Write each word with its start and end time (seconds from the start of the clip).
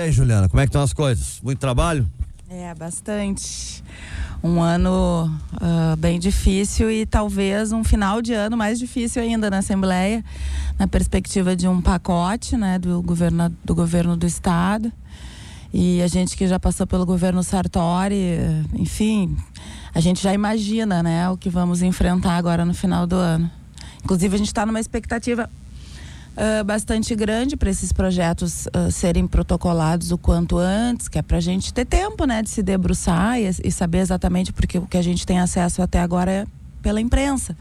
aí, 0.00 0.12
Juliana, 0.12 0.48
como 0.48 0.60
é 0.60 0.64
que 0.64 0.68
estão 0.68 0.82
as 0.82 0.92
coisas? 0.92 1.40
Muito 1.42 1.58
trabalho? 1.58 2.08
É, 2.48 2.74
bastante. 2.74 3.84
Um 4.42 4.60
ano 4.60 5.30
uh, 5.54 5.96
bem 5.96 6.18
difícil 6.18 6.90
e 6.90 7.04
talvez 7.04 7.72
um 7.72 7.84
final 7.84 8.22
de 8.22 8.32
ano 8.32 8.56
mais 8.56 8.78
difícil 8.78 9.22
ainda 9.22 9.50
na 9.50 9.58
Assembleia, 9.58 10.24
na 10.78 10.88
perspectiva 10.88 11.54
de 11.54 11.68
um 11.68 11.80
pacote 11.80 12.56
né, 12.56 12.78
do, 12.78 13.02
governo, 13.02 13.54
do 13.64 13.74
governo 13.74 14.16
do 14.16 14.26
Estado. 14.26 14.90
E 15.72 16.02
a 16.02 16.08
gente 16.08 16.36
que 16.36 16.48
já 16.48 16.58
passou 16.58 16.86
pelo 16.86 17.06
governo 17.06 17.42
Sartori, 17.42 18.38
enfim, 18.74 19.36
a 19.94 20.00
gente 20.00 20.20
já 20.22 20.32
imagina 20.34 21.02
né, 21.02 21.28
o 21.30 21.36
que 21.36 21.48
vamos 21.48 21.82
enfrentar 21.82 22.36
agora 22.36 22.64
no 22.64 22.74
final 22.74 23.06
do 23.06 23.14
ano. 23.14 23.50
Inclusive, 24.02 24.34
a 24.34 24.38
gente 24.38 24.48
está 24.48 24.64
numa 24.64 24.80
expectativa 24.80 25.48
uh, 26.40 26.64
bastante 26.64 27.14
grande 27.14 27.56
para 27.56 27.70
esses 27.70 27.92
projetos 27.92 28.66
uh, 28.66 28.90
serem 28.90 29.26
protocolados 29.26 30.10
o 30.10 30.18
quanto 30.18 30.56
antes, 30.56 31.06
que 31.08 31.18
é 31.18 31.22
para 31.22 31.36
a 31.36 31.40
gente 31.40 31.72
ter 31.72 31.84
tempo 31.84 32.24
né, 32.24 32.42
de 32.42 32.48
se 32.48 32.62
debruçar 32.62 33.38
e, 33.38 33.48
e 33.64 33.70
saber 33.70 33.98
exatamente 33.98 34.52
porque 34.52 34.78
o 34.78 34.86
que 34.86 34.96
a 34.96 35.02
gente 35.02 35.26
tem 35.26 35.38
acesso 35.38 35.82
até 35.82 36.00
agora 36.00 36.30
é 36.30 36.46
pela 36.82 37.00
imprensa. 37.00 37.56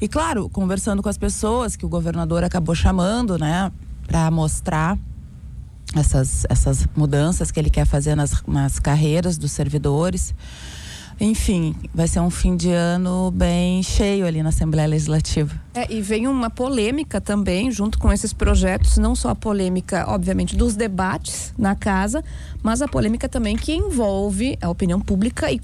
E 0.00 0.08
claro, 0.08 0.48
conversando 0.48 1.02
com 1.02 1.08
as 1.08 1.18
pessoas 1.18 1.76
que 1.76 1.84
o 1.84 1.88
governador 1.88 2.44
acabou 2.44 2.74
chamando, 2.74 3.38
né, 3.38 3.70
para 4.06 4.30
mostrar 4.30 4.96
essas, 5.94 6.46
essas 6.48 6.86
mudanças 6.96 7.50
que 7.50 7.60
ele 7.60 7.70
quer 7.70 7.86
fazer 7.86 8.14
nas, 8.14 8.42
nas 8.46 8.78
carreiras 8.78 9.36
dos 9.36 9.52
servidores. 9.52 10.34
Enfim, 11.20 11.74
vai 11.94 12.08
ser 12.08 12.20
um 12.20 12.30
fim 12.30 12.56
de 12.56 12.70
ano 12.70 13.30
bem 13.30 13.82
cheio 13.82 14.26
ali 14.26 14.42
na 14.42 14.48
Assembleia 14.48 14.88
Legislativa. 14.88 15.54
É, 15.74 15.90
e 15.92 16.00
vem 16.00 16.26
uma 16.26 16.50
polêmica 16.50 17.20
também, 17.20 17.70
junto 17.70 17.98
com 17.98 18.12
esses 18.12 18.32
projetos, 18.32 18.98
não 18.98 19.14
só 19.14 19.30
a 19.30 19.34
polêmica, 19.34 20.04
obviamente, 20.08 20.56
dos 20.56 20.76
debates 20.76 21.54
na 21.56 21.74
casa, 21.74 22.22
mas 22.62 22.82
a 22.82 22.88
polêmica 22.88 23.28
também 23.28 23.56
que 23.56 23.72
envolve 23.72 24.58
a 24.60 24.68
opinião 24.68 25.00
pública 25.00 25.50
e 25.50 25.60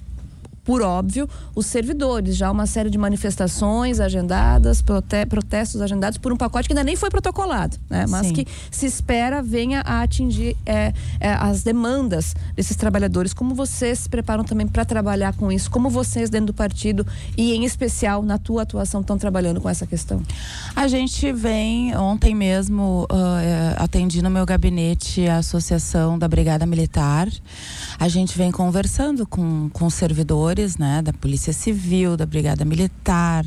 por 0.68 0.82
óbvio, 0.82 1.26
os 1.54 1.64
servidores. 1.64 2.36
Já 2.36 2.50
uma 2.50 2.66
série 2.66 2.90
de 2.90 2.98
manifestações 2.98 4.00
agendadas, 4.00 4.82
prote 4.82 5.24
protestos 5.24 5.80
agendados 5.80 6.18
por 6.18 6.30
um 6.30 6.36
pacote 6.36 6.68
que 6.68 6.74
ainda 6.74 6.84
nem 6.84 6.94
foi 6.94 7.08
protocolado, 7.08 7.78
né? 7.88 8.04
mas 8.06 8.26
Sim. 8.26 8.34
que 8.34 8.46
se 8.70 8.84
espera 8.84 9.40
venha 9.40 9.80
a 9.80 10.02
atingir 10.02 10.58
é, 10.66 10.92
é, 11.20 11.32
as 11.32 11.62
demandas 11.62 12.34
desses 12.54 12.76
trabalhadores. 12.76 13.32
Como 13.32 13.54
vocês 13.54 14.00
se 14.00 14.10
preparam 14.10 14.44
também 14.44 14.68
para 14.68 14.84
trabalhar 14.84 15.32
com 15.32 15.50
isso? 15.50 15.70
Como 15.70 15.88
vocês, 15.88 16.28
dentro 16.28 16.48
do 16.48 16.54
partido 16.54 17.06
e 17.34 17.54
em 17.54 17.64
especial 17.64 18.22
na 18.22 18.36
tua 18.36 18.60
atuação, 18.60 19.00
estão 19.00 19.16
trabalhando 19.16 19.62
com 19.62 19.70
essa 19.70 19.86
questão? 19.86 20.22
A 20.76 20.86
gente 20.86 21.32
vem, 21.32 21.96
ontem 21.96 22.34
mesmo, 22.34 23.06
uh, 23.10 23.82
atendi 23.82 24.20
no 24.20 24.28
meu 24.28 24.44
gabinete 24.44 25.26
a 25.26 25.38
Associação 25.38 26.18
da 26.18 26.28
Brigada 26.28 26.66
Militar. 26.66 27.26
A 27.98 28.06
gente 28.06 28.36
vem 28.36 28.52
conversando 28.52 29.26
com, 29.26 29.70
com 29.70 29.88
servidores 29.88 30.57
né, 30.76 31.00
da 31.02 31.12
Polícia 31.12 31.52
Civil, 31.52 32.16
da 32.16 32.26
Brigada 32.26 32.64
Militar, 32.64 33.44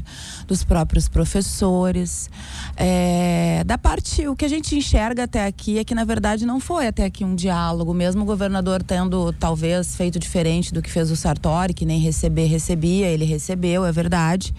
dos 0.48 0.64
próprios 0.64 1.10
professores. 1.10 2.30
É, 2.78 3.64
da 3.66 3.78
parte, 3.78 4.28
o 4.28 4.36
que 4.36 4.46
a 4.46 4.48
gente 4.48 4.76
enxerga 4.76 5.24
até 5.24 5.46
aqui 5.46 5.78
é 5.78 5.84
que, 5.84 5.94
na 5.94 6.06
verdade, 6.06 6.46
não 6.46 6.60
foi 6.60 6.88
até 6.88 7.04
aqui 7.04 7.26
um 7.26 7.36
diálogo, 7.36 7.94
mesmo 7.94 8.22
o 8.22 8.26
governador 8.26 8.82
tendo 8.82 9.34
talvez 9.34 9.96
feito 9.96 10.18
diferente 10.18 10.74
do 10.74 10.82
que 10.82 10.90
fez 10.90 11.12
o 11.12 11.16
Sartori, 11.16 11.74
que 11.74 11.86
nem 11.86 12.00
receber 12.00 12.46
recebia, 12.46 13.08
ele 13.08 13.26
recebeu, 13.26 13.86
é 13.86 13.92
verdade. 13.92 14.54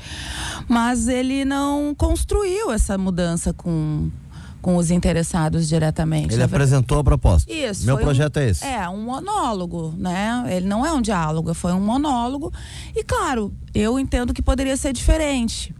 Mas 0.69 1.09
ele 1.09 1.45
não 1.45 1.95
construiu 1.95 2.71
essa 2.71 2.99
mudança 2.99 3.53
com, 3.53 4.11
com 4.63 4.77
os 4.77 4.93
interessados 4.93 5.69
diretamente. 5.69 6.33
Ele 6.33 6.43
apresentou 6.43 7.01
a 7.01 7.05
proposta. 7.05 7.53
Isso. 7.53 7.85
Meu 7.85 7.99
projeto 7.99 8.39
um, 8.39 8.41
é 8.41 8.49
esse. 8.49 8.65
É, 8.65 8.89
um 8.89 9.03
monólogo, 9.03 9.93
né? 9.99 10.45
Ele 10.49 10.67
não 10.67 10.87
é 10.87 10.93
um 10.93 11.03
diálogo, 11.03 11.53
foi 11.53 11.73
um 11.73 11.81
monólogo. 11.81 12.53
E 12.95 13.03
claro, 13.03 13.53
eu 13.75 13.99
entendo 13.99 14.33
que 14.33 14.41
poderia 14.41 14.77
ser 14.77 14.93
diferente. 14.93 15.75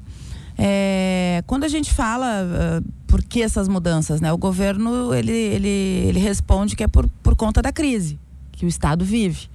É, 0.59 1.43
quando 1.47 1.65
a 1.65 1.69
gente 1.69 1.93
fala 1.93 2.27
uh, 2.45 2.93
por 3.07 3.23
que 3.23 3.41
essas 3.41 3.69
mudanças, 3.69 4.21
né? 4.21 4.33
O 4.33 4.37
governo 4.37 5.15
ele, 5.15 5.33
ele, 5.33 5.69
ele 5.69 6.19
responde 6.19 6.75
que 6.75 6.83
é 6.83 6.89
por, 6.89 7.09
por 7.23 7.37
conta 7.37 7.63
da 7.63 7.73
crise 7.73 8.19
que 8.51 8.67
o 8.67 8.69
Estado 8.69 9.05
vive. 9.05 9.49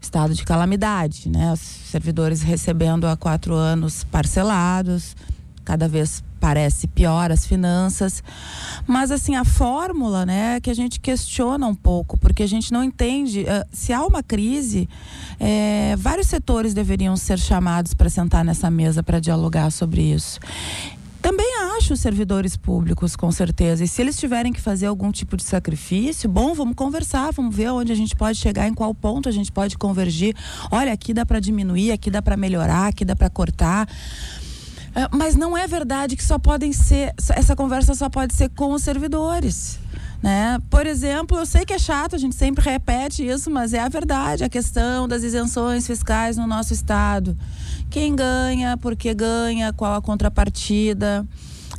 Estado 0.00 0.34
de 0.34 0.44
calamidade, 0.44 1.28
né? 1.28 1.52
Os 1.52 1.60
servidores 1.60 2.42
recebendo 2.42 3.06
há 3.06 3.16
quatro 3.16 3.54
anos 3.54 4.04
parcelados, 4.04 5.16
cada 5.64 5.86
vez 5.88 6.24
parece 6.42 6.88
pior 6.88 7.30
as 7.30 7.46
finanças. 7.46 8.20
Mas 8.84 9.12
assim, 9.12 9.36
a 9.36 9.44
fórmula, 9.44 10.26
né, 10.26 10.58
que 10.60 10.68
a 10.68 10.74
gente 10.74 10.98
questiona 10.98 11.68
um 11.68 11.74
pouco, 11.74 12.18
porque 12.18 12.42
a 12.42 12.48
gente 12.48 12.72
não 12.72 12.82
entende. 12.82 13.42
Uh, 13.42 13.64
se 13.72 13.92
há 13.92 14.04
uma 14.04 14.24
crise, 14.24 14.88
é, 15.38 15.94
vários 15.96 16.26
setores 16.26 16.74
deveriam 16.74 17.16
ser 17.16 17.38
chamados 17.38 17.94
para 17.94 18.10
sentar 18.10 18.44
nessa 18.44 18.68
mesa 18.68 19.04
para 19.04 19.20
dialogar 19.20 19.70
sobre 19.70 20.02
isso. 20.02 20.40
Também 21.22 21.46
acho 21.78 21.94
os 21.94 22.00
servidores 22.00 22.56
públicos, 22.56 23.14
com 23.14 23.30
certeza. 23.30 23.84
E 23.84 23.88
se 23.88 24.02
eles 24.02 24.18
tiverem 24.18 24.52
que 24.52 24.60
fazer 24.60 24.86
algum 24.86 25.12
tipo 25.12 25.36
de 25.36 25.44
sacrifício, 25.44 26.28
bom, 26.28 26.52
vamos 26.54 26.74
conversar, 26.74 27.30
vamos 27.30 27.54
ver 27.54 27.70
onde 27.70 27.92
a 27.92 27.94
gente 27.94 28.16
pode 28.16 28.36
chegar, 28.36 28.66
em 28.66 28.74
qual 28.74 28.92
ponto 28.92 29.28
a 29.28 29.32
gente 29.32 29.52
pode 29.52 29.78
convergir. 29.78 30.34
Olha, 30.72 30.92
aqui 30.92 31.14
dá 31.14 31.24
para 31.24 31.38
diminuir, 31.38 31.92
aqui 31.92 32.10
dá 32.10 32.20
para 32.20 32.36
melhorar, 32.36 32.88
aqui 32.88 33.04
dá 33.04 33.14
para 33.14 33.30
cortar. 33.30 33.88
É, 34.94 35.08
mas 35.10 35.34
não 35.34 35.56
é 35.56 35.66
verdade 35.66 36.16
que 36.16 36.24
só 36.24 36.38
podem 36.38 36.72
ser, 36.72 37.14
essa 37.30 37.56
conversa 37.56 37.94
só 37.94 38.08
pode 38.08 38.34
ser 38.34 38.50
com 38.50 38.72
os 38.72 38.82
servidores. 38.82 39.78
Né? 40.22 40.60
Por 40.70 40.86
exemplo, 40.86 41.36
eu 41.38 41.44
sei 41.44 41.64
que 41.64 41.72
é 41.72 41.78
chato, 41.78 42.14
a 42.14 42.18
gente 42.18 42.36
sempre 42.36 42.62
repete 42.62 43.26
isso, 43.26 43.50
mas 43.50 43.74
é 43.74 43.80
a 43.80 43.88
verdade, 43.88 44.44
a 44.44 44.48
questão 44.48 45.08
das 45.08 45.24
isenções 45.24 45.86
fiscais 45.86 46.36
no 46.36 46.46
nosso 46.46 46.72
estado. 46.72 47.36
Quem 47.90 48.14
ganha, 48.14 48.76
por 48.76 48.94
que 48.94 49.12
ganha, 49.12 49.72
qual 49.72 49.94
a 49.94 50.02
contrapartida 50.02 51.26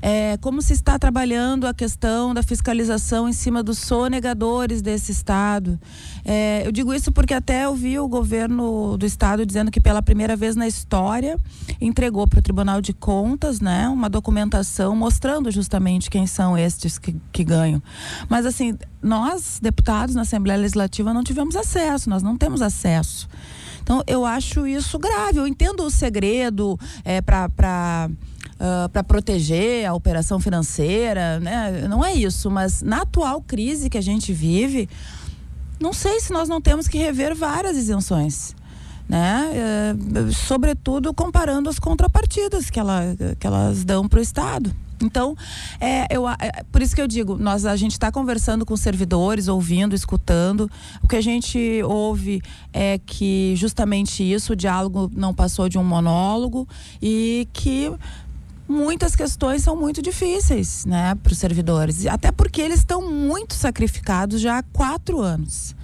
é, 0.05 0.35
como 0.41 0.61
se 0.61 0.73
está 0.73 0.99
trabalhando 0.99 1.65
a 1.65 1.73
questão 1.73 2.33
da 2.33 2.43
fiscalização 2.43 3.29
em 3.29 3.31
cima 3.31 3.63
dos 3.63 3.77
sonegadores 3.77 4.81
desse 4.81 5.13
Estado. 5.13 5.79
É, 6.25 6.67
eu 6.67 6.73
digo 6.73 6.93
isso 6.93 7.09
porque 7.09 7.33
até 7.33 7.63
eu 7.63 7.73
vi 7.73 7.97
o 7.97 8.05
governo 8.05 8.97
do 8.97 9.05
Estado 9.05 9.45
dizendo 9.45 9.71
que 9.71 9.79
pela 9.79 10.01
primeira 10.01 10.35
vez 10.35 10.57
na 10.57 10.67
história 10.67 11.37
entregou 11.79 12.27
para 12.27 12.39
o 12.39 12.41
Tribunal 12.41 12.81
de 12.81 12.91
Contas 12.91 13.61
né, 13.61 13.87
uma 13.87 14.09
documentação 14.09 14.93
mostrando 14.93 15.49
justamente 15.49 16.09
quem 16.09 16.27
são 16.27 16.57
estes 16.57 16.99
que, 16.99 17.15
que 17.31 17.45
ganham. 17.45 17.81
Mas 18.27 18.45
assim, 18.45 18.77
nós, 19.01 19.57
deputados 19.61 20.15
na 20.15 20.23
Assembleia 20.23 20.59
Legislativa, 20.59 21.13
não 21.13 21.23
tivemos 21.23 21.55
acesso, 21.55 22.09
nós 22.09 22.21
não 22.21 22.37
temos 22.37 22.61
acesso. 22.61 23.29
Então, 23.81 24.01
eu 24.07 24.25
acho 24.25 24.65
isso 24.65 24.97
grave. 24.97 25.39
Eu 25.39 25.45
entendo 25.45 25.83
o 25.83 25.89
segredo 25.89 26.79
é, 27.03 27.21
para 27.21 28.09
uh, 28.63 28.89
para 28.89 29.03
proteger 29.03 29.85
a 29.85 29.93
operação 29.93 30.39
financeira, 30.39 31.39
né? 31.39 31.85
Não 31.89 32.03
é 32.03 32.13
isso, 32.13 32.49
mas 32.49 32.81
na 32.81 33.01
atual 33.01 33.41
crise 33.41 33.89
que 33.89 33.97
a 33.97 34.01
gente 34.01 34.31
vive, 34.31 34.89
não 35.79 35.91
sei 35.91 36.21
se 36.21 36.31
nós 36.31 36.47
não 36.47 36.61
temos 36.61 36.87
que 36.87 36.97
rever 36.97 37.35
várias 37.35 37.75
isenções. 37.75 38.55
Né? 39.07 39.51
Uh, 39.99 40.31
sobretudo 40.31 41.13
comparando 41.13 41.69
as 41.69 41.77
contrapartidas 41.77 42.69
que, 42.69 42.79
ela, 42.79 43.03
que 43.37 43.45
elas 43.45 43.83
dão 43.83 44.07
para 44.07 44.19
o 44.19 44.21
Estado. 44.21 44.73
Então, 45.03 45.35
é, 45.81 46.07
eu, 46.09 46.27
é, 46.27 46.63
por 46.71 46.81
isso 46.81 46.95
que 46.95 47.01
eu 47.01 47.07
digo, 47.07 47.37
nós, 47.37 47.65
a 47.65 47.75
gente 47.75 47.91
está 47.91 48.09
conversando 48.09 48.65
com 48.65 48.77
servidores, 48.77 49.49
ouvindo, 49.49 49.93
escutando. 49.93 50.71
O 51.03 51.07
que 51.07 51.17
a 51.17 51.21
gente 51.21 51.81
ouve 51.83 52.41
é 52.71 52.97
que 52.97 53.53
justamente 53.57 54.23
isso, 54.23 54.53
o 54.53 54.55
diálogo 54.55 55.11
não 55.13 55.33
passou 55.33 55.67
de 55.67 55.77
um 55.77 55.83
monólogo 55.83 56.65
e 57.01 57.45
que 57.51 57.91
muitas 58.67 59.15
questões 59.15 59.63
são 59.63 59.75
muito 59.75 60.01
difíceis, 60.01 60.85
né, 60.85 61.15
para 61.15 61.31
os 61.31 61.37
servidores. 61.37 62.05
Até 62.05 62.31
porque 62.31 62.61
eles 62.61 62.79
estão 62.79 63.09
muito 63.09 63.53
sacrificados 63.53 64.41
já 64.41 64.59
há 64.59 64.63
quatro 64.63 65.21
anos. 65.21 65.75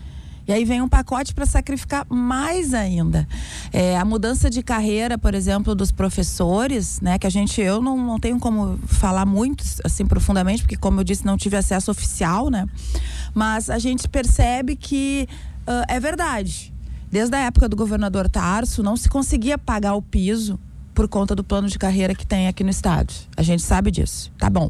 E 0.50 0.52
aí 0.52 0.66
vem 0.66 0.82
um 0.82 0.90
pacote 0.90 1.32
para 1.32 1.46
sacrificar 1.46 2.08
mais 2.10 2.74
ainda. 2.74 3.28
É, 3.72 3.96
a 3.96 4.04
mudança 4.04 4.50
de 4.50 4.64
carreira, 4.64 5.16
por 5.16 5.36
exemplo, 5.36 5.76
dos 5.76 5.92
professores, 5.92 7.00
né? 7.02 7.20
Que 7.20 7.28
a 7.28 7.30
gente, 7.30 7.62
eu 7.62 7.80
não, 7.84 7.96
não 7.96 8.20
tenho 8.20 8.40
como 8.40 8.80
falar 8.88 9.28
muito 9.28 9.64
assim 9.84 10.08
profundamente, 10.08 10.64
porque 10.64 10.76
como 10.76 11.02
eu 11.02 11.04
disse, 11.04 11.24
não 11.24 11.38
tive 11.38 11.56
acesso 11.56 11.92
oficial, 11.92 12.50
né? 12.50 12.66
Mas 13.32 13.70
a 13.70 13.78
gente 13.78 14.10
percebe 14.10 14.76
que 14.76 15.28
uh, 15.68 15.86
é 15.88 16.00
verdade. 16.00 16.74
Desde 17.12 17.36
a 17.36 17.42
época 17.42 17.70
do 17.70 17.76
governador 17.76 18.28
Tarso, 18.28 18.82
não 18.82 18.98
se 18.98 19.08
conseguia 19.08 19.56
pagar 19.56 19.94
o 19.94 20.02
piso 20.02 20.60
por 21.00 21.08
conta 21.08 21.34
do 21.34 21.46
plano 21.46 21.70
de 21.70 21.80
carreira 21.80 22.14
que 22.14 22.28
tem 22.28 22.50
aqui 22.50 22.62
no 22.62 22.70
estado. 22.70 23.14
A 23.38 23.42
gente 23.42 23.64
sabe 23.64 23.90
disso, 23.90 24.30
tá 24.38 24.50
bom. 24.50 24.70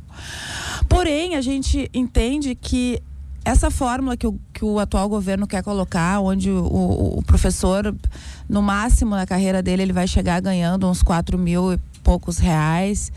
Porém, 0.88 1.36
a 1.36 1.42
gente 1.42 1.90
entende 1.92 2.54
que 2.54 3.02
essa 3.44 3.72
fórmula 3.72 4.16
que 4.16 4.28
o, 4.28 4.40
que 4.54 4.64
o 4.64 4.78
atual 4.78 5.10
governo 5.10 5.48
quer 5.48 5.64
colocar, 5.64 6.20
onde 6.20 6.52
o, 6.52 7.18
o 7.18 7.24
professor, 7.24 7.96
no 8.48 8.62
máximo 8.62 9.16
na 9.16 9.26
carreira 9.26 9.64
dele, 9.64 9.82
ele 9.82 9.94
vai 9.94 10.06
chegar 10.06 10.40
ganhando 10.40 10.88
uns 10.88 11.02
4 11.02 11.36
mil 11.36 11.74
e 11.74 11.80
poucos 12.04 12.38
reais 12.38 13.12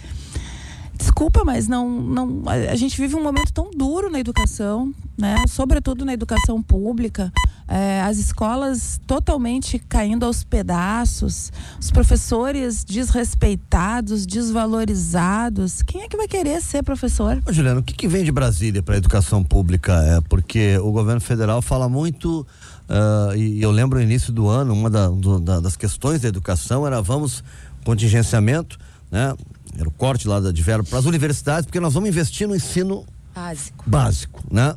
Desculpa, 1.03 1.43
mas 1.45 1.67
não, 1.67 1.91
não, 1.91 2.43
a 2.47 2.77
gente 2.77 2.97
vive 2.97 3.17
um 3.17 3.23
momento 3.23 3.53
tão 3.53 3.73
duro 3.73 4.09
na 4.09 4.21
educação, 4.21 4.95
né? 5.19 5.35
Sobretudo 5.49 6.05
na 6.05 6.13
educação 6.13 6.63
pública, 6.63 7.33
é, 7.69 8.01
as 8.03 8.19
escolas 8.19 9.01
totalmente 9.07 9.79
caindo 9.79 10.25
aos 10.25 10.45
pedaços, 10.45 11.53
os 11.81 11.91
professores 11.91 12.85
desrespeitados, 12.85 14.27
desvalorizados. 14.27 15.83
Quem 15.83 16.03
é 16.03 16.09
que 16.09 16.17
vai 16.17 16.29
querer 16.29 16.61
ser 16.61 16.83
professor? 16.83 17.41
Ô, 17.47 17.53
Juliano, 17.53 17.81
o 17.81 17.83
que, 17.83 17.95
que 17.95 18.09
vem 18.09 18.25
de 18.25 18.33
Brasília 18.33 18.83
para 18.83 18.95
a 18.95 18.99
educação 18.99 19.43
pública? 19.43 19.95
É 20.03 20.21
porque 20.21 20.79
o 20.79 20.93
governo 20.93 21.21
federal 21.21 21.63
fala 21.63 21.89
muito 21.89 22.47
uh, 22.89 23.35
e 23.37 23.63
eu 23.63 23.71
lembro 23.71 23.99
no 23.99 24.05
início 24.05 24.33
do 24.33 24.49
ano 24.49 24.73
uma 24.73 24.91
da, 24.91 25.09
do, 25.09 25.39
da, 25.39 25.61
das 25.61 25.77
questões 25.77 26.21
da 26.21 26.29
educação 26.29 26.87
era 26.87 27.01
vamos 27.01 27.43
contingenciamento, 27.85 28.79
né? 29.11 29.35
Era 29.79 29.89
o 29.89 29.93
corte 29.93 30.29
lá 30.29 30.39
de 30.41 30.63
verbo 30.63 30.87
para 30.87 30.99
as 30.99 31.07
universidades, 31.07 31.65
porque 31.65 31.81
nós 31.81 31.95
vamos 31.95 32.09
investir 32.09 32.47
no 32.47 32.55
ensino 32.55 33.07
básico, 33.35 33.85
básico 33.89 34.45
né? 34.51 34.75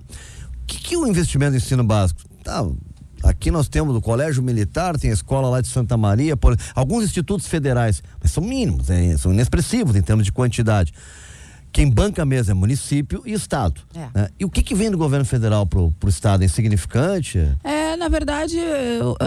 O 0.64 0.66
que, 0.66 0.80
que 0.80 0.96
é 0.96 0.98
o 0.98 1.06
investimento 1.06 1.52
no 1.52 1.58
ensino 1.58 1.84
básico? 1.84 2.22
Tá, 2.46 2.64
aqui 3.24 3.50
nós 3.50 3.68
temos 3.68 3.96
o 3.96 4.00
Colégio 4.00 4.44
Militar, 4.44 4.96
tem 5.00 5.10
a 5.10 5.14
escola 5.14 5.50
lá 5.50 5.62
de 5.62 5.68
Santa 5.68 5.98
Maria, 5.98 6.38
por, 6.38 6.56
alguns 6.76 7.04
institutos 7.04 7.48
federais, 7.48 8.04
mas 8.22 8.30
são 8.30 8.44
mínimos, 8.44 8.92
é, 8.92 9.18
são 9.18 9.34
inexpressivos 9.34 9.96
em 9.96 10.02
termos 10.04 10.26
de 10.26 10.32
quantidade. 10.32 10.94
Quem 11.72 11.90
banca 11.90 12.24
mesmo 12.24 12.52
é 12.52 12.54
município 12.54 13.24
e 13.26 13.34
Estado. 13.34 13.82
É. 13.96 14.08
Né? 14.14 14.30
E 14.40 14.46
o 14.46 14.50
que, 14.50 14.62
que 14.62 14.76
vem 14.76 14.92
do 14.92 14.98
governo 14.98 15.26
federal 15.26 15.66
para 15.66 15.80
o 15.80 15.94
Estado? 16.08 16.44
É 16.44 16.46
insignificante? 16.46 17.40
É, 17.64 17.98
na 17.98 18.08
verdade, 18.08 18.58
eu, 18.58 19.18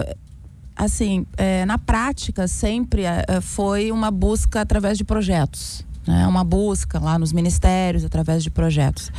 assim, 0.76 1.26
é, 1.37 1.67
na 1.67 1.76
prática, 1.76 2.47
sempre 2.47 3.03
é, 3.03 3.41
foi 3.43 3.91
uma 3.91 4.12
busca 4.12 4.61
através 4.61 4.97
de 4.97 5.03
projetos. 5.03 5.85
Né? 6.08 6.26
Uma 6.26 6.43
busca 6.43 6.99
lá 6.99 7.19
nos 7.19 7.34
ministérios, 7.34 8.02
através 8.02 8.43
de 8.43 8.50
projetos. 8.50 9.12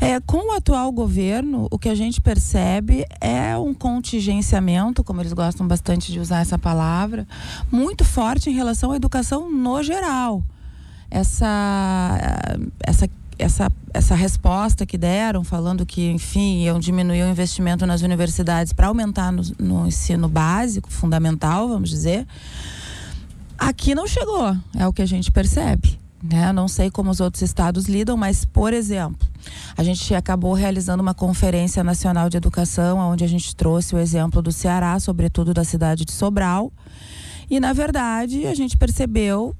É, 0.00 0.18
com 0.20 0.52
o 0.52 0.56
atual 0.56 0.90
governo, 0.90 1.68
o 1.70 1.78
que 1.78 1.86
a 1.86 1.94
gente 1.94 2.18
percebe 2.18 3.04
é 3.20 3.54
um 3.58 3.74
contingenciamento, 3.74 5.04
como 5.04 5.20
eles 5.20 5.34
gostam 5.34 5.68
bastante 5.68 6.10
de 6.10 6.18
usar 6.18 6.40
essa 6.40 6.58
palavra, 6.58 7.28
muito 7.70 8.06
forte 8.06 8.48
em 8.48 8.54
relação 8.54 8.90
à 8.92 8.96
educação 8.96 9.52
no 9.52 9.82
geral. 9.82 10.42
Essa, 11.10 12.56
essa 12.80 13.06
essa, 13.38 13.70
essa 13.92 14.14
resposta 14.14 14.86
que 14.86 14.96
deram, 14.96 15.44
falando 15.44 15.84
que, 15.84 16.08
enfim, 16.10 16.62
iam 16.62 16.78
diminuir 16.78 17.22
o 17.24 17.28
investimento 17.28 17.84
nas 17.84 18.00
universidades 18.00 18.72
para 18.72 18.86
aumentar 18.86 19.30
no, 19.32 19.42
no, 19.58 19.86
ensino 19.86 20.28
básico, 20.28 20.90
fundamental, 20.90 21.68
vamos 21.68 21.90
dizer, 21.90 22.24
aqui 23.58 23.92
não 23.92 24.06
chegou, 24.06 24.56
é 24.76 24.86
o 24.86 24.92
que 24.92 25.02
a 25.02 25.06
gente 25.06 25.32
percebe. 25.32 26.03
Né? 26.32 26.52
Não 26.52 26.66
sei 26.66 26.90
como 26.90 27.10
os 27.10 27.20
outros 27.20 27.42
estados 27.42 27.84
lidam, 27.84 28.16
mas, 28.16 28.46
por 28.46 28.72
exemplo, 28.72 29.28
a 29.76 29.82
gente 29.84 30.14
acabou 30.14 30.54
realizando 30.54 31.02
uma 31.02 31.12
conferência 31.12 31.84
nacional 31.84 32.30
de 32.30 32.38
educação, 32.38 32.98
onde 32.98 33.22
a 33.24 33.26
gente 33.26 33.54
trouxe 33.54 33.94
o 33.94 33.98
exemplo 33.98 34.40
do 34.40 34.50
Ceará, 34.50 34.98
sobretudo 34.98 35.52
da 35.52 35.64
cidade 35.64 36.06
de 36.06 36.12
Sobral. 36.12 36.72
E, 37.50 37.60
na 37.60 37.74
verdade, 37.74 38.46
a 38.46 38.54
gente 38.54 38.74
percebeu 38.78 39.54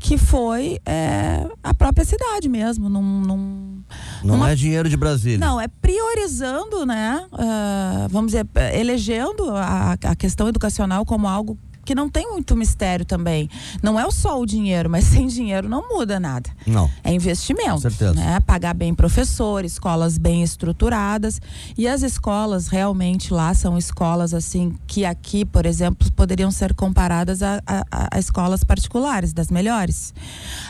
que 0.00 0.18
foi 0.18 0.80
é, 0.84 1.46
a 1.62 1.72
própria 1.72 2.04
cidade 2.04 2.48
mesmo. 2.48 2.88
Num, 2.88 3.20
num, 3.20 3.82
não 4.24 4.36
numa... 4.38 4.50
é 4.50 4.56
dinheiro 4.56 4.88
de 4.88 4.96
Brasília. 4.96 5.38
Não, 5.38 5.60
é 5.60 5.68
priorizando, 5.68 6.84
né? 6.84 7.24
Uh, 7.32 8.08
vamos 8.10 8.32
dizer, 8.32 8.46
elegendo 8.74 9.50
a, 9.50 9.92
a 9.92 10.16
questão 10.16 10.48
educacional 10.48 11.06
como 11.06 11.28
algo 11.28 11.56
que 11.86 11.94
não 11.94 12.08
tem 12.10 12.28
muito 12.32 12.56
mistério 12.56 13.06
também. 13.06 13.48
Não 13.80 13.98
é 13.98 14.10
só 14.10 14.38
o 14.40 14.44
dinheiro, 14.44 14.90
mas 14.90 15.04
sem 15.06 15.28
dinheiro 15.28 15.68
não 15.68 15.88
muda 15.88 16.18
nada. 16.18 16.50
Não. 16.66 16.90
É 17.02 17.14
investimento. 17.14 17.70
Com 17.70 17.78
certeza. 17.78 18.14
Né? 18.14 18.40
Pagar 18.40 18.74
bem 18.74 18.92
professores, 18.92 19.72
escolas 19.72 20.18
bem 20.18 20.42
estruturadas. 20.42 21.40
E 21.78 21.86
as 21.86 22.02
escolas 22.02 22.66
realmente 22.66 23.32
lá 23.32 23.54
são 23.54 23.78
escolas 23.78 24.34
assim 24.34 24.74
que 24.86 25.04
aqui, 25.04 25.44
por 25.44 25.64
exemplo, 25.64 26.10
poderiam 26.12 26.50
ser 26.50 26.74
comparadas 26.74 27.42
a, 27.42 27.62
a, 27.66 28.08
a 28.16 28.18
escolas 28.18 28.64
particulares, 28.64 29.32
das 29.32 29.48
melhores. 29.48 30.12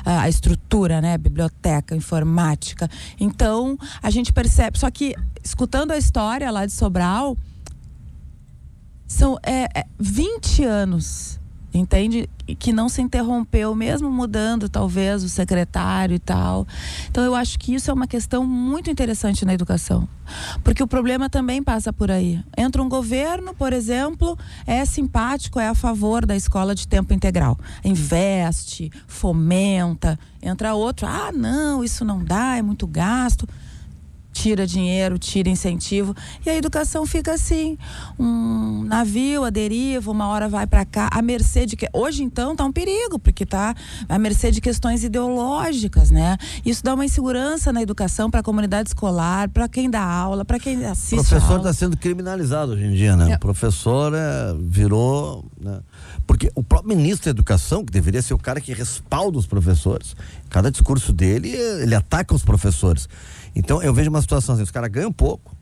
A, 0.05 0.23
a 0.23 0.29
estrutura, 0.29 1.01
né? 1.01 1.17
Biblioteca, 1.17 1.97
informática. 1.97 2.91
Então, 3.19 3.79
a 4.03 4.11
gente 4.11 4.33
percebe. 4.33 4.79
Só 4.79 4.91
que, 4.91 5.15
escutando 5.43 5.93
a 5.93 5.97
história 5.97 6.51
lá 6.51 6.67
de 6.67 6.73
Sobral, 6.73 7.37
são 9.07 9.39
é, 9.43 9.65
é 9.81 9.87
20 9.99 10.65
anos, 10.65 11.41
entende? 11.73 12.29
Que 12.59 12.73
não 12.73 12.89
se 12.89 13.03
interrompeu, 13.03 13.75
mesmo 13.75 14.11
mudando 14.11 14.69
talvez 14.69 15.23
o 15.23 15.29
secretário 15.29 16.15
e 16.15 16.19
tal. 16.19 16.67
Então 17.11 17.25
eu 17.25 17.35
acho 17.35 17.59
que 17.59 17.75
isso 17.75 17.91
é 17.91 17.95
uma 17.95 18.07
questão 18.07 18.45
muito 18.45 18.91
interessante 18.91 19.45
na 19.45 19.55
educação. 19.55 20.09
Porque 20.65 20.83
o 20.83 20.87
problema 20.87 21.31
também 21.31 21.63
passa 21.63 21.93
por 21.93 22.11
aí. 22.11 22.43
Entra 22.57 22.83
um 22.83 22.89
governo, 22.89 23.55
por 23.55 23.73
exemplo, 23.73 24.37
é 24.67 24.85
simpático, 24.85 25.61
é 25.61 25.69
a 25.69 25.75
favor 25.75 26.27
da 26.27 26.35
escola 26.35 26.75
de 26.75 26.89
tempo 26.89 27.15
integral. 27.15 27.59
Investe, 27.85 28.91
fomenta. 29.07 30.19
Entra 30.43 30.75
outro, 30.75 31.07
ah, 31.07 31.31
não, 31.33 31.83
isso 31.85 32.05
não 32.05 32.23
dá, 32.23 32.57
é 32.57 32.63
muito 32.63 32.87
gasto 32.87 33.47
tira 34.37 34.67
dinheiro, 34.67 35.19
tira 35.19 35.49
incentivo 35.49 36.15
e 36.45 36.51
a 36.51 36.55
educação 36.55 37.07
fica 37.07 37.33
assim, 37.33 37.79
um 38.19 38.85
navio 38.85 39.45
a 39.45 39.51
deriva, 39.51 40.11
uma 40.11 40.29
hora 40.29 40.47
vai 40.47 40.67
para 40.67 40.85
cá, 40.85 41.09
a 41.11 41.23
mercê 41.23 41.65
de 41.65 41.75
que 41.75 41.89
hoje 41.91 42.23
então 42.23 42.55
tá 42.55 42.63
um 42.65 42.71
perigo, 42.71 43.19
porque 43.19 43.47
tá 43.47 43.75
a 44.07 44.19
mercê 44.19 44.51
de 44.51 44.61
questões 44.61 45.03
ideológicas, 45.03 46.11
né? 46.11 46.37
Isso 46.67 46.85
dá 46.85 46.93
uma 46.93 47.05
insegurança 47.05 47.73
na 47.73 47.81
educação 47.81 48.31
para 48.31 48.41
a 48.41 48.43
comunidade 48.43 48.91
escolar, 48.91 49.49
para 49.49 49.69
quem 49.69 49.89
dá 49.89 50.05
aula, 50.05 50.45
para 50.45 50.59
quem 50.59 50.85
assiste. 50.85 51.21
O 51.21 51.29
professor 51.29 51.57
está 51.57 51.73
sendo 51.73 51.97
criminalizado 51.97 52.73
hoje 52.73 52.85
em 52.85 52.95
dia, 52.95 53.17
né? 53.17 53.33
É. 53.33 53.37
O 53.37 53.39
professor 53.39 54.13
é, 54.15 54.55
virou, 54.61 55.51
né? 55.59 55.81
Porque 56.27 56.51
o 56.55 56.63
próprio 56.63 56.97
ministro 56.97 57.27
da 57.27 57.31
Educação, 57.31 57.85
que 57.85 57.93
deveria 57.93 58.21
ser 58.21 58.35
o 58.35 58.39
cara 58.39 58.61
que 58.61 58.73
respalda 58.73 59.39
os 59.39 59.47
professores, 59.47 60.17
cada 60.51 60.71
discurso 60.71 61.13
dele, 61.13 61.51
ele 61.51 61.95
ataca 61.95 62.35
os 62.35 62.43
professores. 62.43 63.09
Então 63.55 63.83
eu 63.83 63.95
vejo 63.95 64.11
uma 64.11 64.21
situação 64.21 64.55
assim, 64.55 64.65
os 64.65 64.71
caras 64.71 64.91
ganham 64.91 65.13
pouco, 65.13 65.55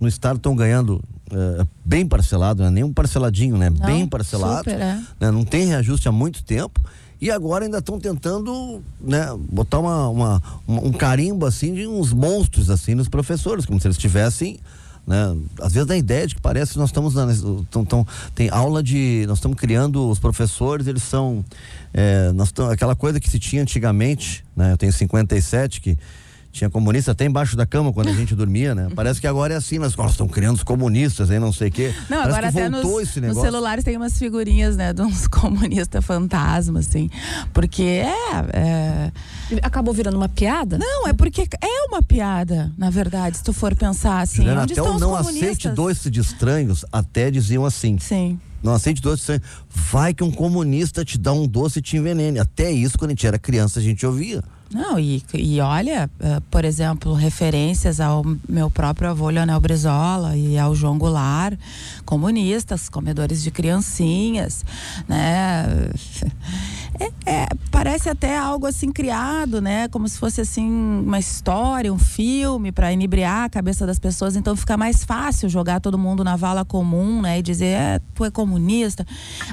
no 0.00 0.08
estado 0.08 0.36
estão 0.36 0.56
ganhando 0.56 1.02
é, 1.30 1.66
bem 1.84 2.06
parcelado, 2.06 2.62
não 2.62 2.68
é 2.68 2.72
nem 2.72 2.84
um 2.84 2.92
parceladinho, 2.92 3.56
né? 3.56 3.70
Não, 3.70 3.86
bem 3.86 4.06
parcelado. 4.06 4.70
Super, 4.70 4.80
é. 4.80 5.00
né? 5.20 5.30
Não 5.30 5.44
tem 5.44 5.66
reajuste 5.66 6.08
há 6.08 6.12
muito 6.12 6.42
tempo. 6.42 6.80
E 7.20 7.30
agora 7.30 7.66
ainda 7.66 7.78
estão 7.78 8.00
tentando, 8.00 8.82
né, 8.98 9.26
botar 9.52 9.78
uma, 9.78 10.08
uma, 10.08 10.42
um 10.66 10.90
carimbo 10.90 11.44
assim 11.44 11.74
de 11.74 11.86
uns 11.86 12.14
monstros 12.14 12.70
assim 12.70 12.94
nos 12.94 13.08
professores, 13.08 13.66
como 13.66 13.78
se 13.78 13.86
eles 13.86 13.98
tivessem 13.98 14.58
né? 15.10 15.36
Às 15.60 15.72
vezes 15.72 15.88
dá 15.88 15.94
a 15.94 15.98
ideia 15.98 16.24
de 16.24 16.36
que 16.36 16.40
parece 16.40 16.74
que 16.74 16.78
nós 16.78 16.90
estamos 16.90 17.14
tão, 17.68 17.84
tão, 17.84 18.06
tem 18.32 18.48
aula 18.48 18.80
de 18.80 19.24
nós 19.26 19.38
estamos 19.38 19.58
criando 19.58 20.08
os 20.08 20.20
professores 20.20 20.86
eles 20.86 21.02
são 21.02 21.44
é, 21.92 22.30
nós 22.30 22.52
tão, 22.52 22.70
aquela 22.70 22.94
coisa 22.94 23.18
que 23.18 23.28
se 23.28 23.40
tinha 23.40 23.60
antigamente 23.60 24.44
né? 24.56 24.70
eu 24.70 24.78
tenho 24.78 24.92
57 24.92 25.80
que 25.80 25.98
tinha 26.52 26.68
comunista 26.68 27.12
até 27.12 27.24
embaixo 27.24 27.56
da 27.56 27.64
cama 27.64 27.92
quando 27.92 28.08
a 28.08 28.12
gente 28.12 28.34
dormia, 28.34 28.74
né? 28.74 28.88
Parece 28.94 29.20
que 29.20 29.26
agora 29.26 29.54
é 29.54 29.56
assim, 29.56 29.78
nós 29.78 29.94
estão 30.10 30.28
criando 30.28 30.56
os 30.56 30.62
comunistas 30.62 31.30
aí, 31.30 31.38
não 31.38 31.52
sei 31.52 31.68
o 31.68 31.72
quê. 31.72 31.94
Não, 32.08 32.18
Parece 32.18 32.30
agora 32.30 32.48
até 32.48 32.68
nos, 32.68 33.16
nos, 33.16 33.40
celulares 33.40 33.84
tem 33.84 33.96
umas 33.96 34.18
figurinhas, 34.18 34.76
né, 34.76 34.92
de 34.92 35.02
uns 35.02 35.26
comunistas 35.28 36.04
fantasmas, 36.04 36.88
assim. 36.88 37.10
Porque 37.52 37.82
é, 37.82 38.12
é, 38.52 39.12
Acabou 39.62 39.92
virando 39.92 40.16
uma 40.16 40.28
piada? 40.28 40.78
Não, 40.78 41.08
é 41.08 41.12
porque 41.12 41.42
é 41.60 41.86
uma 41.88 42.02
piada, 42.02 42.72
na 42.76 42.90
verdade, 42.90 43.36
se 43.36 43.42
tu 43.42 43.52
for 43.52 43.74
pensar 43.74 44.20
assim. 44.20 44.38
Juliana, 44.38 44.62
onde 44.62 44.72
até 44.72 44.82
o 44.82 44.98
não 44.98 45.14
aceite 45.14 45.68
doce 45.68 46.10
de 46.10 46.20
estranhos, 46.20 46.84
até 46.92 47.30
diziam 47.30 47.64
assim. 47.64 47.98
Sim. 47.98 48.38
Não 48.62 48.74
aceite 48.74 49.00
doce 49.00 49.20
estranhos. 49.20 49.44
Vai 49.68 50.14
que 50.14 50.24
um 50.24 50.30
comunista 50.30 51.04
te 51.04 51.18
dá 51.18 51.32
um 51.32 51.46
doce 51.46 51.78
e 51.78 51.82
te 51.82 51.96
envenene. 51.96 52.38
Até 52.38 52.70
isso, 52.70 52.98
quando 52.98 53.10
a 53.10 53.12
gente 53.12 53.26
era 53.26 53.38
criança, 53.38 53.80
a 53.80 53.82
gente 53.82 54.04
ouvia. 54.06 54.42
Não, 54.72 55.00
e, 55.00 55.20
e 55.34 55.60
olha, 55.60 56.08
uh, 56.20 56.40
por 56.42 56.64
exemplo, 56.64 57.12
referências 57.12 57.98
ao 57.98 58.22
meu 58.48 58.70
próprio 58.70 59.10
avô 59.10 59.28
Leonel 59.28 59.58
Brizola 59.58 60.36
e 60.36 60.56
ao 60.56 60.76
João 60.76 60.96
Goulart, 60.96 61.58
comunistas, 62.04 62.88
comedores 62.88 63.42
de 63.42 63.50
criancinhas, 63.50 64.64
né? 65.08 65.66
É, 67.00 67.10
é, 67.24 67.46
parece 67.70 68.10
até 68.10 68.36
algo 68.36 68.66
assim 68.66 68.92
criado, 68.92 69.58
né? 69.62 69.88
Como 69.88 70.06
se 70.06 70.18
fosse 70.18 70.42
assim 70.42 70.70
uma 70.70 71.18
história, 71.18 71.90
um 71.90 71.98
filme 71.98 72.70
para 72.70 72.92
inebriar 72.92 73.44
a 73.44 73.48
cabeça 73.48 73.86
das 73.86 73.98
pessoas. 73.98 74.36
Então 74.36 74.54
fica 74.54 74.76
mais 74.76 75.02
fácil 75.02 75.48
jogar 75.48 75.80
todo 75.80 75.98
mundo 75.98 76.22
na 76.22 76.36
vala 76.36 76.62
comum, 76.62 77.22
né? 77.22 77.38
E 77.38 77.42
dizer, 77.42 77.66
é, 77.66 78.00
tu 78.14 78.22
é 78.22 78.30
comunista. 78.30 79.06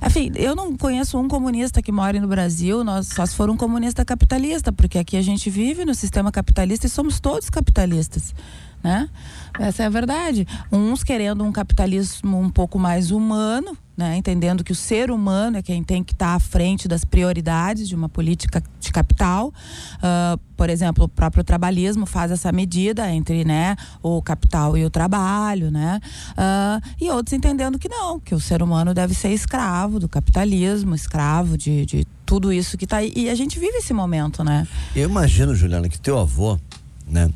Enfim, 0.06 0.30
eu 0.36 0.56
não 0.56 0.76
conheço 0.76 1.18
um 1.18 1.30
comunista 1.30 1.82
que 1.82 1.92
mora 1.92 2.20
no 2.20 2.28
Brasil, 2.28 2.84
nós 2.84 3.08
só 3.08 3.26
se 3.26 3.34
for 3.34 3.50
um 3.50 3.56
comunista 3.56 4.04
capitalista, 4.04 4.74
porque 4.74 4.98
aqui 4.98 5.16
a 5.16 5.22
gente 5.22 5.50
vive 5.50 5.86
no 5.86 5.96
sistema 5.96 6.32
capitalista 6.32 6.86
e 6.86 6.90
somos 6.90 7.20
todos 7.22 7.50
capitalistas. 7.50 8.36
Né? 8.84 9.10
Essa 9.58 9.84
é 9.84 9.86
a 9.86 9.90
verdade. 9.90 10.46
Uns 10.72 11.04
querendo 11.04 11.44
um 11.44 11.52
capitalismo 11.52 12.40
um 12.40 12.50
pouco 12.50 12.78
mais 12.78 13.10
humano, 13.12 13.78
né, 13.98 14.16
entendendo 14.16 14.64
que 14.64 14.72
o 14.72 14.76
ser 14.76 15.10
humano 15.10 15.58
é 15.58 15.62
quem 15.64 15.84
tem 15.84 16.04
que 16.04 16.14
estar 16.14 16.28
tá 16.28 16.36
à 16.36 16.40
frente 16.40 16.88
das 16.88 17.04
prioridades 17.04 17.90
de 17.90 17.96
uma 17.96 18.08
política 18.08 18.62
de 18.80 18.92
capital. 18.92 19.52
Uh, 19.96 20.38
por 20.56 20.70
exemplo, 20.70 21.06
o 21.06 21.10
próprio 21.10 21.44
trabalhismo 21.44 22.06
faz 22.06 22.32
essa 22.32 22.52
medida 22.52 23.12
entre 23.12 23.44
né, 23.44 23.76
o 24.04 24.22
capital 24.22 24.78
e 24.78 24.86
o 24.86 24.90
trabalho, 24.90 25.72
né? 25.72 26.00
Uh, 26.34 26.88
e 27.02 27.10
outros 27.10 27.34
entendendo 27.34 27.80
que 27.80 27.90
não, 27.90 28.20
que 28.20 28.36
o 28.36 28.40
ser 28.40 28.62
humano 28.62 28.94
deve 28.94 29.16
ser 29.16 29.30
escravo 29.30 30.00
do 30.00 30.08
capitalismo, 30.08 30.94
escravo 30.94 31.58
de, 31.58 31.86
de 31.86 32.08
tudo 32.24 32.54
isso 32.54 32.78
que 32.78 32.86
está 32.86 32.98
aí. 32.98 33.12
E 33.16 33.30
a 33.30 33.36
gente 33.36 33.58
vive 33.58 33.78
esse 33.78 33.94
momento, 33.94 34.44
né? 34.44 34.68
Eu 34.96 35.10
imagino, 35.10 35.56
Juliana, 35.56 35.90
que 35.90 36.00
teu 36.00 36.20
avô, 36.20 36.60
né? 37.08 37.32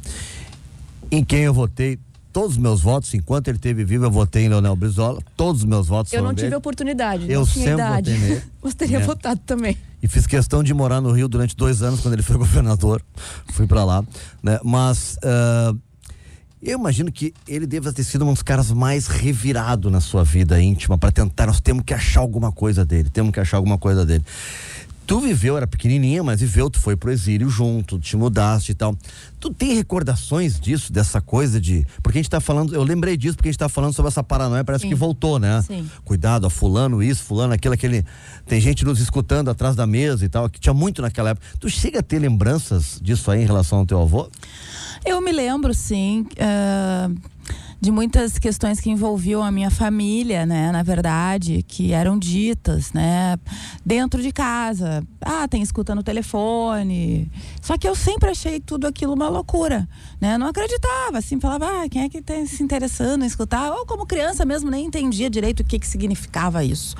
Em 1.09 1.23
quem 1.23 1.41
eu 1.41 1.53
votei 1.53 1.97
todos 2.31 2.51
os 2.51 2.57
meus 2.57 2.81
votos, 2.81 3.13
enquanto 3.13 3.47
ele 3.47 3.57
esteve 3.57 3.83
vivo, 3.83 4.05
eu 4.05 4.11
votei 4.11 4.45
em 4.45 4.49
Leonel 4.49 4.75
Brizola. 4.75 5.21
Todos 5.35 5.61
os 5.61 5.67
meus 5.67 5.87
votos 5.87 6.13
Eu 6.13 6.23
não 6.23 6.33
tive 6.33 6.47
dele. 6.47 6.55
oportunidade. 6.55 7.31
Eu 7.31 7.45
sempre 7.45 7.73
idade. 7.73 8.11
votei 8.11 8.29
nele. 8.29 8.43
Você 8.61 8.75
teria 8.75 8.99
né? 8.99 9.05
votado 9.05 9.41
também. 9.45 9.77
E 10.01 10.07
fiz 10.07 10.25
questão 10.25 10.63
de 10.63 10.73
morar 10.73 11.01
no 11.01 11.11
Rio 11.11 11.27
durante 11.27 11.55
dois 11.55 11.81
anos, 11.81 11.99
quando 11.99 12.13
ele 12.13 12.23
foi 12.23 12.37
governador. 12.39 13.01
Fui 13.51 13.67
para 13.67 13.83
lá. 13.83 14.03
Né? 14.41 14.59
Mas. 14.63 15.17
Uh, 15.17 15.77
eu 16.61 16.77
imagino 16.77 17.11
que 17.11 17.33
ele 17.47 17.65
deva 17.65 17.91
ter 17.91 18.03
sido 18.03 18.23
um 18.23 18.31
dos 18.31 18.43
caras 18.43 18.71
mais 18.71 19.07
revirado 19.07 19.89
na 19.89 19.99
sua 19.99 20.23
vida 20.23 20.61
íntima 20.61 20.95
para 20.95 21.11
tentar. 21.11 21.47
Nós 21.47 21.59
temos 21.59 21.83
que 21.83 21.93
achar 21.93 22.19
alguma 22.19 22.51
coisa 22.51 22.85
dele. 22.85 23.09
Temos 23.09 23.31
que 23.31 23.39
achar 23.39 23.57
alguma 23.57 23.79
coisa 23.79 24.05
dele. 24.05 24.23
Tu 25.05 25.19
viveu, 25.19 25.57
era 25.57 25.67
pequenininha, 25.67 26.23
mas 26.23 26.39
viveu, 26.39 26.69
tu 26.69 26.79
foi 26.79 26.95
pro 26.95 27.11
exílio 27.11 27.49
junto, 27.49 27.99
te 27.99 28.15
mudaste 28.15 28.71
e 28.71 28.75
tal. 28.75 28.95
Tu 29.39 29.53
tem 29.53 29.73
recordações 29.75 30.59
disso, 30.59 30.93
dessa 30.93 31.19
coisa 31.19 31.59
de. 31.59 31.85
Porque 32.01 32.17
a 32.17 32.21
gente 32.21 32.29
tá 32.29 32.39
falando, 32.39 32.73
eu 32.73 32.83
lembrei 32.83 33.17
disso 33.17 33.35
porque 33.35 33.49
a 33.49 33.51
gente 33.51 33.59
tá 33.59 33.67
falando 33.67 33.93
sobre 33.93 34.07
essa 34.09 34.23
paranoia, 34.23 34.63
parece 34.63 34.83
Sim. 34.83 34.89
que 34.89 34.95
voltou, 34.95 35.37
né? 35.39 35.61
Sim. 35.63 35.89
Cuidado, 36.05 36.47
a 36.47 36.49
fulano 36.49 37.03
isso, 37.03 37.23
fulano 37.23 37.53
aquilo, 37.53 37.73
aquele. 37.73 38.05
Tem 38.45 38.61
gente 38.61 38.85
nos 38.85 38.99
escutando 38.99 39.49
atrás 39.49 39.75
da 39.75 39.85
mesa 39.85 40.23
e 40.23 40.29
tal, 40.29 40.49
que 40.49 40.59
tinha 40.59 40.73
muito 40.73 41.01
naquela 41.01 41.31
época. 41.31 41.45
Tu 41.59 41.69
chega 41.69 41.99
a 41.99 42.03
ter 42.03 42.19
lembranças 42.19 42.99
disso 43.01 43.29
aí 43.31 43.41
em 43.41 43.45
relação 43.45 43.79
ao 43.79 43.85
teu 43.85 44.01
avô? 44.01 44.29
Eu 45.05 45.19
me 45.19 45.31
lembro, 45.31 45.73
sim. 45.73 46.25
Uh 46.37 47.30
de 47.81 47.91
muitas 47.91 48.37
questões 48.37 48.79
que 48.79 48.91
envolviam 48.91 49.43
a 49.43 49.51
minha 49.51 49.71
família, 49.71 50.45
né, 50.45 50.71
na 50.71 50.83
verdade, 50.83 51.63
que 51.67 51.93
eram 51.93 52.17
ditas, 52.17 52.93
né, 52.93 53.37
dentro 53.83 54.21
de 54.21 54.31
casa. 54.31 55.03
Ah, 55.19 55.47
tem 55.47 55.63
escuta 55.63 55.95
no 55.95 56.03
telefone. 56.03 57.29
Só 57.59 57.79
que 57.79 57.87
eu 57.87 57.95
sempre 57.95 58.29
achei 58.29 58.59
tudo 58.59 58.85
aquilo 58.85 59.13
uma 59.13 59.29
loucura, 59.29 59.89
né? 60.19 60.37
Não 60.37 60.47
acreditava, 60.47 61.17
assim, 61.17 61.39
falava, 61.39 61.65
ah, 61.65 61.89
quem 61.89 62.03
é 62.03 62.09
que 62.09 62.19
está 62.19 62.33
se 62.45 62.61
interessando 62.61 63.23
em 63.23 63.27
escutar? 63.27 63.71
Ou 63.71 63.85
como 63.85 64.05
criança 64.05 64.45
mesmo 64.45 64.69
nem 64.69 64.85
entendia 64.85 65.29
direito 65.29 65.61
o 65.61 65.63
que 65.63 65.79
que 65.79 65.87
significava 65.87 66.63
isso. 66.63 66.95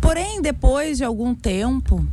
Porém, 0.00 0.42
depois 0.42 0.98
de 0.98 1.04
algum 1.04 1.34
tempo, 1.34 2.04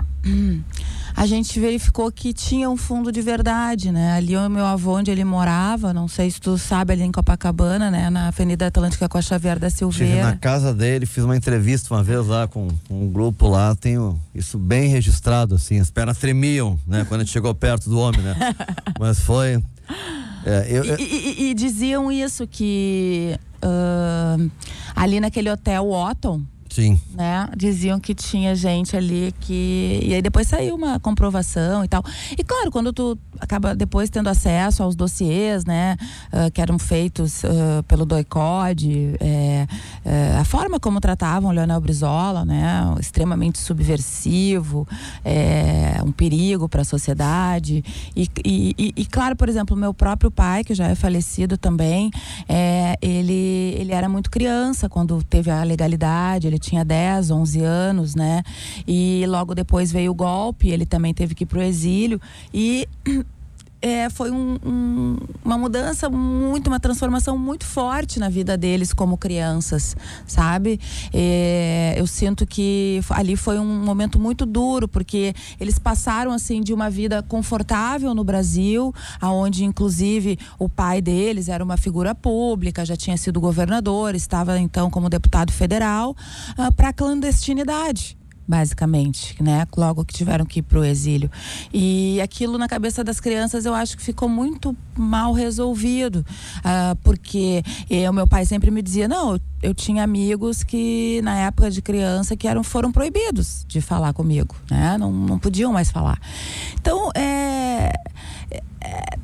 a 1.16 1.26
gente 1.26 1.60
verificou 1.60 2.12
que 2.12 2.34
tinha 2.34 2.70
um 2.70 2.78
fundo 2.78 3.12
de 3.12 3.22
verdade, 3.22 3.92
né? 3.92 4.14
Ali 4.14 4.36
o 4.36 4.50
meu 4.50 4.66
avô, 4.66 4.98
onde 4.98 5.12
ele 5.12 5.24
morava, 5.24 5.94
não 5.94 6.08
sei 6.08 6.30
se 6.32 6.40
tu 6.40 6.58
sabe, 6.58 6.94
ali 6.94 7.04
em 7.04 7.12
Copacabana, 7.12 7.92
né? 7.92 8.10
Na 8.10 8.28
Avenida 8.30 8.68
Atlântica 8.68 9.08
com 9.10 9.18
a 9.18 9.22
Xavier 9.22 9.60
da 9.60 9.68
Estive 9.68 9.92
Silveira. 9.94 10.24
na 10.24 10.36
casa 10.38 10.74
dele, 10.74 11.06
fiz 11.06 11.24
uma 11.24 11.36
entrevista 11.38 11.94
uma 11.94 12.04
vez 12.04 12.26
lá 12.28 12.48
com, 12.48 12.68
com 12.88 13.04
um 13.06 13.12
grupo 13.12 13.48
lá, 13.48 13.76
tenho 13.76 14.20
isso 14.34 14.58
bem 14.58 14.90
registrado, 14.90 15.56
assim, 15.56 15.80
as 15.80 15.90
pernas 15.92 16.18
tremiam, 16.18 16.80
né? 16.88 17.06
Quando 17.08 17.22
a 17.22 17.24
gente 17.24 17.34
chegou 17.34 17.54
perto 17.54 17.90
do 17.90 18.00
homem, 18.00 18.22
né? 18.22 18.36
Mas 19.00 19.20
foi. 19.20 19.62
É, 20.46 20.66
eu, 20.70 20.84
eu- 20.84 21.00
E, 21.00 21.04
e- 21.04 21.50
e 21.50 21.54
diziam 21.54 22.12
isso, 22.12 22.48
que 22.48 23.38
ah, 23.62 24.38
ali 24.96 25.20
naquele 25.20 25.50
hotel 25.52 25.90
Otton, 25.92 26.42
sim. 26.72 27.00
né? 27.14 27.48
Diziam 27.56 28.00
que 28.00 28.16
tinha 28.16 28.56
gente 28.56 28.96
ali 28.96 29.34
que. 29.40 30.00
E 30.04 30.14
aí 30.14 30.22
depois 30.22 30.48
saiu 30.48 30.76
uma 30.76 31.00
comprovação 31.00 31.84
e 31.84 31.88
tal. 31.88 32.04
E 32.38 32.44
claro, 32.44 32.72
quando 32.72 32.94
tu 32.94 33.18
acaba 33.40 33.76
depois 33.76 34.10
tendo 34.10 34.30
acesso 34.30 34.84
aos 34.84 34.96
dossiês, 34.96 35.66
né? 35.66 35.98
ah, 36.32 36.50
que 36.52 36.62
eram 36.62 36.80
feitos 36.80 37.44
ah, 37.46 37.84
pelo 37.88 38.06
DOICOD, 38.06 39.16
é, 39.20 39.68
é, 40.06 40.38
a 40.38 40.44
forma 40.46 40.80
como 40.80 41.00
tratavam 41.00 41.50
o 41.50 41.54
Leonel 41.54 41.80
Brizola, 41.82 42.46
né? 42.46 42.84
Extremamente 43.00 43.60
subversivo, 43.60 44.88
é, 45.26 46.02
um 46.06 46.12
perigo 46.12 46.68
para 46.70 46.82
a 46.82 46.86
sociedade. 46.86 47.84
E, 48.16 48.30
e, 48.46 48.76
e- 48.78 48.94
e, 49.02 49.06
claro, 49.06 49.36
por 49.36 49.50
exemplo, 49.50 49.76
meu 49.76 49.94
próprio 49.94 50.30
pai, 50.32 50.64
que 50.64 50.74
já 50.74 50.88
é 50.88 50.96
falecido 50.96 51.58
também, 51.58 52.12
é, 52.48 52.96
ele, 53.02 53.76
ele 53.80 53.92
era 53.92 54.08
muito 54.08 54.30
criança 54.30 54.88
quando 54.90 55.22
teve 55.24 55.50
a 55.52 55.64
legalidade, 55.64 56.48
ele 56.48 56.60
tinha 56.62 56.86
10, 56.86 57.32
11 57.32 57.62
anos, 57.62 58.16
né? 58.16 58.44
E 58.88 59.26
logo 59.28 59.54
depois 59.54 59.92
veio 59.92 60.12
o 60.12 60.16
golpe, 60.16 60.70
ele 60.70 60.86
também 60.86 61.14
teve 61.14 61.36
que 61.36 61.44
ir 61.44 61.48
pro 61.48 61.62
exílio. 61.62 62.22
E 62.54 62.88
é, 63.82 64.10
foi 64.10 64.30
um- 64.32 64.58
um- 64.64 65.18
uma 65.44 65.58
mudança 65.58 66.10
muito, 66.10 66.68
uma 66.68 66.80
transformação 66.80 67.38
muito 67.38 67.66
forte 67.66 68.20
na 68.20 68.30
vida 68.30 68.56
deles 68.56 68.94
como 68.94 69.18
crianças, 69.18 69.96
sabe? 70.28 70.80
É, 71.14 71.96
eu 71.98 72.06
sinto 72.06 72.46
que 72.46 73.02
ali 73.10 73.36
foi 73.36 73.58
um 73.58 73.84
momento 73.84 74.20
muito 74.20 74.46
duro, 74.46 74.88
porque 74.88 75.34
eles 75.60 75.80
passaram 75.80 76.32
assim 76.32 76.62
de 76.62 76.74
uma 76.74 76.90
vida 76.90 77.24
confortável 77.24 78.14
no 78.14 78.24
Brasil, 78.24 78.94
aonde 79.20 79.66
inclusive 79.66 80.38
o 80.60 80.70
pai 80.70 81.02
deles 81.02 81.50
era 81.50 81.64
uma 81.64 81.78
figura 81.78 82.14
pública, 82.14 82.86
já 82.86 82.96
tinha 82.96 83.18
sido 83.18 83.42
governador, 83.42 84.14
estava 84.16 84.60
então 84.60 84.90
como 84.90 85.10
deputado 85.10 85.52
federal, 85.52 86.16
para 86.76 86.90
a 86.90 86.94
clandestinidade 86.94 88.21
basicamente, 88.52 89.42
né? 89.42 89.66
Logo 89.78 90.04
que 90.04 90.14
tiveram 90.14 90.46
que 90.46 90.60
ir 90.60 90.64
pro 90.64 90.84
exílio. 90.84 91.32
E 91.74 92.20
aquilo 92.20 92.58
na 92.58 92.68
cabeça 92.68 93.02
das 93.02 93.18
crianças 93.18 93.66
eu 93.66 93.74
acho 93.74 93.96
que 93.96 94.04
ficou 94.04 94.28
muito 94.28 94.76
mal 94.94 95.32
resolvido, 95.32 96.26
ah, 96.62 96.98
porque 97.02 97.64
o 98.10 98.12
meu 98.12 98.28
pai 98.28 98.46
sempre 98.46 98.70
me 98.70 98.82
dizia, 98.82 99.08
não, 99.08 99.36
eu, 99.36 99.40
eu 99.64 99.74
tinha 99.74 100.04
amigos 100.04 100.64
que 100.64 101.22
na 101.24 101.38
época 101.38 101.72
de 101.72 101.82
criança 101.82 102.36
que 102.36 102.46
eram 102.46 102.62
foram 102.62 102.92
proibidos 102.92 103.66
de 103.70 103.80
falar 103.80 104.12
comigo, 104.12 104.54
né? 104.70 104.98
Não, 104.98 105.14
não 105.14 105.40
podiam 105.40 105.72
mais 105.72 105.90
falar. 105.90 106.20
Então, 106.74 107.10
é, 107.16 107.94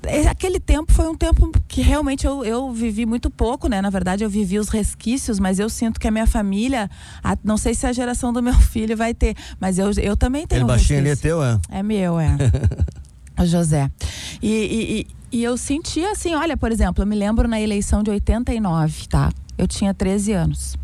é, 0.04 0.28
aquele 0.28 0.60
tempo 0.60 0.92
foi 0.94 1.08
um 1.08 1.16
tempo 1.16 1.52
que 1.68 1.82
realmente 1.82 2.26
eu, 2.26 2.44
eu 2.46 2.72
vivi 2.72 3.06
muito 3.06 3.30
pouco, 3.30 3.68
né? 3.68 3.82
Na 3.82 3.90
verdade, 3.90 4.24
eu 4.24 4.30
vivi 4.30 4.60
os 4.60 4.70
resquícios, 4.70 5.40
mas 5.40 5.58
eu 5.60 5.70
sinto 5.70 6.00
que 6.00 6.08
a 6.08 6.12
minha 6.12 6.28
família, 6.28 6.90
a- 7.24 7.38
não 7.44 7.58
sei 7.58 7.74
se 7.74 7.86
a 7.88 7.92
geração 7.94 8.32
do 8.32 8.42
meu 8.42 8.54
filho 8.62 8.96
vai 8.96 9.14
ter, 9.14 9.36
mas 9.60 9.78
eu, 9.80 9.92
eu 10.02 10.16
também 10.16 10.46
tenho 10.46 10.62
Aquele 10.62 10.64
um 10.64 10.68
baixinho 10.68 11.00
ali 11.00 11.08
é 11.08 11.12
resquício. 11.12 11.30
teu, 11.38 11.44
é? 11.44 11.60
É 11.70 11.84
meu, 11.84 12.20
é. 12.20 12.38
o 13.42 13.46
José. 13.46 13.90
E, 14.42 14.48
e, 14.50 15.00
e- 15.02 15.08
e 15.40 15.44
eu 15.44 15.58
senti 15.58 16.06
assim, 16.06 16.34
olha, 16.36 16.56
por 16.56 16.72
exemplo, 16.72 17.04
eu 17.04 17.08
me 17.08 17.16
lembro 17.16 17.48
na 17.50 17.60
eleição 17.60 18.02
de 18.02 18.10
89, 18.10 19.08
tá? 19.08 19.30
Eu 19.58 19.68
tinha 19.68 19.94
13 19.94 20.32
anos. 20.32 20.78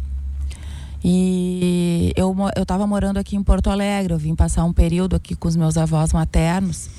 E 1.05 2.13
eu, 2.15 2.35
eu 2.55 2.65
tava 2.65 2.87
morando 2.87 3.17
aqui 3.17 3.35
em 3.35 3.43
Porto 3.43 3.69
Alegre, 3.69 4.13
eu 4.13 4.17
vim 4.17 4.35
passar 4.35 4.63
um 4.63 4.71
período 4.73 5.15
aqui 5.15 5.35
com 5.35 5.47
os 5.47 5.55
meus 5.55 5.77
avós 5.77 6.13
maternos. 6.13 6.89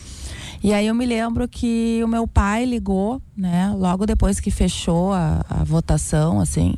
E 0.64 0.72
aí 0.72 0.86
eu 0.86 0.94
me 0.94 1.04
lembro 1.04 1.46
que 1.46 2.00
o 2.02 2.08
meu 2.08 2.26
pai 2.26 2.64
ligou, 2.64 3.20
né, 3.36 3.70
logo 3.76 4.06
depois 4.06 4.40
que 4.40 4.50
fechou 4.50 5.12
a, 5.12 5.44
a 5.46 5.62
votação, 5.62 6.40
assim, 6.40 6.72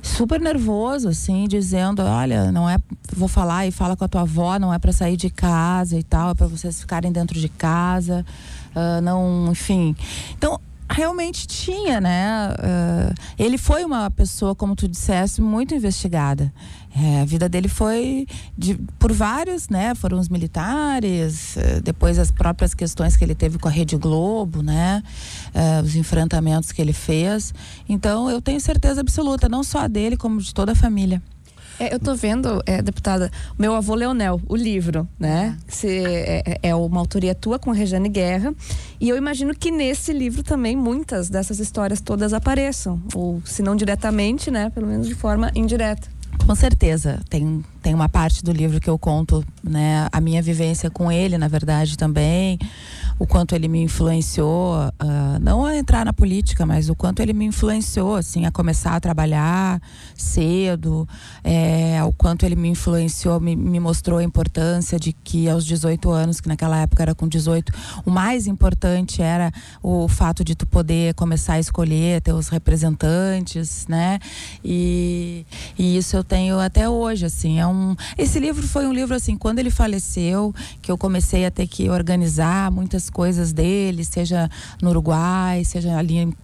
super 0.00 0.40
nervoso, 0.40 1.08
assim, 1.08 1.48
dizendo, 1.48 2.00
olha, 2.00 2.52
não 2.52 2.70
é, 2.70 2.78
vou 3.12 3.26
falar 3.26 3.66
e 3.66 3.72
fala 3.72 3.96
com 3.96 4.04
a 4.04 4.08
tua 4.08 4.20
avó, 4.20 4.56
não 4.60 4.72
é 4.72 4.78
para 4.78 4.92
sair 4.92 5.16
de 5.16 5.30
casa 5.30 5.98
e 5.98 6.02
tal, 6.04 6.30
é 6.30 6.34
para 6.34 6.46
vocês 6.46 6.78
ficarem 6.78 7.10
dentro 7.10 7.40
de 7.40 7.48
casa, 7.48 8.24
ah, 8.72 9.00
não, 9.00 9.48
enfim. 9.50 9.96
Então 10.36 10.60
realmente 10.88 11.44
tinha, 11.48 12.00
né? 12.00 12.54
ah, 12.56 13.12
ele 13.36 13.58
foi 13.58 13.84
uma 13.84 14.08
pessoa, 14.12 14.54
como 14.54 14.76
tu 14.76 14.86
disseste, 14.86 15.42
muito 15.42 15.74
investigada. 15.74 16.52
É, 17.00 17.20
a 17.20 17.24
vida 17.24 17.48
dele 17.48 17.68
foi 17.68 18.26
de- 18.56 18.74
por 18.98 19.12
vários, 19.12 19.68
né? 19.68 19.94
Foram 19.94 20.18
os 20.18 20.28
militares, 20.28 21.56
eh, 21.56 21.80
depois 21.80 22.18
as 22.18 22.30
próprias 22.30 22.74
questões 22.74 23.16
que 23.16 23.22
ele 23.24 23.34
teve 23.34 23.58
com 23.58 23.68
a 23.68 23.70
Rede 23.70 23.96
Globo, 23.96 24.62
né? 24.62 25.02
Eh, 25.54 25.80
os 25.82 25.94
enfrentamentos 25.94 26.72
que 26.72 26.80
ele 26.82 26.92
fez. 26.92 27.54
Então, 27.88 28.28
eu 28.30 28.40
tenho 28.40 28.60
certeza 28.60 29.00
absoluta, 29.00 29.48
não 29.48 29.62
só 29.62 29.86
dele, 29.86 30.16
como 30.16 30.40
de 30.40 30.52
toda 30.52 30.72
a 30.72 30.74
família. 30.74 31.22
É, 31.80 31.94
eu 31.94 32.00
tô 32.00 32.12
vendo, 32.16 32.60
é, 32.66 32.82
deputada, 32.82 33.30
meu 33.56 33.72
avô 33.76 33.94
Leonel, 33.94 34.40
o 34.48 34.56
livro, 34.56 35.08
né? 35.16 35.56
Se, 35.68 35.86
é, 35.86 36.58
é 36.60 36.74
uma 36.74 36.98
autoria 36.98 37.36
tua 37.36 37.56
com 37.56 37.70
Regiane 37.70 38.08
Guerra. 38.08 38.52
E 39.00 39.08
eu 39.08 39.16
imagino 39.16 39.54
que 39.54 39.70
nesse 39.70 40.12
livro 40.12 40.42
também 40.42 40.74
muitas 40.74 41.28
dessas 41.30 41.60
histórias 41.60 42.00
todas 42.00 42.32
apareçam. 42.32 43.00
Ou 43.14 43.40
se 43.44 43.62
não 43.62 43.76
diretamente, 43.76 44.50
né? 44.50 44.70
Pelo 44.70 44.88
menos 44.88 45.06
de 45.06 45.14
forma 45.14 45.52
indireta. 45.54 46.08
Com 46.48 46.54
certeza. 46.54 47.20
Tem, 47.28 47.62
tem 47.82 47.92
uma 47.92 48.08
parte 48.08 48.42
do 48.42 48.52
livro 48.52 48.80
que 48.80 48.88
eu 48.88 48.98
conto, 48.98 49.44
né, 49.62 50.08
a 50.10 50.18
minha 50.18 50.40
vivência 50.40 50.88
com 50.88 51.12
ele, 51.12 51.36
na 51.36 51.46
verdade, 51.46 51.94
também. 51.94 52.58
O 53.18 53.26
quanto 53.26 53.54
ele 53.54 53.66
me 53.66 53.82
influenciou, 53.82 54.76
uh, 54.76 55.38
não 55.40 55.64
a 55.64 55.76
entrar 55.76 56.04
na 56.04 56.12
política, 56.12 56.64
mas 56.64 56.88
o 56.88 56.94
quanto 56.94 57.20
ele 57.20 57.32
me 57.32 57.44
influenciou, 57.44 58.14
assim, 58.14 58.46
a 58.46 58.50
começar 58.50 58.94
a 58.94 59.00
trabalhar 59.00 59.80
cedo, 60.16 61.08
é, 61.42 62.02
o 62.04 62.12
quanto 62.12 62.46
ele 62.46 62.54
me 62.54 62.68
influenciou, 62.68 63.40
me, 63.40 63.56
me 63.56 63.80
mostrou 63.80 64.18
a 64.18 64.22
importância 64.24 64.98
de 64.98 65.12
que 65.12 65.48
aos 65.48 65.64
18 65.64 66.10
anos, 66.10 66.40
que 66.40 66.48
naquela 66.48 66.78
época 66.78 67.02
era 67.02 67.14
com 67.14 67.26
18, 67.26 67.72
o 68.06 68.10
mais 68.10 68.46
importante 68.46 69.20
era 69.20 69.52
o 69.82 70.06
fato 70.06 70.44
de 70.44 70.54
tu 70.54 70.66
poder 70.66 71.14
começar 71.14 71.54
a 71.54 71.58
escolher 71.58 72.20
teus 72.20 72.48
representantes, 72.48 73.86
né? 73.88 74.20
E, 74.64 75.44
e 75.76 75.96
isso 75.96 76.16
eu 76.16 76.22
tenho 76.22 76.58
até 76.60 76.88
hoje, 76.88 77.26
assim, 77.26 77.58
é 77.58 77.66
um... 77.66 77.96
Esse 78.16 78.38
livro 78.38 78.66
foi 78.66 78.86
um 78.86 78.92
livro, 78.92 79.14
assim, 79.14 79.36
quando 79.36 79.58
ele 79.58 79.70
faleceu, 79.70 80.54
que 80.80 80.90
eu 80.90 80.96
comecei 80.96 81.44
a 81.44 81.50
ter 81.50 81.66
que 81.66 81.88
organizar 81.90 82.70
muitas 82.70 83.07
coisas 83.10 83.52
dele, 83.52 84.04
seja 84.04 84.50
no 84.82 84.90
Uruguai, 84.90 85.64
seja 85.64 85.96
ali 85.96 86.26
no 86.26 86.34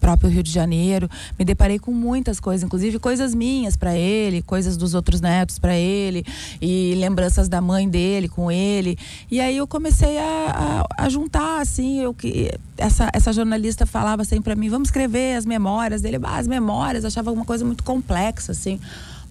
próprio 0.00 0.28
Rio 0.28 0.42
de 0.42 0.50
Janeiro. 0.50 1.08
Me 1.38 1.44
deparei 1.44 1.78
com 1.78 1.92
muitas 1.92 2.40
coisas, 2.40 2.64
inclusive 2.64 2.98
coisas 2.98 3.34
minhas 3.34 3.76
para 3.76 3.94
ele, 3.94 4.42
coisas 4.42 4.76
dos 4.76 4.94
outros 4.94 5.20
netos 5.20 5.58
para 5.58 5.76
ele, 5.76 6.24
e 6.60 6.94
lembranças 6.96 7.48
da 7.48 7.60
mãe 7.60 7.88
dele 7.88 8.28
com 8.28 8.50
ele. 8.50 8.98
E 9.30 9.40
aí 9.40 9.56
eu 9.56 9.66
comecei 9.66 10.18
a, 10.18 10.86
a, 10.98 11.04
a 11.04 11.08
juntar, 11.08 11.60
assim, 11.60 12.00
eu 12.00 12.12
que 12.12 12.50
essa, 12.76 13.10
essa 13.12 13.32
jornalista 13.32 13.86
falava 13.86 14.24
sempre 14.24 14.44
para 14.44 14.56
mim, 14.56 14.68
vamos 14.68 14.88
escrever 14.88 15.36
as 15.36 15.46
memórias 15.46 16.02
dele. 16.02 16.18
Ah, 16.22 16.38
as 16.38 16.46
memórias, 16.46 17.04
achava 17.04 17.30
uma 17.30 17.44
coisa 17.44 17.64
muito 17.64 17.84
complexa, 17.84 18.52
assim. 18.52 18.80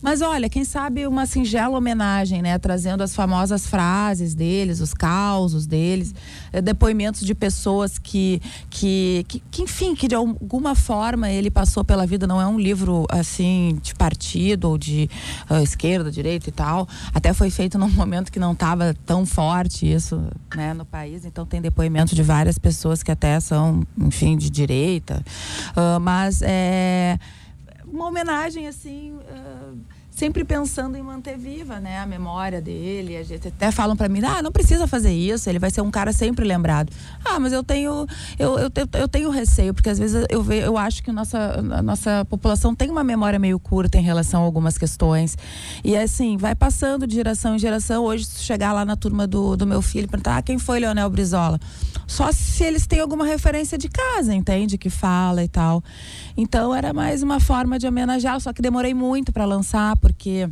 Mas 0.02 0.22
olha, 0.22 0.50
quem 0.50 0.64
sabe 0.64 1.06
uma 1.06 1.28
singela 1.28 1.78
homenagem, 1.78 2.42
né? 2.42 2.58
Trazendo 2.58 3.04
as 3.04 3.16
famosas 3.16 3.68
frases 3.68 4.34
deles, 4.34 4.82
os 4.82 4.94
causos 4.94 5.68
deles, 5.68 6.14
eh, 6.52 6.62
depoimentos 6.62 7.22
de 7.22 7.36
pessoas 7.36 8.00
que, 8.00 8.42
que, 8.70 9.24
que, 9.28 9.44
que, 9.52 9.62
enfim, 9.62 9.94
que 9.94 10.08
de 10.08 10.16
alguma 10.16 10.74
forma 10.74 11.30
ele 11.30 11.52
passou 11.52 11.84
pela 11.84 12.08
vida. 12.08 12.26
Não 12.26 12.42
é 12.42 12.48
um 12.48 12.60
livro, 12.60 13.06
assim, 13.10 13.80
de 13.84 13.94
partido 13.94 14.70
ou 14.70 14.78
de 14.78 15.08
uh, 15.50 15.62
esquerda, 15.62 16.10
direita 16.10 16.50
e 16.50 16.52
tal. 16.52 16.88
Até 17.14 17.32
foi 17.32 17.52
feito 17.52 17.78
num 17.78 17.90
momento 17.94 18.32
que 18.32 18.40
não 18.40 18.54
estava 18.54 18.96
tão 19.06 19.24
forte 19.24 19.92
isso, 19.92 20.20
né, 20.56 20.74
no 20.74 20.86
país. 20.86 21.26
Então 21.26 21.46
tem 21.46 21.62
depoimentos 21.62 22.16
de 22.16 22.24
várias 22.24 22.58
pessoas 22.58 23.04
que 23.04 23.12
até 23.12 23.40
são, 23.40 23.84
enfim, 24.00 24.36
de 24.36 24.50
direita. 24.50 25.24
Uh, 25.72 26.00
mas 26.00 26.42
é 26.42 27.20
uma 27.92 28.08
homenagem, 28.08 28.68
assim... 28.68 29.14
Uh, 29.14 30.01
sempre 30.12 30.44
pensando 30.44 30.98
em 30.98 31.02
manter 31.02 31.38
viva, 31.38 31.80
né, 31.80 32.00
a 32.00 32.06
memória 32.06 32.62
dele. 32.62 33.18
A 33.18 33.24
gente 33.24 33.48
até 33.48 33.72
falam 33.72 33.96
para 33.96 34.10
mim, 34.10 34.22
ah, 34.24 34.42
não 34.42 34.52
precisa 34.52 34.86
fazer 34.86 35.12
isso, 35.12 35.50
ele 35.50 35.58
vai 35.58 35.72
ser 35.72 35.82
um 35.82 35.90
cara 35.90 36.12
sempre 36.14 36.46
lembrado. 36.46 36.92
Ah, 37.24 37.40
mas 37.40 37.54
eu 37.54 37.64
tenho, 37.64 38.06
eu, 38.38 38.60
eu, 38.60 38.72
eu 39.00 39.08
tenho 39.08 39.30
receio, 39.32 39.74
porque 39.74 39.90
às 39.90 39.98
vezes 39.98 40.26
eu, 40.30 40.44
vejo, 40.44 40.66
eu 40.66 40.78
acho 40.78 41.02
que 41.02 41.10
a 41.10 41.14
nossa, 41.14 41.60
a 41.72 41.82
nossa 41.82 42.26
população 42.26 42.76
tem 42.76 42.92
uma 42.92 43.04
memória 43.04 43.40
meio 43.40 43.60
curta 43.60 43.98
em 43.98 44.04
relação 44.04 44.42
a 44.42 44.46
algumas 44.46 44.78
questões. 44.78 45.38
E 45.84 45.96
assim, 45.96 46.38
vai 46.38 46.54
passando 46.54 47.08
de 47.08 47.16
geração 47.16 47.56
em 47.56 47.60
geração. 47.60 48.04
Hoje, 48.04 48.26
se 48.26 48.44
chegar 48.44 48.74
lá 48.74 48.84
na 48.84 48.96
turma 48.96 49.26
do, 49.26 49.56
do 49.56 49.66
meu 49.66 49.82
filho 49.82 50.08
perguntar, 50.08 50.38
ah, 50.38 50.42
quem 50.42 50.60
foi 50.60 50.80
Leonel 50.80 51.10
Brizola? 51.10 51.60
Só 52.06 52.30
se 52.34 52.64
eles 52.66 52.86
têm 52.86 53.00
alguma 53.00 53.26
referência 53.26 53.78
de 53.78 53.88
casa, 53.88 54.36
entende? 54.36 54.78
Que 54.78 54.90
fala 54.90 55.44
e 55.44 55.48
tal. 55.48 55.82
Então 56.36 56.76
era 56.76 56.94
mais 56.94 57.24
uma 57.24 57.40
forma 57.40 57.80
de 57.80 57.88
homenagear, 57.88 58.40
só 58.42 58.52
que 58.52 58.62
demorei 58.62 58.94
muito 58.94 59.32
para 59.32 59.46
lançar, 59.46 59.96
porque 60.12 60.50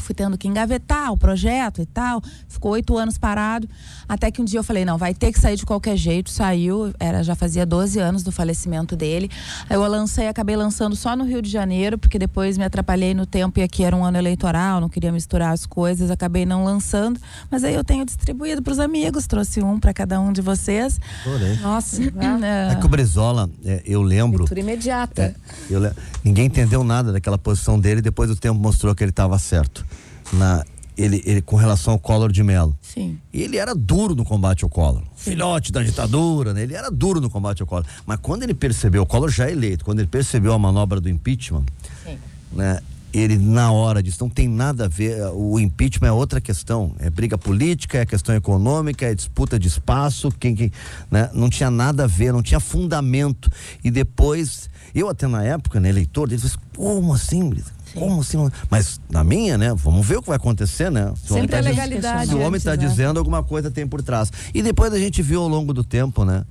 fui 0.00 0.14
tendo 0.14 0.36
que 0.36 0.48
engavetar 0.48 1.12
o 1.12 1.16
projeto 1.16 1.80
e 1.80 1.86
tal. 1.86 2.22
Ficou 2.48 2.72
oito 2.72 2.96
anos 2.96 3.18
parado. 3.18 3.68
Até 4.08 4.30
que 4.30 4.40
um 4.40 4.44
dia 4.44 4.58
eu 4.58 4.64
falei, 4.64 4.84
não, 4.84 4.98
vai 4.98 5.14
ter 5.14 5.32
que 5.32 5.38
sair 5.38 5.56
de 5.56 5.64
qualquer 5.64 5.96
jeito. 5.96 6.30
Saiu, 6.30 6.92
era, 6.98 7.22
já 7.22 7.34
fazia 7.34 7.64
12 7.64 7.98
anos 7.98 8.22
do 8.22 8.32
falecimento 8.32 8.96
dele. 8.96 9.30
Aí 9.68 9.76
eu 9.76 9.86
lancei, 9.86 10.28
acabei 10.28 10.56
lançando 10.56 10.96
só 10.96 11.14
no 11.14 11.24
Rio 11.24 11.40
de 11.40 11.50
Janeiro, 11.50 11.98
porque 11.98 12.18
depois 12.18 12.58
me 12.58 12.64
atrapalhei 12.64 13.14
no 13.14 13.26
tempo 13.26 13.60
e 13.60 13.62
aqui 13.62 13.84
era 13.84 13.94
um 13.94 14.04
ano 14.04 14.18
eleitoral, 14.18 14.80
não 14.80 14.88
queria 14.88 15.12
misturar 15.12 15.52
as 15.52 15.66
coisas, 15.66 16.10
acabei 16.10 16.44
não 16.44 16.64
lançando. 16.64 17.20
Mas 17.50 17.62
aí 17.62 17.74
eu 17.74 17.84
tenho 17.84 18.04
distribuído 18.04 18.62
para 18.62 18.72
os 18.72 18.78
amigos, 18.78 19.26
trouxe 19.26 19.62
um 19.62 19.78
para 19.78 19.92
cada 19.92 20.20
um 20.20 20.32
de 20.32 20.40
vocês. 20.40 20.98
Adorei. 21.24 21.56
Nossa, 21.56 22.02
é. 22.02 22.72
é 22.72 22.76
que 22.76 22.86
o 22.86 22.88
Brizola, 22.88 23.48
é, 23.64 23.82
eu 23.84 24.02
lembro. 24.02 24.40
Leitura 24.40 24.60
imediata. 24.60 25.22
É, 25.22 25.34
eu, 25.68 25.80
ninguém 26.24 26.46
entendeu 26.46 26.82
nada 26.82 27.12
daquela 27.12 27.38
posição 27.38 27.78
dele, 27.78 28.00
depois 28.00 28.30
o 28.30 28.36
tempo 28.36 28.58
mostrou 28.58 28.94
que 28.94 29.04
ele 29.04 29.10
estava 29.10 29.38
certo 29.38 29.84
na 30.32 30.64
ele, 30.96 31.22
ele, 31.24 31.42
com 31.42 31.56
relação 31.56 31.94
ao 31.94 31.98
Collor 31.98 32.30
de 32.30 32.42
Mello. 32.42 32.76
Sim. 32.82 33.18
E 33.32 33.42
ele 33.42 33.56
era 33.56 33.74
duro 33.74 34.14
no 34.14 34.24
combate 34.24 34.64
ao 34.64 34.70
Collor. 34.70 35.02
Sim. 35.16 35.30
Filhote 35.30 35.72
da 35.72 35.82
ditadura, 35.82 36.52
né? 36.52 36.62
Ele 36.62 36.74
era 36.74 36.90
duro 36.90 37.20
no 37.20 37.30
combate 37.30 37.62
ao 37.62 37.66
Collor. 37.66 37.86
Mas 38.04 38.18
quando 38.20 38.42
ele 38.42 38.54
percebeu, 38.54 39.02
o 39.02 39.06
Collor 39.06 39.30
já 39.30 39.48
é 39.48 39.52
eleito, 39.52 39.84
quando 39.84 40.00
ele 40.00 40.08
percebeu 40.08 40.52
a 40.52 40.58
manobra 40.58 41.00
do 41.00 41.08
impeachment, 41.08 41.64
Sim. 42.04 42.18
né? 42.52 42.80
Ele 43.12 43.36
na 43.38 43.72
hora 43.72 44.00
disse, 44.00 44.20
não 44.20 44.28
tem 44.28 44.46
nada 44.46 44.84
a 44.84 44.88
ver, 44.88 45.20
o 45.34 45.58
impeachment 45.58 46.06
é 46.06 46.12
outra 46.12 46.40
questão, 46.40 46.94
é 47.00 47.10
briga 47.10 47.36
política, 47.36 47.98
é 47.98 48.06
questão 48.06 48.32
econômica, 48.36 49.04
é 49.04 49.12
disputa 49.12 49.58
de 49.58 49.66
espaço, 49.66 50.30
quem, 50.38 50.54
quem 50.54 50.70
né? 51.10 51.28
Não 51.34 51.50
tinha 51.50 51.72
nada 51.72 52.04
a 52.04 52.06
ver, 52.06 52.32
não 52.32 52.42
tinha 52.42 52.60
fundamento. 52.60 53.50
E 53.82 53.90
depois, 53.90 54.70
eu 54.94 55.08
até 55.08 55.26
na 55.26 55.42
época, 55.42 55.80
né, 55.80 55.88
eleitor, 55.88 56.28
ele 56.28 56.40
disse, 56.40 56.56
como 56.76 57.12
assim, 57.12 57.50
como 57.94 58.20
assim? 58.20 58.38
Mas 58.70 59.00
na 59.10 59.24
minha, 59.24 59.56
né? 59.58 59.74
Vamos 59.74 60.06
ver 60.06 60.18
o 60.18 60.22
que 60.22 60.28
vai 60.28 60.36
acontecer, 60.36 60.90
né? 60.90 61.12
Se 61.16 61.34
Sempre 61.34 61.56
a 61.56 61.62
tá 61.62 61.68
legalidade. 61.68 62.30
Se 62.30 62.34
o 62.34 62.40
homem 62.40 62.56
está 62.58 62.76
dizendo, 62.76 63.18
alguma 63.18 63.42
coisa 63.42 63.70
tem 63.70 63.86
por 63.86 64.02
trás. 64.02 64.32
E 64.54 64.62
depois 64.62 64.92
a 64.92 64.98
gente 64.98 65.22
viu 65.22 65.42
ao 65.42 65.48
longo 65.48 65.72
do 65.72 65.84
tempo, 65.84 66.24
né? 66.24 66.44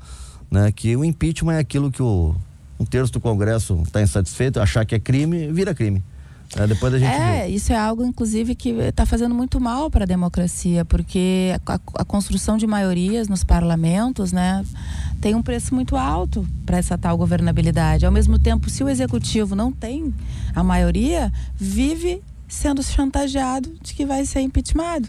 né 0.50 0.72
que 0.72 0.96
o 0.96 1.04
impeachment 1.04 1.54
é 1.54 1.60
aquilo 1.60 1.92
que 1.92 2.02
o, 2.02 2.36
um 2.80 2.86
terço 2.86 3.14
do 3.14 3.20
Congresso 3.20 3.82
está 3.86 4.02
insatisfeito, 4.02 4.60
achar 4.60 4.86
que 4.86 4.96
é 4.96 5.00
crime, 5.00 5.52
vira 5.52 5.74
crime. 5.74 6.04
É, 6.56 6.66
depois 6.66 6.92
a 6.94 6.98
gente 6.98 7.12
é, 7.12 7.46
viu. 7.46 7.56
isso 7.56 7.72
é 7.72 7.78
algo, 7.78 8.04
inclusive, 8.04 8.56
que 8.56 8.70
está 8.70 9.06
fazendo 9.06 9.36
muito 9.36 9.62
mal 9.62 9.90
para 9.92 10.04
a 10.04 10.08
democracia, 10.08 10.84
porque 10.84 11.54
a, 11.68 11.80
a, 12.02 12.06
construção 12.06 12.58
de 12.58 12.66
maiorias 12.66 13.28
nos 13.28 13.44
parlamentos, 13.44 14.32
né, 14.32 14.66
tem 15.22 15.36
um 15.36 15.44
preço 15.44 15.76
muito 15.76 15.96
alto 15.96 16.48
para 16.66 16.78
essa 16.78 16.98
tal 16.98 17.16
governabilidade. 17.18 18.04
Ao 18.04 18.12
mesmo 18.12 18.40
tempo, 18.40 18.68
se 18.70 18.84
o 18.84 18.90
executivo 18.90 19.56
não 19.56 19.72
tem 19.72 20.12
a 20.60 20.64
maioria, 20.64 21.32
vive 21.56 22.22
sendo 22.50 22.82
chantageado 22.82 23.72
de 23.82 23.94
que 23.94 24.06
vai 24.06 24.26
ser 24.26 24.42
impeachment. 24.42 25.04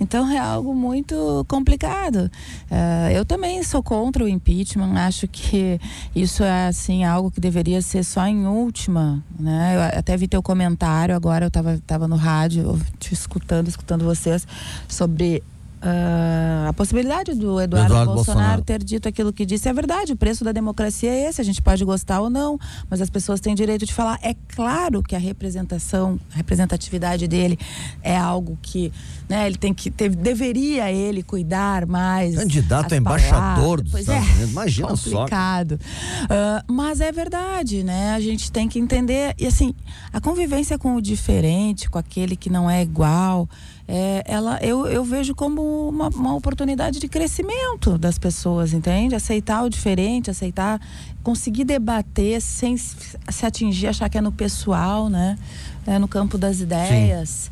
Então 0.00 0.28
é 0.30 0.38
algo 0.38 0.74
muito 0.74 1.44
complicado. 1.46 2.30
Uh, 2.70 3.10
eu 3.12 3.24
também 3.24 3.62
sou 3.62 3.82
contra 3.82 4.24
o 4.24 4.28
impeachment. 4.28 4.94
Acho 4.96 5.28
que 5.28 5.78
isso 6.14 6.42
é 6.42 6.68
assim 6.68 7.04
algo 7.04 7.30
que 7.30 7.40
deveria 7.40 7.82
ser 7.82 8.02
só 8.02 8.26
em 8.26 8.46
última. 8.46 9.22
Né? 9.38 9.76
Eu 9.76 9.98
até 9.98 10.16
vi 10.16 10.26
teu 10.26 10.42
comentário 10.42 11.14
agora. 11.14 11.44
Eu 11.44 11.48
estava 11.48 11.78
tava 11.86 12.08
no 12.08 12.16
rádio, 12.16 12.80
te 12.98 13.12
escutando, 13.12 13.68
escutando 13.68 14.04
vocês 14.04 14.46
sobre 14.88 15.42
Uh, 15.76 16.68
a 16.68 16.72
possibilidade 16.72 17.34
do 17.34 17.60
Eduardo, 17.60 17.92
Eduardo 17.92 18.14
Bolsonaro, 18.14 18.14
Bolsonaro, 18.14 18.62
ter 18.62 18.82
dito 18.82 19.08
aquilo 19.08 19.32
que 19.32 19.44
disse 19.44 19.68
é 19.68 19.72
verdade. 19.72 20.12
O 20.12 20.16
preço 20.16 20.42
da 20.42 20.50
democracia 20.50 21.10
é 21.10 21.28
esse. 21.28 21.40
A 21.40 21.44
gente 21.44 21.60
pode 21.60 21.84
gostar 21.84 22.20
ou 22.20 22.30
não, 22.30 22.58
mas 22.88 23.00
as 23.00 23.10
pessoas 23.10 23.40
têm 23.40 23.54
direito 23.54 23.84
de 23.84 23.92
falar. 23.92 24.18
É 24.22 24.34
claro 24.48 25.02
que 25.02 25.14
a 25.14 25.18
representação, 25.18 26.18
a 26.32 26.36
representatividade 26.36 27.28
dele 27.28 27.58
é 28.02 28.16
algo 28.16 28.58
que, 28.62 28.92
né? 29.28 29.46
Ele 29.46 29.56
tem 29.56 29.74
que 29.74 29.90
ter, 29.90 30.14
deveria 30.14 30.90
ele 30.90 31.22
cuidar 31.22 31.86
mais. 31.86 32.36
Candidato 32.36 32.94
a 32.94 32.96
embaixador 32.96 33.82
dos 33.82 33.94
Estados 33.94 34.28
é, 34.28 34.32
Unidos. 34.32 34.50
Imagina 34.50 34.88
complicado. 34.88 35.80
só. 35.80 36.24
Uh, 36.24 36.72
mas 36.72 37.00
é 37.00 37.10
verdade, 37.10 37.82
né? 37.82 38.12
A 38.14 38.20
gente 38.20 38.52
tem 38.52 38.68
que 38.68 38.78
entender 38.78 39.34
e 39.38 39.46
assim 39.46 39.74
a 40.12 40.20
convivência 40.20 40.78
com 40.78 40.94
o 40.94 41.02
diferente, 41.02 41.90
com 41.90 41.98
aquele 41.98 42.36
que 42.36 42.48
não 42.48 42.70
é 42.70 42.82
igual 42.82 43.48
é, 43.88 44.24
ela, 44.26 44.58
eu, 44.62 44.86
eu 44.86 45.04
vejo 45.04 45.32
como 45.34 45.88
uma, 45.88 46.08
uma 46.08 46.34
oportunidade 46.34 46.98
de 46.98 47.08
crescimento 47.08 47.96
das 47.96 48.18
pessoas, 48.18 48.72
entende? 48.72 49.14
Aceitar 49.14 49.62
o 49.62 49.70
diferente, 49.70 50.28
aceitar, 50.28 50.80
conseguir 51.22 51.64
debater 51.64 52.40
sem 52.40 52.76
se 52.76 53.46
atingir, 53.46 53.86
achar 53.86 54.08
que 54.08 54.18
é 54.18 54.20
no 54.20 54.32
pessoal, 54.32 55.08
né? 55.08 55.38
É 55.86 56.00
no 56.00 56.08
campo 56.08 56.36
das 56.36 56.60
ideias. 56.60 57.28
Sim. 57.28 57.50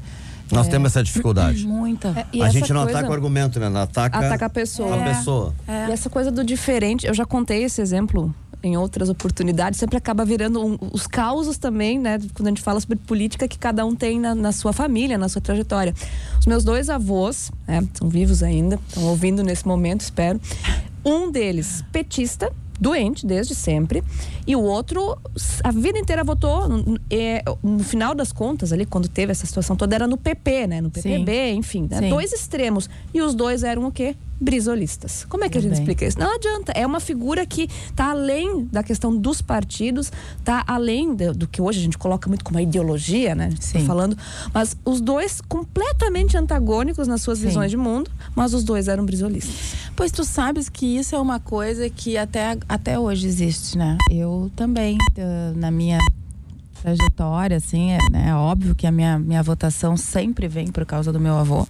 Nós 0.54 0.68
é, 0.68 0.70
temos 0.70 0.92
essa 0.92 1.02
dificuldade. 1.02 1.66
Muita. 1.68 2.26
É, 2.32 2.42
a 2.42 2.48
gente 2.48 2.72
não 2.72 2.82
coisa, 2.82 2.98
ataca 2.98 3.10
o 3.10 3.14
argumento, 3.14 3.58
né? 3.58 3.68
Não 3.68 3.80
ataca, 3.80 4.18
ataca 4.18 4.46
a 4.46 4.50
pessoa. 4.50 4.94
A 4.94 5.04
pessoa. 5.04 5.54
É. 5.66 5.88
E 5.88 5.92
essa 5.92 6.08
coisa 6.08 6.30
do 6.30 6.44
diferente, 6.44 7.06
eu 7.06 7.14
já 7.14 7.26
contei 7.26 7.64
esse 7.64 7.80
exemplo 7.82 8.34
em 8.62 8.78
outras 8.78 9.10
oportunidades, 9.10 9.78
sempre 9.78 9.98
acaba 9.98 10.24
virando 10.24 10.64
um, 10.64 10.78
os 10.90 11.06
causos 11.06 11.58
também, 11.58 11.98
né? 11.98 12.18
Quando 12.32 12.46
a 12.46 12.50
gente 12.50 12.62
fala 12.62 12.80
sobre 12.80 12.96
política 12.96 13.46
que 13.46 13.58
cada 13.58 13.84
um 13.84 13.94
tem 13.94 14.18
na, 14.18 14.34
na 14.34 14.52
sua 14.52 14.72
família, 14.72 15.18
na 15.18 15.28
sua 15.28 15.42
trajetória. 15.42 15.94
Os 16.40 16.46
meus 16.46 16.64
dois 16.64 16.88
avós, 16.88 17.50
né, 17.68 17.86
são 17.92 18.08
vivos 18.08 18.42
ainda, 18.42 18.78
estão 18.88 19.04
ouvindo 19.04 19.42
nesse 19.42 19.68
momento, 19.68 20.00
espero. 20.00 20.40
Um 21.04 21.30
deles, 21.30 21.84
petista, 21.92 22.50
doente 22.80 23.26
desde 23.26 23.54
sempre, 23.54 24.02
e 24.46 24.54
o 24.56 24.62
outro 24.62 25.18
a 25.62 25.70
vida 25.70 25.98
inteira 25.98 26.24
votou 26.24 26.68
no, 26.68 26.98
é, 27.10 27.42
no, 27.62 27.82
final 27.82 28.14
das 28.14 28.32
contas 28.32 28.72
ali 28.72 28.84
quando 28.84 29.08
teve 29.08 29.32
essa 29.32 29.46
situação 29.46 29.76
toda 29.76 29.94
era 29.94 30.06
no 30.06 30.16
PP, 30.16 30.66
né, 30.66 30.80
no 30.80 30.90
PPB, 30.90 31.32
Sim. 31.32 31.56
enfim, 31.56 31.88
né? 31.90 32.08
dois 32.08 32.32
extremos 32.32 32.88
e 33.12 33.20
os 33.20 33.34
dois 33.34 33.62
eram 33.62 33.86
o 33.86 33.92
quê? 33.92 34.16
Brisolistas. 34.40 35.24
Como 35.28 35.44
é 35.44 35.48
que 35.48 35.58
a 35.58 35.60
gente 35.60 35.74
explica 35.74 36.04
isso? 36.04 36.18
Não 36.18 36.34
adianta. 36.34 36.72
É 36.72 36.86
uma 36.86 37.00
figura 37.00 37.46
que 37.46 37.68
está 37.86 38.10
além 38.10 38.64
da 38.66 38.82
questão 38.82 39.16
dos 39.16 39.40
partidos, 39.40 40.12
está 40.38 40.64
além 40.66 41.14
do, 41.14 41.32
do, 41.34 41.46
que 41.48 41.62
hoje 41.62 41.80
a 41.80 41.82
gente 41.82 41.98
coloca 41.98 42.28
muito 42.28 42.44
como 42.44 42.58
a 42.58 42.62
ideologia, 42.62 43.34
né? 43.34 43.50
Sim. 43.60 43.80
Tô 43.80 43.84
falando. 43.86 44.16
Mas 44.52 44.76
os 44.84 45.00
dois 45.00 45.40
completamente 45.40 46.36
antagônicos 46.36 47.06
nas 47.06 47.22
suas 47.22 47.38
Sim. 47.38 47.46
visões 47.46 47.70
de 47.70 47.76
mundo, 47.76 48.10
mas 48.34 48.54
os 48.54 48.64
dois 48.64 48.88
eram 48.88 49.04
brisolistas. 49.04 49.54
Pois 49.96 50.10
tu 50.10 50.24
sabes 50.24 50.68
que 50.68 50.96
isso 50.96 51.14
é 51.14 51.18
uma 51.18 51.38
coisa 51.38 51.88
que 51.88 52.16
até, 52.16 52.56
até 52.68 52.98
hoje 52.98 53.26
existe, 53.26 53.78
né? 53.78 53.96
Eu 54.10 54.50
também, 54.56 54.98
na 55.56 55.70
minha 55.70 55.98
trajetória, 56.84 57.56
assim, 57.56 57.92
é 57.92 57.98
né, 58.10 58.36
óbvio 58.36 58.74
que 58.74 58.86
a 58.86 58.92
minha, 58.92 59.18
minha 59.18 59.42
votação 59.42 59.96
sempre 59.96 60.46
vem 60.46 60.66
por 60.66 60.84
causa 60.84 61.10
do 61.10 61.18
meu 61.18 61.34
avô. 61.34 61.66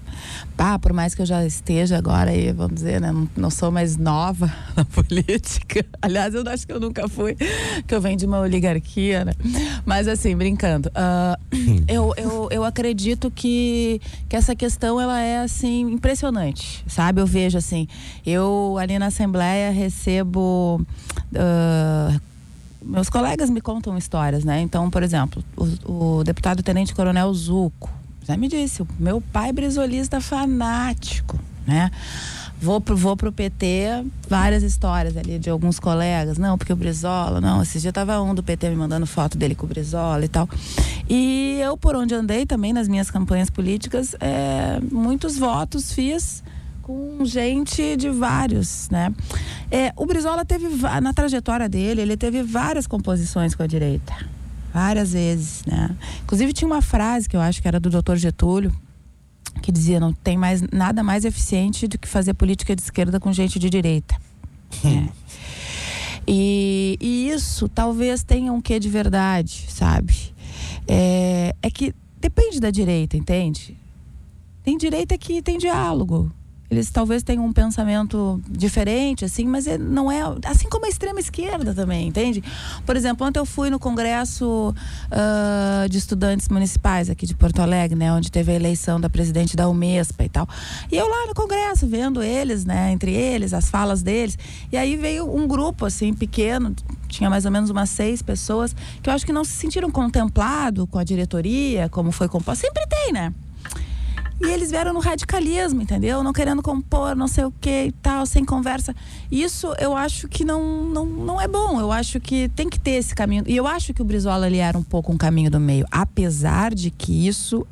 Ah, 0.59 0.77
por 0.77 0.93
mais 0.93 1.15
que 1.15 1.23
eu 1.23 1.27
já 1.27 1.47
esteja 1.47 1.97
agora 1.97 2.33
aí, 2.33 2.51
vamos 2.51 2.75
dizer, 2.75 3.01
né, 3.01 3.13
não, 3.13 3.29
não 3.37 3.51
sou 3.51 3.71
mais 3.71 3.97
nova 3.97 4.53
na 4.77 4.85
política. 4.85 5.87
Aliás, 6.03 6.35
eu 6.35 6.43
acho 6.49 6.67
que 6.67 6.73
eu 6.73 6.81
nunca 6.81 7.09
fui, 7.09 7.37
que 7.87 7.95
eu 7.95 8.01
venho 8.01 8.17
de 8.17 8.27
uma 8.27 8.41
oligarquia, 8.41 9.25
né? 9.25 9.35
Mas 9.87 10.09
assim, 10.09 10.35
brincando, 10.35 10.89
uh, 10.89 11.39
eu, 11.87 12.13
eu, 12.17 12.49
eu 12.51 12.65
acredito 12.65 13.31
que, 13.31 14.01
que 14.29 14.35
essa 14.35 14.57
questão 14.57 15.01
ela 15.01 15.21
é 15.21 15.39
assim 15.39 15.83
impressionante, 15.93 16.85
sabe? 16.89 17.21
Eu 17.21 17.27
vejo 17.27 17.57
assim, 17.57 17.87
eu 18.27 18.77
ali 18.81 18.99
na 18.99 19.07
Assembleia 19.07 19.71
recebo 19.71 20.85
uh, 21.33 22.21
meus 22.85 23.09
colegas 23.09 23.51
me 23.51 23.61
contam 23.61 23.97
histórias, 23.97 24.45
né? 24.45 24.61
Então, 24.61 24.91
por 24.91 25.03
exemplo, 25.03 25.43
o, 25.57 26.19
o 26.19 26.25
deputado 26.25 26.63
Tenente 26.63 26.95
Coronel 26.95 27.33
Zuco 27.33 27.91
já 28.27 28.37
me 28.37 28.49
disse, 28.49 28.83
o 28.83 28.89
meu 28.99 29.21
pai 29.21 29.53
brisolista 29.53 30.21
fanático, 30.21 31.39
né? 31.67 31.91
Vou 32.61 32.81
pro, 32.81 32.97
vou 32.97 33.15
pro 33.17 33.31
PT, 33.31 34.07
várias 34.29 34.63
histórias 34.63 35.17
ali 35.17 35.39
de 35.39 35.51
alguns 35.51 35.79
colegas. 35.79 36.39
Não, 36.39 36.57
porque 36.57 36.73
o 36.73 36.77
Brizola, 36.77 37.39
não, 37.39 37.63
esse 37.63 37.79
dia 37.79 37.93
tava 37.93 38.21
um 38.23 38.35
do 38.35 38.43
PT 38.43 38.71
me 38.71 38.77
mandando 38.77 39.07
foto 39.07 39.37
dele 39.37 39.55
com 39.55 39.67
o 39.67 39.69
Brizola 39.69 40.25
e 40.25 40.29
tal. 40.29 40.49
E 41.09 41.59
eu, 41.63 41.77
por 41.77 41.95
onde 41.95 42.15
andei 42.15 42.47
também 42.47 42.73
nas 42.73 42.89
minhas 42.89 43.11
campanhas 43.11 43.51
políticas, 43.51 44.15
é, 44.19 44.81
muitos 44.91 45.37
votos 45.37 45.93
fiz 45.93 46.43
com 46.85 47.25
gente 47.25 47.97
de 47.97 48.11
vários, 48.11 48.91
né? 48.91 49.13
É, 49.71 49.91
o 49.97 50.05
Brizola 50.05 50.45
teve, 50.45 50.69
na 51.01 51.15
trajetória 51.15 51.67
dele, 51.67 52.03
ele 52.03 52.17
teve 52.17 52.43
várias 52.43 52.87
composições 52.87 53.55
com 53.55 53.63
a 53.63 53.67
direita. 53.67 54.15
Várias 54.73 55.15
vezes, 55.15 55.65
né? 55.65 55.97
Inclusive 56.23 56.53
tinha 56.53 56.69
uma 56.69 56.83
frase 56.83 57.27
que 57.27 57.35
eu 57.35 57.41
acho 57.41 57.63
que 57.63 57.67
era 57.67 57.81
do 57.81 57.89
Dr. 57.89 58.17
Getúlio, 58.17 58.71
que 59.63 59.73
dizia, 59.73 59.99
não 59.99 60.13
tem 60.13 60.37
mais 60.37 60.61
nada 60.71 61.03
mais 61.03 61.25
eficiente 61.25 61.89
do 61.89 61.99
que 61.99 62.07
fazer 62.07 62.35
política 62.35 62.77
de 62.77 62.83
esquerda 62.83 63.19
com 63.19 63.33
gente 63.33 63.59
de 63.59 63.71
direita. 63.71 64.15
é. 64.85 65.09
E, 66.27 66.97
e, 67.01 67.29
isso 67.29 67.69
talvez 67.69 68.23
tenha 68.23 68.51
um 68.51 68.61
quê 68.61 68.79
de 68.79 68.89
verdade, 68.89 69.67
sabe? 69.69 70.35
É, 70.89 71.55
é 71.61 71.71
que 71.71 71.95
depende 72.19 72.61
da 72.61 72.71
direita, 72.71 73.17
entende? 73.17 73.77
Tem 74.63 74.79
direita 74.79 75.19
que 75.19 75.43
tem 75.43 75.59
diálogo 75.59 76.33
eles 76.71 76.91
talvez 76.91 77.23
tenham 77.23 77.45
um 77.45 77.53
pensamento 77.53 78.41
diferente, 78.49 79.25
assim, 79.25 79.45
mas 79.45 79.67
é, 79.67 79.77
não 79.77 80.11
é. 80.11 80.21
Assim 80.45 80.69
como 80.69 80.87
a 80.87 80.89
extrema 80.89 81.21
esquerda 81.21 81.75
também, 81.75 82.09
entende? 82.09 82.43
Por 82.87 82.97
exemplo, 82.97 83.27
ontem 83.27 83.39
eu 83.39 83.47
fui 83.47 83.71
no 83.71 83.79
Congresso 83.79 84.75
uh, 85.11 85.89
de 85.89 85.99
Estudantes 85.99 86.49
Municipais 86.49 87.11
aqui 87.11 87.27
de 87.27 87.35
Porto 87.35 87.61
Alegre, 87.61 87.97
né? 87.97 88.13
Onde 88.13 88.31
teve 88.31 88.53
a 88.53 88.55
eleição 88.55 89.01
da 89.01 89.11
presidente 89.11 89.57
da 89.57 89.69
Umespa 89.69 90.25
e 90.25 90.29
tal. 90.29 90.49
E 90.91 90.97
eu 90.97 91.07
lá 91.07 91.27
no 91.27 91.35
Congresso, 91.35 91.87
vendo 91.87 92.23
eles, 92.23 92.65
né? 92.65 92.91
Entre 92.93 93.13
eles, 93.13 93.53
as 93.53 93.69
falas 93.69 94.03
deles. 94.03 94.39
E 94.73 94.77
aí 94.77 94.97
veio 94.97 95.33
um 95.33 95.47
grupo, 95.47 95.85
assim, 95.87 96.13
pequeno, 96.15 96.75
tinha 97.09 97.29
mais 97.29 97.45
ou 97.45 97.51
menos 97.51 97.71
umas 97.71 97.91
seis 97.91 98.23
pessoas, 98.23 98.75
que 99.03 99.09
eu 99.09 99.15
acho 99.15 99.25
que 99.25 99.33
não 99.33 99.45
se 99.45 99.53
sentiram 99.53 99.91
contemplados 99.91 100.87
com 100.91 100.99
a 100.99 101.05
diretoria, 101.05 101.89
como 101.89 102.11
foi 102.11 102.29
composto. 102.29 102.63
Sempre 102.63 102.87
tem, 102.87 103.13
né? 103.13 103.33
E 104.41 104.47
eles 104.47 104.71
vieram 104.71 104.93
no 104.93 105.01
radicalismo, 105.01 105.81
entendeu? 105.81 106.23
Não 106.23 106.33
querendo 106.33 106.61
compor, 106.61 107.15
não 107.15 107.29
sei 107.29 107.45
o 107.45 107.53
que 107.61 107.87
e 107.87 107.93
tal, 107.93 108.27
sem 108.27 108.45
conversa. 108.45 108.95
Isso 109.31 109.73
eu 109.79 109.97
acho 109.97 110.29
que 110.29 110.45
não, 110.45 110.85
não, 110.85 111.07
não 111.07 111.41
é 111.41 111.47
bom. 111.47 111.81
Eu 111.81 111.93
acho 111.93 112.21
que 112.21 112.49
tem 112.51 112.69
que 112.69 112.79
ter 112.79 112.93
esse 112.93 113.15
caminho. 113.15 113.45
E 113.47 113.57
eu 113.57 113.67
acho 113.67 113.95
que 113.95 114.03
o 114.03 114.05
Brizola 114.05 114.47
ali 114.47 114.59
era 114.59 114.77
um 114.77 114.83
pouco 114.83 115.13
um 115.13 115.17
caminho 115.17 115.51
do 115.51 115.61
meio. 115.61 115.87
Apesar 115.91 116.75
de 116.75 116.91
que 116.91 117.27
isso 117.27 117.67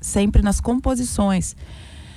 sempre 0.00 0.42
nas 0.42 0.60
composições. 0.60 1.56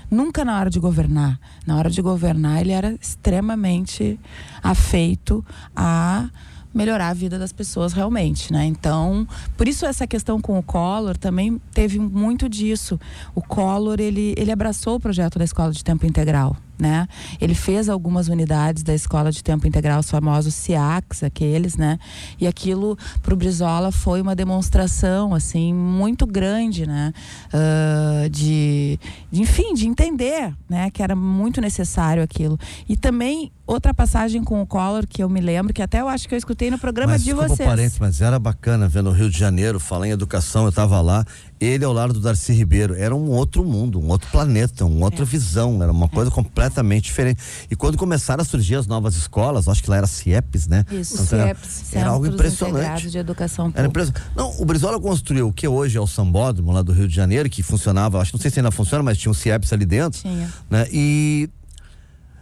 Nunca 0.09 0.43
na 0.43 0.59
hora 0.59 0.69
de 0.69 0.79
governar. 0.79 1.39
Na 1.65 1.77
hora 1.77 1.89
de 1.89 2.01
governar, 2.01 2.59
ele 2.59 2.71
era 2.71 2.93
extremamente 2.99 4.19
afeito 4.61 5.45
a 5.75 6.29
melhorar 6.73 7.09
a 7.09 7.13
vida 7.13 7.37
das 7.37 7.51
pessoas 7.51 7.93
realmente, 7.93 8.51
né? 8.51 8.65
Então, 8.65 9.27
por 9.57 9.67
isso 9.67 9.85
essa 9.85 10.07
questão 10.07 10.39
com 10.39 10.57
o 10.57 10.63
Collor 10.63 11.17
também 11.17 11.59
teve 11.73 11.99
muito 11.99 12.47
disso. 12.47 12.99
O 13.35 13.41
Collor, 13.41 13.99
ele, 13.99 14.33
ele 14.37 14.51
abraçou 14.51 14.95
o 14.95 14.99
projeto 14.99 15.37
da 15.37 15.45
escola 15.45 15.71
de 15.71 15.83
tempo 15.83 16.05
integral, 16.05 16.55
né? 16.81 17.07
Ele 17.39 17.53
fez 17.53 17.87
algumas 17.87 18.27
unidades 18.27 18.81
da 18.81 18.95
escola 18.95 19.31
de 19.31 19.43
tempo 19.43 19.67
integral, 19.67 19.99
os 19.99 20.09
famosos 20.09 20.55
SIACs, 20.55 21.21
aqueles, 21.21 21.77
né? 21.77 21.99
E 22.39 22.47
aquilo 22.47 22.97
para 23.21 23.35
o 23.35 23.37
Brizola 23.37 23.91
foi 23.91 24.19
uma 24.19 24.35
demonstração, 24.35 25.35
assim, 25.35 25.71
muito 25.71 26.25
grande, 26.25 26.87
né? 26.87 27.13
Uh, 27.53 28.27
de, 28.31 28.99
de, 29.31 29.41
enfim, 29.43 29.75
de 29.75 29.85
entender, 29.85 30.51
né? 30.67 30.89
Que 30.89 31.03
era 31.03 31.15
muito 31.15 31.61
necessário 31.61 32.23
aquilo. 32.23 32.57
E 32.89 32.97
também 32.97 33.51
outra 33.67 33.93
passagem 33.93 34.43
com 34.43 34.59
o 34.59 34.65
Collor 34.65 35.05
que 35.07 35.21
eu 35.21 35.29
me 35.29 35.39
lembro, 35.39 35.71
que 35.71 35.83
até 35.83 36.01
eu 36.01 36.07
acho 36.07 36.27
que 36.27 36.33
eu 36.33 36.37
escutei 36.37 36.71
no 36.71 36.79
programa 36.79 37.13
mas, 37.13 37.23
de 37.23 37.31
vocês. 37.31 37.69
Parente, 37.69 37.97
mas 37.99 38.21
era 38.21 38.39
bacana 38.39 38.87
ver 38.87 39.03
no 39.03 39.11
Rio 39.11 39.29
de 39.29 39.37
Janeiro, 39.37 39.79
falar 39.79 40.07
em 40.07 40.11
educação, 40.11 40.63
eu 40.63 40.69
estava 40.69 40.99
lá, 40.99 41.23
ele 41.61 41.85
ao 41.85 41.93
lado 41.93 42.13
do 42.13 42.19
Darcy 42.19 42.51
Ribeiro. 42.53 42.95
Era 42.95 43.15
um 43.15 43.29
outro 43.29 43.63
mundo, 43.63 43.99
um 43.99 44.09
outro 44.09 44.29
planeta, 44.31 44.83
uma 44.83 45.05
outra 45.05 45.21
é. 45.21 45.25
visão, 45.25 45.81
era 45.81 45.91
uma 45.91 46.09
coisa 46.09 46.31
é. 46.31 46.33
completamente 46.33 47.03
diferente. 47.03 47.39
E 47.69 47.75
quando 47.75 47.97
começaram 47.97 48.41
a 48.41 48.45
surgir 48.45 48.75
as 48.75 48.87
novas 48.87 49.15
escolas, 49.15 49.67
acho 49.67 49.83
que 49.83 49.89
lá 49.89 49.97
era 49.97 50.07
CIEPS, 50.07 50.67
né? 50.67 50.83
Isso, 50.91 51.13
então, 51.13 51.25
CIEPS. 51.25 51.93
Era, 51.93 52.01
era 52.01 52.09
algo 52.09 52.25
impressionante. 52.25 53.09
de 53.09 53.17
educação 53.17 53.71
era 53.75 53.87
impressionante. 53.87 54.25
Não, 54.35 54.59
o 54.59 54.65
Brizola 54.65 54.99
construiu 54.99 55.49
o 55.49 55.53
que 55.53 55.67
hoje 55.67 55.97
é 55.97 56.01
o 56.01 56.07
Sambódromo 56.07 56.71
lá 56.71 56.81
do 56.81 56.91
Rio 56.91 57.07
de 57.07 57.15
Janeiro, 57.15 57.47
que 57.49 57.61
funcionava, 57.61 58.19
acho 58.19 58.33
não 58.33 58.41
sei 58.41 58.49
se 58.49 58.59
ainda 58.59 58.71
funciona, 58.71 59.03
mas 59.03 59.17
tinha 59.17 59.29
um 59.29 59.35
CIEPS 59.35 59.71
ali 59.71 59.85
dentro. 59.85 60.19
Tinha. 60.19 60.49
Né? 60.69 60.87
E 60.91 61.49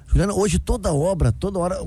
Juliana, 0.10 0.34
hoje 0.34 0.58
toda 0.58 0.92
obra, 0.92 1.32
toda 1.32 1.60
hora 1.60 1.78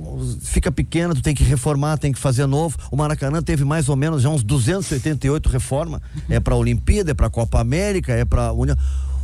fica 0.41 0.71
pequena, 0.71 1.15
tu 1.15 1.23
tem 1.23 1.35
que 1.35 1.43
reformar, 1.43 1.99
tem 1.99 2.13
que 2.13 2.19
fazer 2.19 2.47
novo. 2.47 2.79
O 2.91 2.97
Maracanã 2.97 3.43
teve 3.43 3.65
mais 3.65 3.89
ou 3.89 3.97
menos 3.97 4.23
já 4.23 4.29
uns 4.29 4.45
288 4.45 5.49
reformas. 5.49 6.01
É 6.29 6.39
para 6.39 6.55
a 6.55 6.57
Olimpíada, 6.57 7.11
é 7.11 7.15
para 7.15 7.27
a 7.27 7.31
Copa 7.31 7.61
América, 7.61 8.13
é 8.13 8.25
para 8.25 8.53
União. 8.53 8.77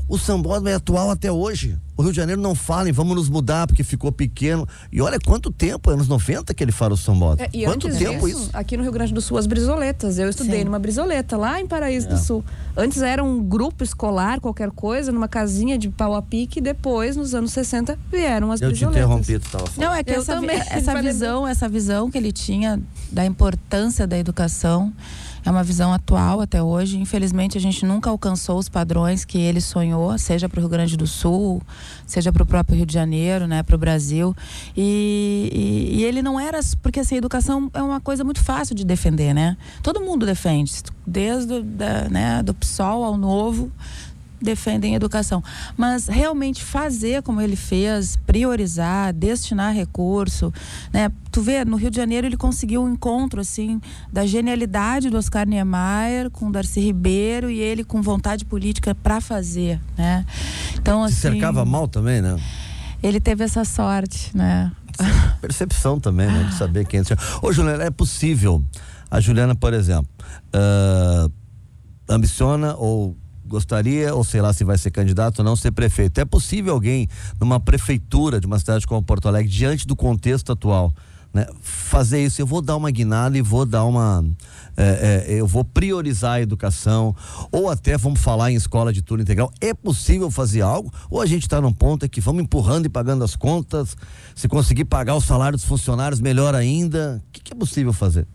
O 0.08 0.16
sambódromo 0.16 0.68
é 0.68 0.74
atual 0.74 1.10
até 1.10 1.30
hoje. 1.30 1.76
O 1.94 2.02
Rio 2.02 2.12
de 2.12 2.16
Janeiro 2.16 2.40
não 2.40 2.54
fala 2.54 2.88
em 2.88 2.92
vamos 2.92 3.14
nos 3.14 3.28
mudar 3.28 3.66
porque 3.66 3.84
ficou 3.84 4.10
pequeno. 4.10 4.66
E 4.90 5.02
olha 5.02 5.18
quanto 5.18 5.50
tempo, 5.50 5.90
anos 5.90 6.08
90 6.08 6.54
que 6.54 6.64
ele 6.64 6.72
fala 6.72 6.94
o 6.94 6.96
sambódromo. 6.96 7.50
É, 7.52 7.58
e 7.58 7.64
quanto 7.64 7.90
tempo 7.90 8.26
disso, 8.26 8.44
isso? 8.44 8.50
Aqui 8.54 8.76
no 8.76 8.84
Rio 8.84 8.92
Grande 8.92 9.12
do 9.12 9.20
Sul, 9.20 9.36
as 9.36 9.46
brisoletas. 9.46 10.18
Eu 10.18 10.30
estudei 10.30 10.60
Sim. 10.60 10.64
numa 10.64 10.78
brisoleta 10.78 11.36
lá 11.36 11.60
em 11.60 11.66
Paraíso 11.66 12.06
é. 12.06 12.10
do 12.10 12.18
Sul. 12.18 12.42
Antes 12.76 13.02
era 13.02 13.22
um 13.22 13.42
grupo 13.42 13.84
escolar, 13.84 14.40
qualquer 14.40 14.70
coisa, 14.70 15.12
numa 15.12 15.28
casinha 15.28 15.76
de 15.76 15.90
pau 15.90 16.14
a 16.14 16.22
pique. 16.22 16.60
E 16.60 16.62
depois, 16.62 17.16
nos 17.16 17.34
anos 17.34 17.52
60, 17.52 17.98
vieram 18.10 18.50
as 18.50 18.62
Eu 18.62 18.68
brisoletas. 18.68 19.02
Eu 19.02 19.08
te 19.08 19.22
interrompi, 19.22 19.44
tu 19.44 19.50
tava 19.50 19.66
falando. 19.66 19.90
Não, 19.90 19.94
é 19.94 20.04
que 20.04 20.12
essa, 20.12 20.40
essa 20.70 20.94
visão, 21.02 21.46
essa 21.46 21.68
visão 21.68 22.10
que 22.10 22.16
ele 22.16 22.32
tinha 22.32 22.80
da 23.12 23.26
importância 23.26 24.06
da 24.06 24.16
educação 24.16 24.92
é 25.44 25.50
uma 25.50 25.62
visão 25.62 25.92
atual 25.92 26.40
até 26.40 26.62
hoje. 26.62 26.98
Infelizmente, 26.98 27.56
a 27.56 27.60
gente 27.60 27.84
nunca 27.84 28.10
alcançou 28.10 28.58
os 28.58 28.68
padrões 28.68 29.24
que 29.24 29.38
ele 29.38 29.60
sonhou, 29.60 30.16
seja 30.18 30.48
para 30.48 30.58
o 30.58 30.60
Rio 30.60 30.68
Grande 30.68 30.96
do 30.96 31.06
Sul, 31.06 31.62
seja 32.06 32.32
para 32.32 32.42
o 32.42 32.46
próprio 32.46 32.76
Rio 32.76 32.86
de 32.86 32.94
Janeiro, 32.94 33.46
né, 33.46 33.62
para 33.62 33.74
o 33.74 33.78
Brasil. 33.78 34.34
E, 34.76 35.50
e, 35.52 36.00
e, 36.00 36.04
ele 36.04 36.22
não 36.22 36.38
era. 36.38 36.60
Porque 36.82 37.00
assim, 37.00 37.14
a 37.14 37.18
educação 37.18 37.70
é 37.74 37.82
uma 37.82 38.00
coisa 38.00 38.24
muito 38.24 38.42
fácil 38.42 38.74
de 38.74 38.84
defender, 38.84 39.34
né? 39.34 39.56
Todo 39.82 40.00
mundo 40.00 40.26
defende, 40.26 40.72
desde 41.06 41.62
da, 41.62 42.08
né, 42.08 42.42
do 42.42 42.54
PSOL 42.54 43.04
ao 43.04 43.16
novo 43.16 43.70
defendem 44.40 44.94
educação. 44.94 45.42
Mas 45.76 46.06
realmente 46.06 46.62
fazer 46.62 47.22
como 47.22 47.40
ele 47.40 47.56
fez, 47.56 48.16
priorizar, 48.16 49.12
destinar 49.12 49.74
recurso, 49.74 50.52
né? 50.92 51.10
Tu 51.30 51.42
vê, 51.42 51.64
no 51.64 51.76
Rio 51.76 51.90
de 51.90 51.96
Janeiro 51.96 52.26
ele 52.26 52.36
conseguiu 52.36 52.82
um 52.82 52.92
encontro, 52.92 53.40
assim, 53.40 53.80
da 54.12 54.24
genialidade 54.24 55.10
do 55.10 55.18
Oscar 55.18 55.46
Niemeyer 55.46 56.30
com 56.30 56.48
o 56.48 56.52
Darcy 56.52 56.80
Ribeiro 56.80 57.50
e 57.50 57.58
ele 57.58 57.84
com 57.84 58.00
vontade 58.00 58.44
política 58.44 58.94
para 58.94 59.20
fazer, 59.20 59.80
né? 59.96 60.24
Então, 60.74 61.02
assim... 61.02 61.14
Se 61.14 61.20
cercava 61.20 61.64
mal 61.64 61.86
também, 61.86 62.20
né? 62.22 62.36
Ele 63.02 63.20
teve 63.20 63.44
essa 63.44 63.64
sorte, 63.64 64.36
né? 64.36 64.72
Percepção 65.40 66.00
também, 66.00 66.26
né? 66.26 66.44
De 66.44 66.54
saber 66.54 66.86
quem... 66.86 67.02
Ô, 67.42 67.52
Juliana, 67.52 67.84
é 67.84 67.90
possível... 67.90 68.64
A 69.10 69.20
Juliana, 69.20 69.54
por 69.54 69.72
exemplo, 69.72 70.08
uh, 70.54 71.32
ambiciona 72.08 72.74
ou 72.76 73.16
gostaria, 73.48 74.14
ou 74.14 74.22
sei 74.22 74.40
lá 74.40 74.52
se 74.52 74.64
vai 74.64 74.78
ser 74.78 74.90
candidato 74.90 75.40
ou 75.40 75.44
não, 75.44 75.56
ser 75.56 75.72
prefeito. 75.72 76.20
É 76.20 76.24
possível 76.24 76.74
alguém, 76.74 77.08
numa 77.40 77.58
prefeitura 77.58 78.40
de 78.40 78.46
uma 78.46 78.58
cidade 78.58 78.86
como 78.86 79.02
Porto 79.02 79.26
Alegre, 79.28 79.50
diante 79.50 79.86
do 79.86 79.96
contexto 79.96 80.52
atual, 80.52 80.92
né, 81.32 81.46
fazer 81.60 82.24
isso? 82.24 82.40
Eu 82.40 82.46
vou 82.46 82.62
dar 82.62 82.76
uma 82.76 82.90
guinada 82.90 83.36
e 83.36 83.42
vou 83.42 83.66
dar 83.66 83.84
uma. 83.84 84.24
É, 84.76 85.26
é, 85.28 85.40
eu 85.40 85.46
vou 85.46 85.64
priorizar 85.64 86.34
a 86.34 86.40
educação, 86.40 87.14
ou 87.50 87.68
até 87.68 87.98
vamos 87.98 88.20
falar 88.20 88.50
em 88.50 88.54
escola 88.54 88.92
de 88.92 89.02
turno 89.02 89.22
integral. 89.22 89.52
É 89.60 89.74
possível 89.74 90.30
fazer 90.30 90.62
algo? 90.62 90.92
Ou 91.10 91.20
a 91.20 91.26
gente 91.26 91.42
está 91.42 91.60
num 91.60 91.72
ponto 91.72 92.04
é 92.04 92.08
que 92.08 92.20
vamos 92.20 92.42
empurrando 92.42 92.86
e 92.86 92.88
pagando 92.88 93.24
as 93.24 93.34
contas? 93.34 93.96
Se 94.34 94.48
conseguir 94.48 94.84
pagar 94.84 95.16
o 95.16 95.20
salário 95.20 95.58
dos 95.58 95.66
funcionários, 95.66 96.20
melhor 96.20 96.54
ainda. 96.54 97.22
O 97.28 97.32
que, 97.32 97.42
que 97.42 97.52
é 97.52 97.56
possível 97.56 97.92
fazer? 97.92 98.26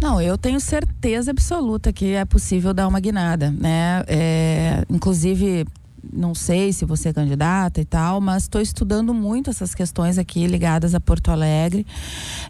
Não, 0.00 0.20
eu 0.20 0.38
tenho 0.38 0.58
certeza 0.58 1.30
absoluta 1.30 1.92
que 1.92 2.14
é 2.14 2.24
possível 2.24 2.72
dar 2.72 2.88
uma 2.88 2.98
guinada, 2.98 3.50
né? 3.50 4.02
É, 4.06 4.84
inclusive, 4.88 5.66
não 6.10 6.34
sei 6.34 6.72
se 6.72 6.86
você 6.86 7.10
é 7.10 7.12
candidata 7.12 7.80
e 7.80 7.84
tal, 7.84 8.20
mas 8.20 8.44
estou 8.44 8.60
estudando 8.60 9.12
muito 9.12 9.50
essas 9.50 9.74
questões 9.74 10.16
aqui 10.16 10.46
ligadas 10.46 10.94
a 10.94 11.00
Porto 11.00 11.30
Alegre. 11.30 11.86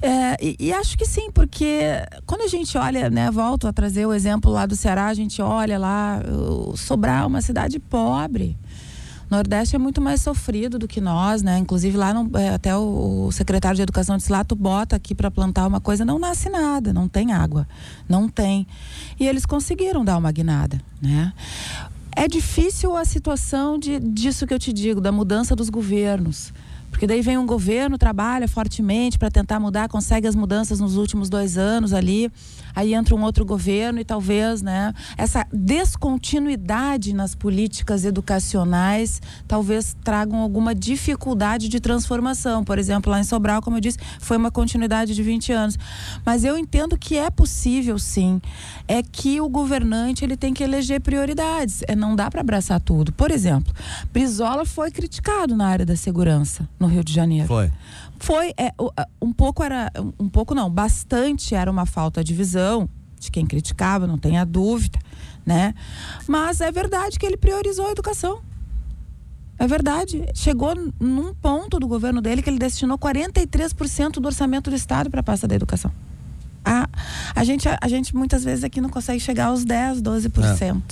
É, 0.01 0.37
e, 0.41 0.57
e, 0.61 0.73
acho 0.73 0.97
que 0.97 1.05
sim, 1.05 1.31
porque 1.33 1.81
quando 2.25 2.43
a 2.43 2.47
gente 2.47 2.79
olha, 2.79 3.11
né, 3.11 3.31
volto 3.31 3.67
a 3.67 3.73
trazer 3.73 4.07
o 4.07 4.13
exemplo 4.13 4.53
lá 4.53 4.65
do 4.65 4.77
Ceará, 4.77 5.07
a 5.07 5.15
gente 5.15 5.43
olha 5.43 5.79
lá, 5.79 6.23
Sobral, 6.77 7.27
uma 7.27 7.43
cidade 7.43 7.81
pobre. 7.81 8.57
Nordeste 9.31 9.77
é 9.77 9.79
muito 9.79 10.01
mais 10.01 10.21
sofrido 10.21 10.79
do 10.79 10.89
que 10.89 11.01
nós, 11.01 11.41
né? 11.41 11.57
Inclusive 11.57 11.97
lá 11.97 12.13
é, 12.35 12.49
até 12.51 12.77
o, 12.77 13.27
o, 13.27 13.33
secretário 13.33 13.77
de 13.77 13.83
Educação 13.83 14.17
disse 14.17 14.33
lá, 14.33 14.43
tu 14.43 14.57
bota 14.57 14.97
aqui 14.97 15.15
para 15.15 15.31
plantar 15.31 15.67
uma 15.67 15.81
coisa, 15.81 16.05
não 16.05 16.19
nasce 16.19 16.51
nada, 16.51 16.93
não 16.93 17.09
tem 17.09 17.33
água, 17.33 17.67
não 18.09 18.29
tem. 18.29 18.67
E 19.19 19.29
eles 19.29 19.47
conseguiram 19.47 20.05
dar 20.05 20.19
uma 20.19 20.33
guinada, 20.33 20.81
né? 21.01 21.33
É 22.17 22.27
difícil 22.27 22.97
a 22.97 23.05
situação 23.05 23.79
de, 23.79 24.01
disso 24.01 24.47
que 24.47 24.53
eu 24.53 24.59
te 24.59 24.73
digo, 24.73 25.01
da 25.01 25.13
mudança 25.13 25.55
dos 25.55 25.71
governos. 25.71 26.53
Porque 26.91 27.07
daí 27.07 27.23
vem 27.23 27.39
um 27.39 27.47
governo, 27.47 27.97
trabalha 27.97 28.49
fortemente 28.49 29.19
para 29.19 29.31
tentar 29.31 29.59
mudar, 29.61 29.89
consegue 29.89 30.27
as 30.27 30.35
mudanças 30.35 30.81
nos 30.81 30.97
últimos 30.97 31.29
dois 31.29 31.57
anos 31.57 31.93
ali 31.93 32.31
aí 32.75 32.95
entra 32.95 33.15
um 33.15 33.23
outro 33.23 33.45
governo 33.45 34.01
e 34.01 34.05
talvez, 34.05 34.63
né, 34.63 34.93
essa 35.17 35.47
descontinuidade 35.53 37.13
nas 37.15 37.35
políticas 37.35 38.05
educacionais 38.05 39.21
talvez 39.47 39.97
tragam 40.03 40.39
alguma 40.39 40.75
dificuldade 40.75 41.69
de 41.69 41.81
transformação. 41.81 42.65
Por 42.65 42.79
exemplo, 42.79 43.11
lá 43.11 43.21
em 43.21 43.25
Sobral, 43.25 43.61
como 43.63 43.77
eu 43.77 43.81
disse, 43.81 43.99
foi 44.19 44.37
uma 44.37 44.51
continuidade 44.51 45.15
de 45.15 45.23
20 45.23 45.53
anos. 45.53 45.79
Mas 46.25 46.45
eu 46.45 46.57
entendo 46.57 46.97
que 46.97 47.17
é 47.17 47.31
possível, 47.31 47.99
sim. 47.99 48.41
É 48.87 49.03
que 49.03 49.41
o 49.41 49.49
governante 49.49 50.25
ele 50.25 50.37
tem 50.37 50.53
que 50.53 50.63
eleger 50.63 51.01
prioridades. 51.01 51.83
É, 51.87 51.95
não 51.95 52.15
dá 52.15 52.31
para 52.31 52.41
abraçar 52.41 52.81
tudo. 52.81 53.13
Por 53.13 53.31
exemplo, 53.31 53.73
Brizola 54.13 54.65
foi 54.65 54.91
criticado 54.91 55.57
na 55.57 55.67
área 55.67 55.87
da 55.87 55.97
segurança 55.97 56.69
no 56.81 56.89
Rio 56.89 57.05
de 57.05 57.13
Janeiro. 57.13 57.47
Foi 57.47 57.71
foi 58.21 58.53
é, 58.57 58.73
um 59.21 59.33
pouco 59.33 59.65
era 59.65 59.91
um 60.19 60.29
pouco 60.29 60.55
não, 60.55 60.71
bastante 60.71 61.55
era 61.55 61.71
uma 61.71 61.87
falta 61.87 62.23
de 62.23 62.35
visão 62.35 62.89
de 63.19 63.31
quem 63.31 63.47
criticava, 63.47 64.07
não 64.07 64.17
tenha 64.17 64.45
dúvida, 64.45 64.99
né? 65.45 65.75
Mas 66.27 66.61
é 66.61 66.71
verdade 66.71 67.19
que 67.19 67.27
ele 67.27 67.37
priorizou 67.37 67.87
a 67.87 67.91
educação. 67.91 68.41
É 69.59 69.67
verdade. 69.67 70.25
Chegou 70.35 70.75
num 70.99 71.35
ponto 71.35 71.79
do 71.79 71.87
governo 71.87 72.23
dele 72.23 72.41
que 72.41 72.49
ele 72.49 72.59
destinou 72.59 72.97
43% 72.97 74.13
do 74.13 74.27
orçamento 74.27 74.71
do 74.71 74.77
Estado 74.77 75.11
para 75.11 75.21
a 75.21 75.23
pasta 75.23 75.47
da 75.47 75.55
educação. 75.55 75.93
A, 76.65 76.89
a, 77.35 77.45
gente, 77.45 77.69
a, 77.69 77.79
a, 77.79 77.89
gente 77.89 78.17
muitas 78.17 78.43
vezes 78.43 78.65
aqui 78.65 78.81
não 78.81 78.89
consegue 78.89 79.21
chegar 79.21 79.47
aos 79.47 79.67
10, 79.67 80.01
12%. 80.01 80.83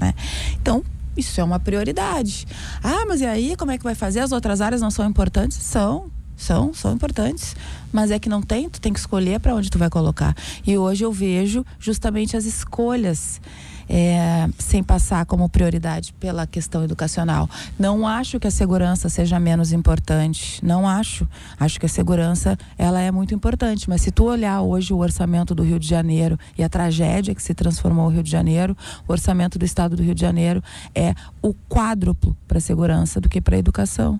É. 0.00 0.04
Né? 0.04 0.14
Então, 0.60 0.84
isso 1.16 1.40
é 1.40 1.44
uma 1.44 1.58
prioridade. 1.58 2.46
Ah, 2.82 3.04
mas 3.06 3.20
e 3.20 3.26
aí, 3.26 3.56
como 3.56 3.70
é 3.70 3.78
que 3.78 3.84
vai 3.84 3.94
fazer? 3.94 4.20
As 4.20 4.32
outras 4.32 4.60
áreas 4.60 4.80
não 4.80 4.90
são 4.90 5.06
importantes? 5.06 5.58
São. 5.58 6.10
São, 6.36 6.74
são 6.74 6.92
importantes. 6.92 7.56
Mas 7.92 8.10
é 8.10 8.18
que 8.18 8.28
não 8.28 8.42
tem, 8.42 8.68
tu 8.68 8.80
tem 8.80 8.92
que 8.92 8.98
escolher 8.98 9.40
para 9.40 9.54
onde 9.54 9.70
tu 9.70 9.78
vai 9.78 9.88
colocar. 9.88 10.36
E 10.66 10.76
hoje 10.76 11.04
eu 11.04 11.12
vejo 11.12 11.64
justamente 11.78 12.36
as 12.36 12.44
escolhas. 12.44 13.40
É, 13.88 14.48
sem 14.58 14.82
passar 14.82 15.24
como 15.26 15.48
prioridade 15.48 16.12
pela 16.14 16.44
questão 16.44 16.82
educacional. 16.82 17.48
Não 17.78 18.04
acho 18.04 18.40
que 18.40 18.48
a 18.48 18.50
segurança 18.50 19.08
seja 19.08 19.38
menos 19.38 19.70
importante, 19.70 20.58
não 20.60 20.88
acho. 20.88 21.24
Acho 21.56 21.78
que 21.78 21.86
a 21.86 21.88
segurança 21.88 22.58
ela 22.76 23.00
é 23.00 23.12
muito 23.12 23.32
importante, 23.32 23.88
mas 23.88 24.02
se 24.02 24.10
tu 24.10 24.24
olhar 24.24 24.60
hoje 24.60 24.92
o 24.92 24.98
orçamento 24.98 25.54
do 25.54 25.62
Rio 25.62 25.78
de 25.78 25.86
Janeiro 25.86 26.36
e 26.58 26.64
a 26.64 26.68
tragédia 26.68 27.32
que 27.32 27.40
se 27.40 27.54
transformou 27.54 28.06
o 28.06 28.10
Rio 28.10 28.24
de 28.24 28.30
Janeiro, 28.30 28.76
o 29.06 29.12
orçamento 29.12 29.56
do 29.56 29.64
Estado 29.64 29.94
do 29.94 30.02
Rio 30.02 30.16
de 30.16 30.20
Janeiro 30.20 30.60
é 30.92 31.14
o 31.40 31.54
quádruplo 31.54 32.36
para 32.48 32.58
a 32.58 32.60
segurança 32.60 33.20
do 33.20 33.28
que 33.28 33.40
para 33.40 33.54
a 33.54 33.58
educação. 33.60 34.18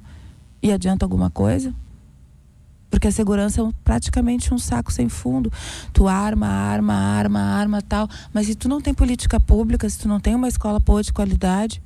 E 0.63 0.73
adianta 0.73 1.05
alguma 1.05 1.29
coisa? 1.29 1.75
Porque 2.91 3.09
a 3.09 3.13
segurança 3.13 3.61
é 3.61 3.65
praticamente 3.85 4.55
um 4.55 4.59
saco 4.59 4.93
sem 4.93 5.09
fundo. 5.09 5.53
Tu 5.93 6.07
arma, 6.07 6.47
arma, 6.47 6.95
arma, 6.95 7.41
arma, 7.41 7.83
tal. 7.83 8.09
Mas 8.33 8.47
se 8.47 8.55
tu 8.55 8.69
não 8.69 8.81
tem 8.81 8.95
política 8.95 9.41
pública, 9.41 9.89
se 9.89 9.99
tu 9.99 10.09
não 10.09 10.21
tem 10.21 10.35
uma 10.35 10.49
escola 10.49 10.79
boa 10.79 11.03
de 11.03 11.13
qualidade, 11.13 11.83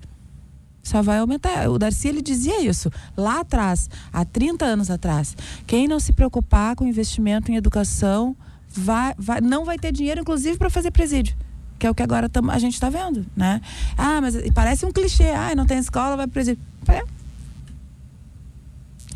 só 0.83 1.03
vai 1.03 1.19
aumentar. 1.19 1.69
O 1.69 1.79
Darcy 1.79 2.09
ele 2.09 2.23
dizia 2.23 2.63
isso 2.63 2.91
lá 3.17 3.41
atrás, 3.41 3.89
há 4.13 4.25
30 4.25 4.65
anos 4.65 4.91
atrás. 4.91 5.37
Quem 5.67 5.87
não 5.87 6.01
se 6.01 6.13
preocupar 6.13 6.75
com 6.77 6.87
investimento 6.87 7.51
em 7.51 7.57
educação 7.57 8.37
vai, 8.69 9.15
vai 9.19 9.41
não 9.41 9.65
vai 9.65 9.79
ter 9.79 9.93
dinheiro, 9.93 10.21
inclusive, 10.21 10.59
para 10.59 10.71
fazer 10.71 10.91
presídio. 10.91 11.37
Que 11.79 11.87
é 11.87 11.91
o 11.91 11.95
que 11.95 12.03
agora 12.03 12.29
tam, 12.29 12.51
a 12.51 12.59
gente 12.59 12.75
está 12.75 12.91
vendo, 12.91 13.25
né? 13.35 13.61
Ah, 13.97 14.21
mas 14.21 14.37
parece 14.53 14.85
um 14.85 14.93
clichê. 14.93 15.31
Ah, 15.31 15.55
não 15.55 15.67
tem 15.67 15.79
escola, 15.79 16.17
vai 16.17 16.27
presídio. 16.27 16.63
É. 16.87 17.03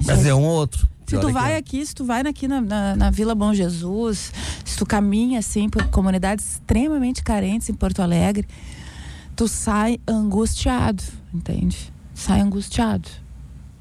Mas 0.07 0.25
é 0.25 0.35
um 0.35 0.43
ou 0.43 0.55
outro. 0.55 0.89
Se 1.07 1.19
tu 1.19 1.33
vai 1.33 1.57
aqui, 1.57 1.85
se 1.85 1.95
tu 1.95 2.05
vai 2.05 2.23
aqui 2.23 2.49
na, 2.49 2.61
na, 2.61 2.97
na, 2.97 3.11
Vila 3.11 3.35
Bom 3.35 3.53
Jesus, 3.53 4.33
se 4.65 4.77
tu 4.77 4.87
caminha 4.87 5.39
assim 5.39 5.69
por 5.69 5.85
comunidades 5.89 6.55
extremamente 6.55 7.23
carentes 7.23 7.69
em 7.69 7.75
Porto 7.75 8.01
Alegre, 8.01 8.47
tu 9.37 9.47
sai 9.47 9.99
angustiado, 10.09 11.03
entende? 11.33 11.93
Sai 12.15 12.41
angustiado. 12.41 13.09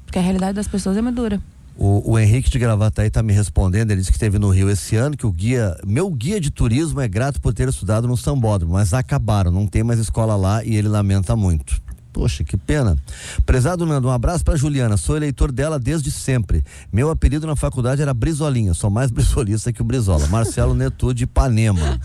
Porque 0.04 0.18
a 0.18 0.22
realidade 0.22 0.54
das 0.54 0.68
pessoas 0.68 0.96
é 0.96 1.02
muito 1.02 1.16
dura. 1.16 1.40
O, 1.76 2.12
o, 2.12 2.18
Henrique 2.18 2.50
de 2.50 2.58
Gravataí 2.58 3.08
está 3.08 3.20
me 3.20 3.32
respondendo, 3.32 3.90
ele 3.90 4.00
disse 4.00 4.12
que 4.12 4.16
esteve 4.16 4.38
no 4.38 4.48
Rio 4.50 4.70
esse 4.70 4.94
ano, 4.94 5.16
que 5.16 5.26
o 5.26 5.32
guia, 5.32 5.76
meu 5.84 6.08
guia 6.08 6.40
de 6.40 6.50
turismo 6.50 7.00
é 7.00 7.08
grato 7.08 7.40
por 7.40 7.52
ter 7.52 7.68
estudado 7.68 8.06
no 8.06 8.16
Sambódromo, 8.16 8.74
mas 8.74 8.94
acabaram, 8.94 9.50
não 9.50 9.66
tem 9.66 9.82
mais 9.82 9.98
escola 9.98 10.36
lá 10.36 10.64
e 10.64 10.76
ele 10.76 10.86
lamenta 10.86 11.34
muito. 11.34 11.82
Poxa, 12.14 12.44
que 12.44 12.56
pena. 12.56 12.96
Prezado 13.44 13.84
Nando, 13.84 14.06
um 14.06 14.12
abraço 14.12 14.44
para 14.44 14.54
Juliana. 14.54 14.96
Sou 14.96 15.16
eleitor 15.16 15.50
dela 15.50 15.80
desde 15.80 16.12
sempre. 16.12 16.62
Meu 16.92 17.10
apelido 17.10 17.44
na 17.44 17.56
faculdade 17.56 18.00
era 18.00 18.14
Brizolinha. 18.14 18.72
Sou 18.72 18.88
mais 18.88 19.10
brisolista 19.12 19.72
que 19.72 19.82
o 19.82 19.84
Brizola. 19.84 20.28
Marcelo 20.28 20.74
Netu 20.74 21.12
de 21.12 21.24
Ipanema. 21.24 22.00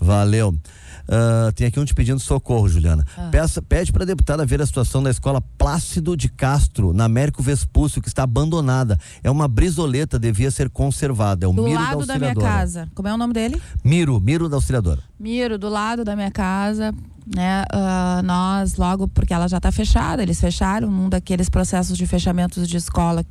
Valeu. 0.00 0.48
Uh, 0.48 1.52
tem 1.52 1.66
aqui 1.66 1.78
um 1.78 1.84
te 1.84 1.94
pedindo 1.94 2.18
socorro, 2.18 2.68
Juliana. 2.70 3.04
Ah. 3.18 3.28
Peça, 3.30 3.60
pede 3.60 3.92
para 3.92 4.04
a 4.04 4.06
deputada 4.06 4.46
ver 4.46 4.62
a 4.62 4.66
situação 4.66 5.02
da 5.02 5.10
escola 5.10 5.42
Plácido 5.58 6.16
de 6.16 6.30
Castro, 6.30 6.94
na 6.94 7.04
Américo 7.04 7.42
Vespúcio, 7.42 8.00
que 8.00 8.08
está 8.08 8.22
abandonada. 8.22 8.98
É 9.22 9.30
uma 9.30 9.46
brisoleta, 9.46 10.18
devia 10.18 10.50
ser 10.50 10.70
conservada. 10.70 11.44
É 11.44 11.48
o 11.48 11.52
do 11.52 11.64
Miro 11.64 11.80
lado 11.80 12.06
da, 12.06 12.14
da 12.14 12.18
minha 12.18 12.34
casa. 12.34 12.88
Como 12.94 13.08
é 13.08 13.12
o 13.12 13.18
nome 13.18 13.34
dele? 13.34 13.60
Miro, 13.84 14.18
Miro 14.20 14.48
da 14.48 14.56
Auxiliadora. 14.56 15.02
Miro, 15.20 15.58
do 15.58 15.68
lado 15.68 16.02
da 16.02 16.16
minha 16.16 16.30
casa 16.30 16.94
né, 17.34 17.64
uh, 17.72 18.22
nós 18.22 18.76
logo, 18.76 19.08
porque 19.08 19.34
ela 19.34 19.48
já 19.48 19.58
está 19.58 19.70
fechada, 19.70 20.22
eles 20.22 20.40
fecharam 20.40 20.90
num 20.90 21.08
daqueles 21.08 21.48
processos 21.48 21.96
de 21.96 22.06
fechamentos 22.06 22.68
de 22.68 22.76
escola 22.76 23.24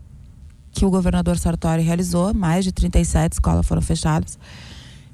que 0.72 0.86
o 0.86 0.90
governador 0.90 1.38
Sartori 1.38 1.82
realizou, 1.82 2.34
mais 2.34 2.64
de 2.64 2.72
37 2.72 3.34
escolas 3.34 3.66
foram 3.66 3.82
fechadas. 3.82 4.38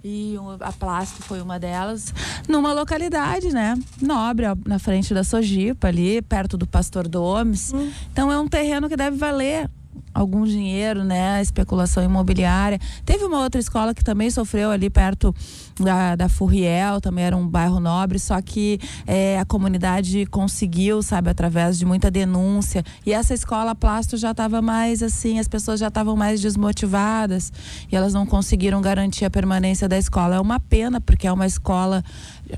E 0.03 0.35
a 0.59 0.73
Plástico 0.73 1.23
foi 1.23 1.41
uma 1.41 1.57
delas, 1.57 2.13
numa 2.49 2.73
localidade, 2.73 3.47
né? 3.51 3.73
Nobre, 4.01 4.45
na 4.65 4.77
frente 4.77 5.13
da 5.13 5.23
Sojipa, 5.23 5.87
ali, 5.87 6.21
perto 6.21 6.57
do 6.57 6.67
Pastor 6.67 7.07
Domes. 7.07 7.71
Hum. 7.73 7.89
Então 8.11 8.29
é 8.29 8.37
um 8.37 8.49
terreno 8.49 8.89
que 8.89 8.97
deve 8.97 9.15
valer 9.15 9.69
algum 10.13 10.45
dinheiro, 10.45 11.03
né? 11.03 11.41
Especulação 11.41 12.03
imobiliária. 12.03 12.79
Teve 13.05 13.23
uma 13.25 13.39
outra 13.39 13.59
escola 13.59 13.93
que 13.93 14.03
também 14.03 14.29
sofreu 14.29 14.71
ali 14.71 14.89
perto 14.89 15.33
da, 15.79 16.15
da 16.15 16.29
Furriel, 16.29 17.01
também 17.01 17.25
era 17.25 17.35
um 17.35 17.47
bairro 17.47 17.79
nobre, 17.79 18.19
só 18.19 18.39
que 18.41 18.79
é, 19.07 19.39
a 19.39 19.45
comunidade 19.45 20.25
conseguiu, 20.27 21.01
sabe, 21.01 21.29
através 21.29 21.79
de 21.79 21.85
muita 21.85 22.11
denúncia. 22.11 22.83
E 23.05 23.13
essa 23.13 23.33
escola 23.33 23.73
plástico 23.73 24.17
já 24.17 24.31
estava 24.31 24.61
mais 24.61 25.01
assim, 25.01 25.39
as 25.39 25.47
pessoas 25.47 25.79
já 25.79 25.87
estavam 25.87 26.15
mais 26.15 26.41
desmotivadas 26.41 27.51
e 27.91 27.95
elas 27.95 28.13
não 28.13 28.25
conseguiram 28.25 28.81
garantir 28.81 29.25
a 29.25 29.29
permanência 29.29 29.89
da 29.89 29.97
escola. 29.97 30.35
É 30.35 30.39
uma 30.39 30.59
pena, 30.59 31.01
porque 31.01 31.27
é 31.27 31.31
uma 31.31 31.47
escola 31.47 32.03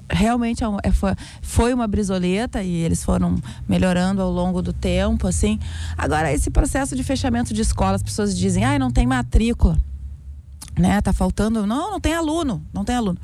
realmente 0.09 0.63
é, 0.63 0.67
é 0.83 1.15
foi 1.41 1.73
uma 1.73 1.87
brisoleta 1.87 2.63
e 2.63 2.75
eles 2.75 3.03
foram 3.03 3.35
melhorando 3.67 4.21
ao 4.21 4.31
longo 4.31 4.61
do 4.61 4.73
tempo, 4.73 5.27
assim. 5.27 5.59
Agora, 5.97 6.31
esse 6.33 6.49
processo 6.49 6.95
de 6.95 7.03
fechamento 7.03 7.44
de 7.53 7.61
escola, 7.61 7.95
as 7.95 8.03
pessoas 8.03 8.37
dizem, 8.37 8.63
ah, 8.63 8.77
não 8.79 8.91
tem 8.91 9.05
matrícula. 9.07 9.77
né? 10.77 11.01
Tá 11.01 11.13
faltando, 11.13 11.65
não, 11.65 11.91
não 11.91 11.99
tem 11.99 12.13
aluno, 12.13 12.61
não 12.73 12.83
tem 12.83 12.95
aluno. 12.95 13.17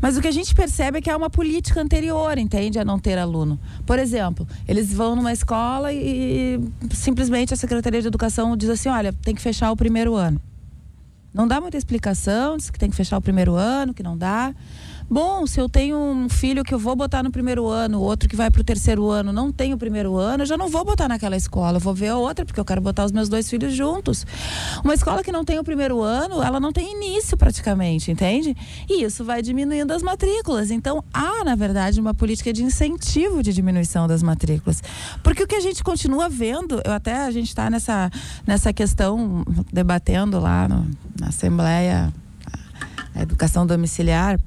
Mas 0.00 0.16
o 0.16 0.20
que 0.20 0.28
a 0.28 0.32
gente 0.32 0.54
percebe 0.54 0.98
é 0.98 1.00
que 1.00 1.10
há 1.10 1.16
uma 1.16 1.30
política 1.30 1.80
anterior, 1.80 2.36
entende, 2.38 2.78
a 2.78 2.84
não 2.84 2.98
ter 2.98 3.18
aluno. 3.18 3.58
Por 3.86 3.98
exemplo, 3.98 4.46
eles 4.68 4.92
vão 4.92 5.16
numa 5.16 5.32
escola 5.32 5.92
e 5.92 6.60
simplesmente 6.92 7.54
a 7.54 7.56
Secretaria 7.56 8.02
de 8.02 8.08
Educação 8.08 8.56
diz 8.56 8.68
assim, 8.68 8.88
olha, 8.88 9.12
tem 9.12 9.34
que 9.34 9.40
fechar 9.40 9.70
o 9.70 9.76
primeiro 9.76 10.14
ano. 10.14 10.40
Não 11.32 11.46
dá 11.46 11.60
muita 11.60 11.76
explicação, 11.76 12.56
diz 12.56 12.70
que 12.70 12.78
tem 12.78 12.90
que 12.90 12.96
fechar 12.96 13.16
o 13.16 13.20
primeiro 13.20 13.54
ano, 13.54 13.94
que 13.94 14.02
não 14.02 14.16
dá. 14.18 14.52
Bom, 15.12 15.44
se 15.44 15.60
eu 15.60 15.68
tenho 15.68 15.98
um 15.98 16.28
filho 16.28 16.62
que 16.62 16.72
eu 16.72 16.78
vou 16.78 16.94
botar 16.94 17.20
no 17.20 17.32
primeiro 17.32 17.66
ano, 17.66 18.00
outro 18.00 18.28
que 18.28 18.36
vai 18.36 18.48
para 18.48 18.60
o 18.60 18.64
terceiro 18.64 19.10
ano, 19.10 19.32
não 19.32 19.50
tem 19.50 19.74
o 19.74 19.76
primeiro 19.76 20.16
ano, 20.16 20.44
eu 20.44 20.46
já 20.46 20.56
não 20.56 20.68
vou 20.68 20.84
botar 20.84 21.08
naquela 21.08 21.36
escola, 21.36 21.78
eu 21.78 21.80
vou 21.80 21.92
ver 21.92 22.10
a 22.10 22.16
outra, 22.16 22.46
porque 22.46 22.60
eu 22.60 22.64
quero 22.64 22.80
botar 22.80 23.04
os 23.04 23.10
meus 23.10 23.28
dois 23.28 23.50
filhos 23.50 23.74
juntos. 23.74 24.24
Uma 24.84 24.94
escola 24.94 25.24
que 25.24 25.32
não 25.32 25.44
tem 25.44 25.58
o 25.58 25.64
primeiro 25.64 26.00
ano, 26.00 26.40
ela 26.40 26.60
não 26.60 26.72
tem 26.72 26.92
início 26.94 27.36
praticamente, 27.36 28.12
entende? 28.12 28.56
E 28.88 29.02
isso 29.02 29.24
vai 29.24 29.42
diminuindo 29.42 29.92
as 29.92 30.00
matrículas. 30.00 30.70
Então, 30.70 31.02
há, 31.12 31.42
na 31.44 31.56
verdade, 31.56 32.00
uma 32.00 32.14
política 32.14 32.52
de 32.52 32.62
incentivo 32.62 33.42
de 33.42 33.52
diminuição 33.52 34.06
das 34.06 34.22
matrículas. 34.22 34.80
Porque 35.24 35.42
o 35.42 35.46
que 35.48 35.56
a 35.56 35.60
gente 35.60 35.82
continua 35.82 36.28
vendo, 36.28 36.80
eu 36.84 36.92
até 36.92 37.24
a 37.24 37.32
gente 37.32 37.48
está 37.48 37.68
nessa, 37.68 38.08
nessa 38.46 38.72
questão 38.72 39.44
debatendo 39.72 40.38
lá 40.38 40.68
no, 40.68 40.86
na 41.18 41.30
Assembleia 41.30 42.12
a 43.12 43.22
educação 43.22 43.66
domiciliar 43.66 44.38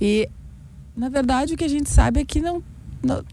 e, 0.00 0.28
na 0.96 1.08
verdade, 1.08 1.54
o 1.54 1.56
que 1.56 1.64
a 1.64 1.68
gente 1.68 1.88
sabe 1.90 2.20
é 2.20 2.24
que 2.24 2.40
não, 2.40 2.62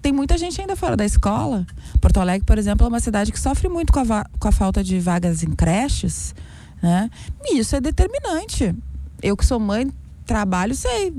tem 0.02 0.12
muita 0.12 0.38
gente 0.38 0.60
ainda 0.60 0.76
fora 0.76 0.96
da 0.96 1.06
escola. 1.06 1.66
Porto 2.00 2.20
Alegre, 2.20 2.46
por 2.46 2.58
exemplo, 2.58 2.86
é 2.86 2.90
uma 2.90 3.00
cidade 3.00 3.32
que 3.32 3.40
sofre 3.40 3.68
muito 3.68 3.92
com 3.92 4.00
a, 4.00 4.26
com 4.40 4.48
a 4.48 4.52
falta 4.52 4.84
de 4.84 5.00
vagas 5.00 5.44
em 5.44 5.52
creches, 5.52 6.36
né? 6.82 7.10
E 7.44 7.60
isso 7.60 7.76
é 7.76 7.82
determinante. 7.82 8.76
Eu 9.22 9.36
que 9.36 9.46
sou 9.46 9.60
mãe, 9.60 9.92
trabalho, 10.26 10.76
sei. 10.76 11.14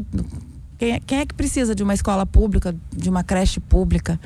Quem 0.78 0.92
é, 0.92 1.00
quem 1.00 1.18
é 1.18 1.26
que 1.26 1.34
precisa 1.34 1.74
de 1.74 1.82
uma 1.82 1.94
escola 1.94 2.26
pública, 2.26 2.74
de 2.94 3.08
uma 3.08 3.24
creche 3.24 3.60
pública? 3.60 4.20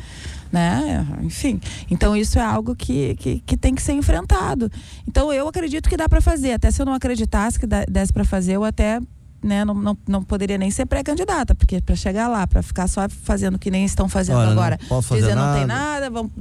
Né? 0.53 1.07
Enfim, 1.23 1.61
então 1.89 2.17
isso 2.17 2.37
é 2.37 2.43
algo 2.43 2.75
que, 2.75 3.15
que, 3.15 3.41
que, 3.47 3.57
tem 3.57 3.73
que 3.73 3.81
ser 3.81 3.93
enfrentado. 3.93 4.71
Então 5.07 5.33
eu 5.33 5.47
acredito 5.47 5.89
que 5.89 5.97
dá 5.97 6.09
para 6.09 6.21
fazer. 6.21 6.53
Até 6.53 6.71
se 6.73 6.83
eu 6.83 6.87
não 6.87 6.93
acreditasse 6.93 7.59
que 7.59 7.67
desse 7.67 8.13
para 8.13 8.25
fazer, 8.25 8.55
eu 8.55 8.65
até 8.65 9.01
né, 9.43 9.65
não, 9.65 9.75
não, 9.75 9.99
não 10.07 10.23
poderia 10.23 10.59
nem 10.59 10.71
ser 10.71 10.87
pré-candidata, 10.87 11.55
porque 11.55 11.81
para 11.81 11.97
chegar 11.97 12.29
lá, 12.29 12.47
para 12.47 12.63
ficar 12.63 12.87
só 12.89 13.09
fazendo 13.09 13.55
o 13.55 13.59
que 13.59 13.71
nem 13.71 13.85
estão 13.85 14.09
fazendo 14.09 14.39
Olha, 14.39 14.51
agora, 14.51 14.79
não 14.91 15.01
dizer 15.01 15.35
nada. 15.35 15.47
não 15.53 15.59
tem 15.59 15.67
nada, 15.67 16.11
vamos, 16.11 16.33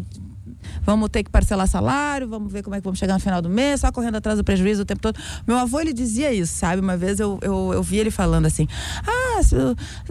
vamos 0.84 1.10
ter 1.10 1.24
que 1.24 1.30
parcelar 1.30 1.68
salário, 1.68 2.28
vamos 2.28 2.52
ver 2.52 2.64
como 2.64 2.76
é 2.76 2.80
que 2.80 2.84
vamos 2.84 3.00
chegar 3.00 3.14
no 3.14 3.20
final 3.20 3.42
do 3.42 3.50
mês, 3.50 3.82
só 3.82 3.92
correndo 3.92 4.16
atrás 4.16 4.38
do 4.38 4.44
prejuízo 4.44 4.82
o 4.82 4.86
tempo 4.86 5.02
todo. 5.02 5.20
Meu 5.48 5.58
avô, 5.58 5.80
ele 5.80 5.94
dizia 5.94 6.32
isso, 6.34 6.54
sabe? 6.54 6.82
Uma 6.82 6.98
vez 6.98 7.20
eu, 7.20 7.40
eu, 7.42 7.72
eu 7.74 7.84
vi 7.84 7.98
ele 7.98 8.12
falando 8.12 8.46
assim: 8.46 8.68
ah, 9.06 9.42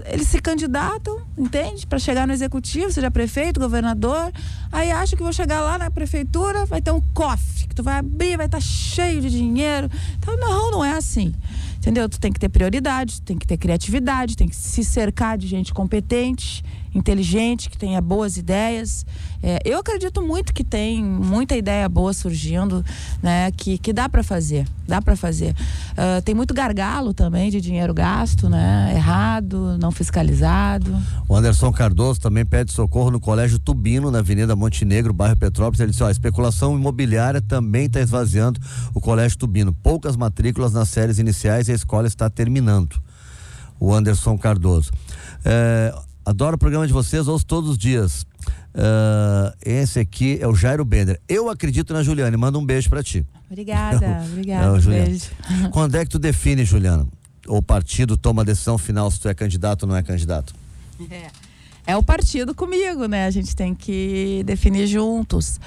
eles 0.06 0.28
se 0.28 0.40
candidatam, 0.40 1.20
entende? 1.37 1.87
Para 1.87 1.98
chegar 1.98 2.26
no 2.26 2.32
executivo, 2.32 2.90
seja 2.92 3.11
prefeito, 3.11 3.61
governador, 3.61 4.32
aí 4.72 4.90
acha 4.90 5.16
que 5.16 5.22
vou 5.22 5.32
chegar 5.32 5.61
lá 5.61 5.78
na 5.78 5.90
prefeitura, 5.90 6.64
vai 6.66 6.80
ter 6.80 6.90
um 6.90 7.00
cofre, 7.12 7.66
que 7.68 7.74
tu 7.74 7.82
vai 7.82 7.98
abrir, 7.98 8.37
vai 8.37 8.46
estar 8.46 8.58
tá 8.58 8.64
cheio 8.64 9.20
de 9.20 9.30
dinheiro. 9.30 9.90
Então, 10.18 10.37
não, 10.37 10.70
não 10.70 10.84
é 10.84 10.92
assim. 10.92 11.34
Entendeu? 11.78 12.08
Tu 12.08 12.18
tem 12.18 12.32
que 12.32 12.40
ter 12.40 12.48
prioridade, 12.48 13.22
tem 13.22 13.38
que 13.38 13.46
ter 13.46 13.56
criatividade, 13.56 14.37
tem 14.37 14.48
que 14.48 14.56
se 14.56 14.84
cercar 14.84 15.38
de 15.38 15.46
gente 15.46 15.72
competente, 15.72 16.64
inteligente, 16.94 17.68
que 17.70 17.79
tenha 17.79 18.01
boas 18.01 18.37
ideias. 18.37 19.05
É, 19.42 19.61
eu 19.64 19.79
acredito 19.79 20.20
muito 20.20 20.53
que 20.53 20.64
tem 20.64 21.03
muita 21.03 21.57
ideia 21.57 21.88
boa 21.88 22.12
surgindo, 22.12 22.85
né? 23.22 23.51
Que, 23.53 23.79
que 23.79 23.92
dá 23.92 24.09
para 24.09 24.22
fazer, 24.22 24.66
dá 24.87 25.01
para 25.01 25.14
fazer. 25.14 25.55
Uh, 25.92 26.20
tem 26.24 26.35
muito 26.35 26.53
gargalo 26.53 27.14
também 27.14 27.51
de 27.51 27.61
dinheiro 27.61 27.94
gasto, 27.94 28.48
né? 28.48 28.92
Errado, 28.94 29.79
não 29.79 29.92
fiscalizado. 29.92 30.96
O 31.29 31.37
Anderson 31.37 31.72
Cardoso 31.72 32.20
também 32.20 32.44
pede 32.44 32.72
socorro 32.72 33.11
no 33.11 33.20
Colégio 33.20 33.59
Tubino, 33.59 34.11
na 34.11 34.18
Avenida 34.18 34.57
Montenegro, 34.57 35.12
bairro 35.12 35.37
Petrópolis. 35.37 35.81
Ele 35.81 35.90
disse: 35.90 36.03
ó, 36.03 36.09
a 36.09 36.12
especulação 36.12 36.77
imobiliária 36.77 37.40
também 37.40 37.87
está 37.87 38.01
esvaziando 38.01 38.61
o 38.92 39.01
Colégio 39.01 39.38
Tubino. 39.38 39.72
Poucas 39.72 40.16
matrículas 40.16 40.72
nas 40.72 40.88
séries 40.88 41.18
iniciais 41.18 41.68
e 41.68 41.72
a 41.72 41.74
escola 41.74 42.09
está 42.09 42.29
terminando. 42.29 43.01
O 43.79 43.94
Anderson 43.94 44.37
Cardoso. 44.37 44.90
É, 45.44 45.94
adoro 46.28 46.56
o 46.56 46.58
programa 46.58 46.86
de 46.86 46.92
vocês, 46.92 47.26
ouço 47.26 47.46
todos 47.46 47.70
os 47.70 47.78
dias. 47.78 48.26
Uh, 48.74 49.50
esse 49.64 49.98
aqui 49.98 50.38
é 50.40 50.46
o 50.46 50.54
Jairo 50.54 50.84
Bender. 50.84 51.18
Eu 51.26 51.48
acredito 51.48 51.94
na 51.94 52.02
Juliane. 52.02 52.36
Manda 52.36 52.58
um 52.58 52.64
beijo 52.64 52.90
para 52.90 53.02
ti. 53.02 53.24
Obrigada, 53.50 54.22
obrigada. 54.30 54.74
um 54.74 54.80
beijo. 54.80 55.30
Quando 55.72 55.96
é 55.96 56.04
que 56.04 56.10
tu 56.10 56.18
define, 56.18 56.64
Juliana? 56.66 57.06
O 57.46 57.62
partido 57.62 58.16
toma 58.18 58.42
a 58.42 58.44
decisão 58.44 58.76
final 58.76 59.10
se 59.10 59.18
tu 59.18 59.28
é 59.28 59.34
candidato 59.34 59.84
ou 59.84 59.88
não 59.88 59.96
é 59.96 60.02
candidato? 60.02 60.54
É. 61.10 61.28
É 61.86 61.96
o 61.96 62.02
partido 62.02 62.54
comigo, 62.54 63.06
né? 63.06 63.24
A 63.24 63.30
gente 63.30 63.56
tem 63.56 63.74
que 63.74 64.42
definir 64.44 64.86
juntos. 64.86 65.58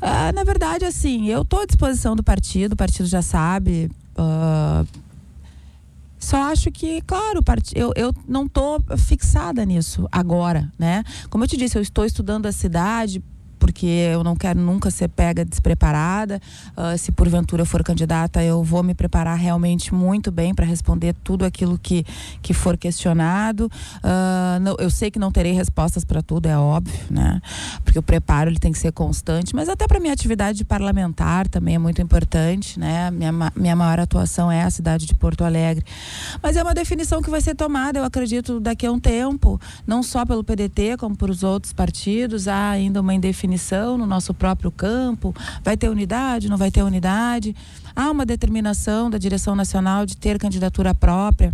Uh, 0.00 0.32
na 0.32 0.44
verdade, 0.44 0.84
assim, 0.84 1.28
eu 1.28 1.42
estou 1.42 1.62
à 1.62 1.66
disposição 1.66 2.14
do 2.14 2.22
partido, 2.22 2.74
o 2.74 2.76
partido 2.76 3.06
já 3.06 3.22
sabe. 3.22 3.90
Uh, 4.16 4.86
só 6.18 6.50
acho 6.50 6.70
que, 6.70 7.00
claro, 7.02 7.40
eu, 7.74 7.92
eu 7.94 8.12
não 8.26 8.46
estou 8.46 8.82
fixada 8.96 9.64
nisso 9.64 10.08
agora, 10.10 10.70
né? 10.78 11.04
Como 11.28 11.44
eu 11.44 11.48
te 11.48 11.56
disse, 11.56 11.76
eu 11.76 11.82
estou 11.82 12.04
estudando 12.04 12.46
a 12.46 12.52
cidade 12.52 13.22
porque 13.66 13.86
eu 13.86 14.22
não 14.22 14.36
quero 14.36 14.60
nunca 14.60 14.92
ser 14.92 15.08
pega 15.08 15.44
despreparada. 15.44 16.40
Uh, 16.76 16.96
se 16.96 17.10
porventura 17.10 17.62
eu 17.62 17.66
for 17.66 17.82
candidata, 17.82 18.40
eu 18.40 18.62
vou 18.62 18.80
me 18.80 18.94
preparar 18.94 19.36
realmente 19.36 19.92
muito 19.92 20.30
bem 20.30 20.54
para 20.54 20.64
responder 20.64 21.16
tudo 21.24 21.44
aquilo 21.44 21.76
que, 21.76 22.06
que 22.40 22.54
for 22.54 22.76
questionado. 22.76 23.66
Uh, 23.96 24.60
não, 24.62 24.76
eu 24.78 24.88
sei 24.88 25.10
que 25.10 25.18
não 25.18 25.32
terei 25.32 25.50
respostas 25.50 26.04
para 26.04 26.22
tudo, 26.22 26.46
é 26.46 26.56
óbvio, 26.56 26.96
né? 27.10 27.40
Porque 27.82 27.98
o 27.98 28.02
preparo 28.02 28.48
ele 28.48 28.60
tem 28.60 28.70
que 28.70 28.78
ser 28.78 28.92
constante, 28.92 29.52
mas 29.52 29.68
até 29.68 29.88
para 29.88 29.98
minha 29.98 30.12
atividade 30.12 30.64
parlamentar 30.64 31.48
também 31.48 31.74
é 31.74 31.78
muito 31.78 32.00
importante, 32.00 32.78
né? 32.78 33.10
Minha, 33.10 33.32
minha 33.56 33.74
maior 33.74 33.98
atuação 33.98 34.50
é 34.50 34.62
a 34.62 34.70
cidade 34.70 35.06
de 35.06 35.14
Porto 35.16 35.42
Alegre. 35.42 35.84
Mas 36.40 36.56
é 36.56 36.62
uma 36.62 36.72
definição 36.72 37.20
que 37.20 37.30
vai 37.30 37.40
ser 37.40 37.56
tomada, 37.56 37.98
eu 37.98 38.04
acredito, 38.04 38.60
daqui 38.60 38.86
a 38.86 38.92
um 38.92 39.00
tempo, 39.00 39.60
não 39.84 40.04
só 40.04 40.24
pelo 40.24 40.44
PDT, 40.44 40.96
como 40.98 41.16
por 41.16 41.30
os 41.30 41.42
outros 41.42 41.72
partidos. 41.72 42.46
Há 42.46 42.70
ainda 42.70 43.00
uma 43.00 43.12
indefinição 43.12 43.55
definição 43.56 43.96
no 43.96 44.06
nosso 44.06 44.34
próprio 44.34 44.70
campo? 44.70 45.34
Vai 45.64 45.76
ter 45.76 45.88
unidade? 45.88 46.48
Não 46.48 46.56
vai 46.56 46.70
ter 46.70 46.82
unidade? 46.82 47.56
Há 47.94 48.10
uma 48.10 48.26
determinação 48.26 49.10
da 49.10 49.18
direção 49.18 49.56
nacional 49.56 50.04
de 50.04 50.16
ter 50.16 50.38
candidatura 50.38 50.94
própria? 50.94 51.52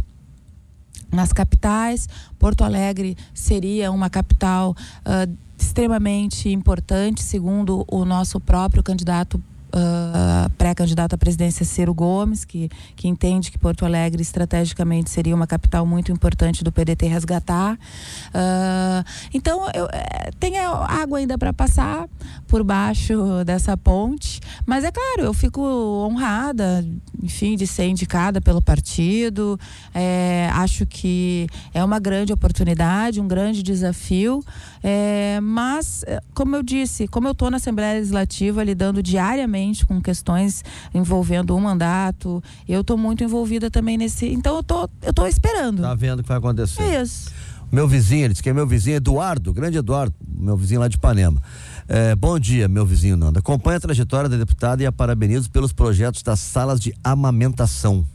Nas 1.11 1.33
capitais, 1.33 2.09
Porto 2.39 2.65
Alegre 2.65 3.17
seria 3.33 3.93
uma 3.93 4.11
capital 4.11 4.71
uh, 4.71 5.37
extremamente 5.57 6.49
importante, 6.49 7.23
segundo 7.23 7.85
o 7.87 8.05
nosso 8.05 8.41
próprio 8.41 8.83
candidato 8.83 9.41
uh, 9.75 10.51
pré-candidato 10.51 11.15
à 11.15 11.19
presidência 11.19 11.65
Ciro 11.65 11.95
Gomes, 11.95 12.45
que, 12.45 12.69
que 12.95 13.09
entende 13.09 13.51
que 13.51 13.59
Porto 13.59 13.85
Alegre 13.85 14.23
estrategicamente 14.23 15.11
seria 15.11 15.35
uma 15.35 15.47
capital 15.47 15.87
muito 15.87 16.13
importante 16.13 16.63
do 16.63 16.71
PDT 16.71 17.07
resgatar. 17.07 17.75
Uh, 17.75 19.05
então, 19.33 19.67
eu, 19.75 19.87
é, 19.93 20.31
tem 20.39 20.59
água 20.59 21.19
ainda 21.19 21.39
para 21.39 21.53
passar 21.53 22.09
por 22.47 22.63
baixo 22.63 23.45
dessa 23.45 23.77
ponte, 23.77 24.41
mas 24.67 24.85
é 24.85 24.93
claro, 24.93 25.23
eu 25.23 25.35
fico 25.35 25.61
honrada, 25.61 26.85
enfim, 27.23 27.57
de 27.57 27.67
ser 27.67 27.87
indicada 27.87 28.41
pelo 28.41 28.61
partido. 28.61 29.59
É, 29.95 30.51
acho 30.53 30.87
que 30.87 31.47
é 31.73 31.83
uma 31.83 31.99
grande 31.99 32.33
oportunidade, 32.33 33.21
um 33.21 33.29
grande 33.29 33.63
desafio, 33.63 34.45
é, 34.83 35.41
mas, 35.41 36.05
como 36.35 36.57
eu 36.57 36.63
disse, 36.63 37.07
como 37.09 37.29
eu 37.29 37.33
estou 37.33 37.51
na 37.51 37.57
Assembleia 37.57 37.95
Legislativa 37.95 38.63
lidando 38.63 39.03
diariamente 39.03 39.62
com 39.87 40.01
questões 40.01 40.65
envolvendo 40.95 41.57
um 41.57 41.61
mandato. 41.61 42.43
Eu 42.69 42.81
estou 42.81 42.97
muito 42.97 43.23
envolvida 43.23 43.71
também 43.71 43.97
nesse. 43.97 44.27
Então 44.27 44.57
eu 44.57 44.63
tô, 44.63 44.89
eu 45.03 45.13
tô 45.13 45.27
esperando. 45.27 45.83
Tá 45.83 45.95
vendo 45.95 46.21
o 46.21 46.23
que 46.23 46.29
vai 46.29 46.39
acontecer. 46.39 46.83
É 46.83 47.03
isso. 47.03 47.31
Meu 47.71 47.89
vizinho, 47.89 48.25
ele 48.25 48.35
disse 48.35 48.43
que 48.43 48.51
é 48.51 48.53
meu 48.53 48.67
vizinho 48.67 48.97
Eduardo, 48.97 49.51
grande 49.51 49.79
Eduardo, 49.79 50.15
meu 50.29 50.57
vizinho 50.59 50.81
lá 50.81 50.89
de 50.89 50.97
Ipanema. 50.97 51.41
É, 51.89 52.15
bom 52.15 52.39
dia, 52.39 52.69
meu 52.69 52.85
vizinho 52.85 53.17
Nanda. 53.17 53.41
Acompanha 53.41 53.79
a 53.79 53.81
trajetória 53.81 54.29
da 54.29 54.37
deputada 54.37 54.83
e 54.83 54.87
a 54.87 54.93
parabenizo 54.93 55.51
pelos 55.51 55.73
projetos 55.73 56.23
das 56.23 56.39
salas 56.39 56.79
de 56.79 56.95
amamentação. 57.03 58.07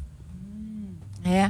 É. 1.24 1.50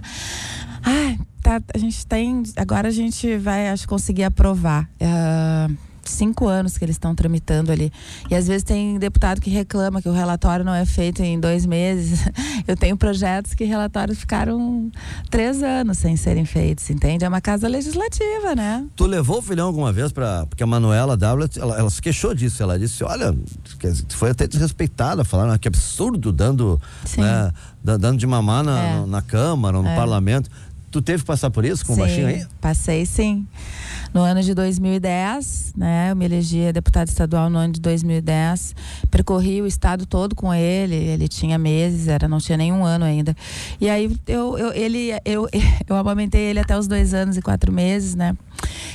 Ai, 0.81 1.19
tá, 1.41 1.61
a 1.73 1.77
gente 1.77 2.07
tem. 2.07 2.43
Agora 2.55 2.87
a 2.87 2.91
gente 2.91 3.37
vai, 3.37 3.69
acho, 3.69 3.87
conseguir 3.87 4.23
aprovar. 4.23 4.89
Uh, 5.01 5.75
cinco 6.09 6.47
anos 6.47 6.77
que 6.77 6.85
eles 6.85 6.95
estão 6.95 7.13
tramitando 7.13 7.71
ali. 7.71 7.91
E 8.29 8.35
às 8.35 8.47
vezes 8.47 8.63
tem 8.63 8.97
deputado 8.97 9.41
que 9.41 9.49
reclama 9.49 10.01
que 10.01 10.09
o 10.09 10.13
relatório 10.13 10.63
não 10.63 10.73
é 10.73 10.85
feito 10.85 11.21
em 11.21 11.39
dois 11.39 11.65
meses. 11.65 12.19
Eu 12.67 12.75
tenho 12.75 12.97
projetos 12.97 13.53
que 13.53 13.63
relatórios 13.63 14.19
ficaram 14.19 14.91
três 15.29 15.61
anos 15.63 15.97
sem 15.97 16.15
serem 16.15 16.45
feitos, 16.45 16.89
entende? 16.89 17.25
É 17.25 17.27
uma 17.27 17.41
casa 17.41 17.67
legislativa, 17.67 18.55
né? 18.55 18.85
Tu 18.95 19.05
levou 19.05 19.39
o 19.39 19.41
filhão 19.41 19.67
alguma 19.67 19.91
vez 19.91 20.11
para 20.11 20.45
Porque 20.45 20.63
a 20.63 20.67
Manuela 20.67 21.15
W, 21.15 21.49
ela, 21.57 21.79
ela, 21.79 21.89
se 21.89 22.01
queixou 22.01 22.33
disso. 22.33 22.61
Ela 22.61 22.77
disse: 22.77 23.03
olha, 23.03 23.35
foi 24.09 24.31
até 24.31 24.47
desrespeitada, 24.47 25.23
falaram 25.23 25.51
ah, 25.51 25.57
que 25.57 25.67
absurdo 25.67 26.31
dando, 26.31 26.79
né, 27.17 27.51
dando 27.83 28.17
de 28.17 28.27
mamar 28.27 28.63
na, 28.63 28.83
é. 28.83 29.05
na 29.05 29.21
Câmara, 29.21 29.81
no 29.81 29.87
é. 29.87 29.95
parlamento. 29.95 30.49
Tu 30.89 31.01
teve 31.01 31.21
que 31.21 31.27
passar 31.27 31.51
por 31.51 31.65
isso 31.65 31.85
com 31.85 31.93
sim, 31.93 32.01
o 32.01 32.03
baixinho 32.03 32.27
aí? 32.27 32.45
Passei 32.61 33.05
sim. 33.05 33.45
No 34.13 34.21
ano 34.21 34.41
de 34.41 34.53
2010, 34.53 35.73
né, 35.75 36.11
eu 36.11 36.15
me 36.15 36.25
elegi 36.25 36.71
deputada 36.71 37.09
estadual 37.09 37.49
no 37.49 37.57
ano 37.57 37.73
de 37.73 37.81
2010. 37.81 38.75
Percorri 39.11 39.61
o 39.61 39.67
estado 39.67 40.05
todo 40.05 40.35
com 40.35 40.53
ele. 40.53 40.95
Ele 40.95 41.27
tinha 41.27 41.57
meses, 41.57 42.07
era 42.07 42.27
não 42.27 42.39
tinha 42.39 42.57
nenhum 42.57 42.85
ano 42.85 43.05
ainda. 43.05 43.35
E 43.79 43.89
aí 43.89 44.15
eu, 44.27 44.57
eu 44.57 44.73
ele 44.73 45.11
eu, 45.25 45.47
eu 45.87 45.95
amamentei 45.95 46.41
ele 46.41 46.59
até 46.59 46.77
os 46.77 46.87
dois 46.87 47.13
anos 47.13 47.37
e 47.37 47.41
quatro 47.41 47.71
meses, 47.71 48.15
né? 48.15 48.35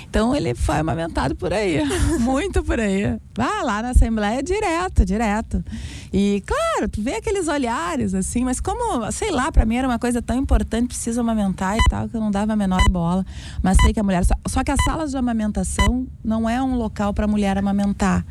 Então 0.08 0.34
ele 0.34 0.54
foi 0.54 0.76
amamentado 0.76 1.34
por 1.34 1.52
aí, 1.52 1.82
muito 2.20 2.62
por 2.62 2.78
aí. 2.78 3.18
Vai 3.34 3.62
lá 3.62 3.80
na 3.80 3.90
Assembleia 3.90 4.42
direto, 4.42 5.04
direto. 5.04 5.64
E 6.12 6.42
claro, 6.46 6.88
tu 6.90 7.00
vê 7.00 7.14
aqueles 7.14 7.48
olhares 7.48 8.12
assim, 8.12 8.44
mas 8.44 8.60
como, 8.60 9.10
sei 9.10 9.30
lá, 9.30 9.50
para 9.50 9.64
mim 9.64 9.76
era 9.76 9.88
uma 9.88 9.98
coisa 9.98 10.20
tão 10.20 10.36
importante, 10.36 10.88
preciso 10.88 11.20
amamentar 11.20 11.76
e 11.76 11.80
tal, 11.88 12.08
que 12.08 12.16
eu 12.16 12.20
não 12.20 12.30
dava 12.30 12.52
a 12.52 12.56
menor 12.56 12.82
bola. 12.90 13.24
Mas 13.62 13.78
sei 13.80 13.94
que 13.94 14.00
a 14.00 14.02
mulher. 14.02 14.22
Só, 14.24 14.34
só 14.46 14.62
que 14.62 14.70
as 14.70 14.84
salas 14.84 15.01
de 15.06 15.16
amamentação 15.16 16.06
não 16.24 16.48
é 16.48 16.62
um 16.62 16.76
local 16.76 17.12
para 17.12 17.26
mulher 17.26 17.58
amamentar. 17.58 18.24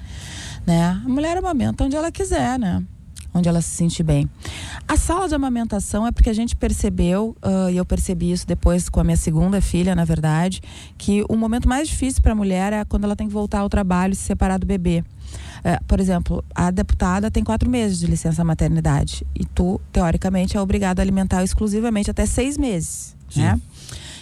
Né? 0.65 1.01
A 1.03 1.09
mulher 1.09 1.37
amamenta 1.37 1.83
onde 1.83 1.95
ela 1.95 2.11
quiser, 2.11 2.57
né? 2.59 2.83
onde 3.33 3.47
ela 3.47 3.61
se 3.61 3.69
sente 3.69 4.03
bem. 4.03 4.29
A 4.87 4.97
sala 4.97 5.27
de 5.27 5.35
amamentação 5.35 6.05
é 6.05 6.11
porque 6.11 6.29
a 6.29 6.33
gente 6.33 6.55
percebeu, 6.55 7.35
uh, 7.41 7.69
e 7.69 7.77
eu 7.77 7.85
percebi 7.85 8.31
isso 8.31 8.45
depois 8.45 8.89
com 8.89 8.99
a 8.99 9.03
minha 9.03 9.17
segunda 9.17 9.61
filha, 9.61 9.95
na 9.95 10.03
verdade, 10.03 10.61
que 10.97 11.23
o 11.29 11.35
momento 11.35 11.67
mais 11.67 11.87
difícil 11.87 12.21
para 12.21 12.33
a 12.33 12.35
mulher 12.35 12.73
é 12.73 12.83
quando 12.85 13.05
ela 13.05 13.15
tem 13.15 13.27
que 13.27 13.33
voltar 13.33 13.59
ao 13.59 13.69
trabalho 13.69 14.13
e 14.13 14.15
se 14.15 14.23
separar 14.23 14.57
do 14.57 14.65
bebê. 14.65 15.03
Uh, 15.59 15.83
por 15.87 15.99
exemplo, 15.99 16.43
a 16.53 16.71
deputada 16.71 17.31
tem 17.31 17.43
quatro 17.43 17.69
meses 17.69 17.99
de 17.99 18.07
licença 18.07 18.43
maternidade 18.43 19.25
e 19.33 19.45
tu, 19.45 19.79
teoricamente, 19.91 20.57
é 20.57 20.61
obrigado 20.61 20.99
a 20.99 21.01
alimentar 21.01 21.43
exclusivamente 21.43 22.11
até 22.11 22.25
seis 22.25 22.57
meses. 22.57 23.15
Sim. 23.29 23.41
Né? 23.43 23.61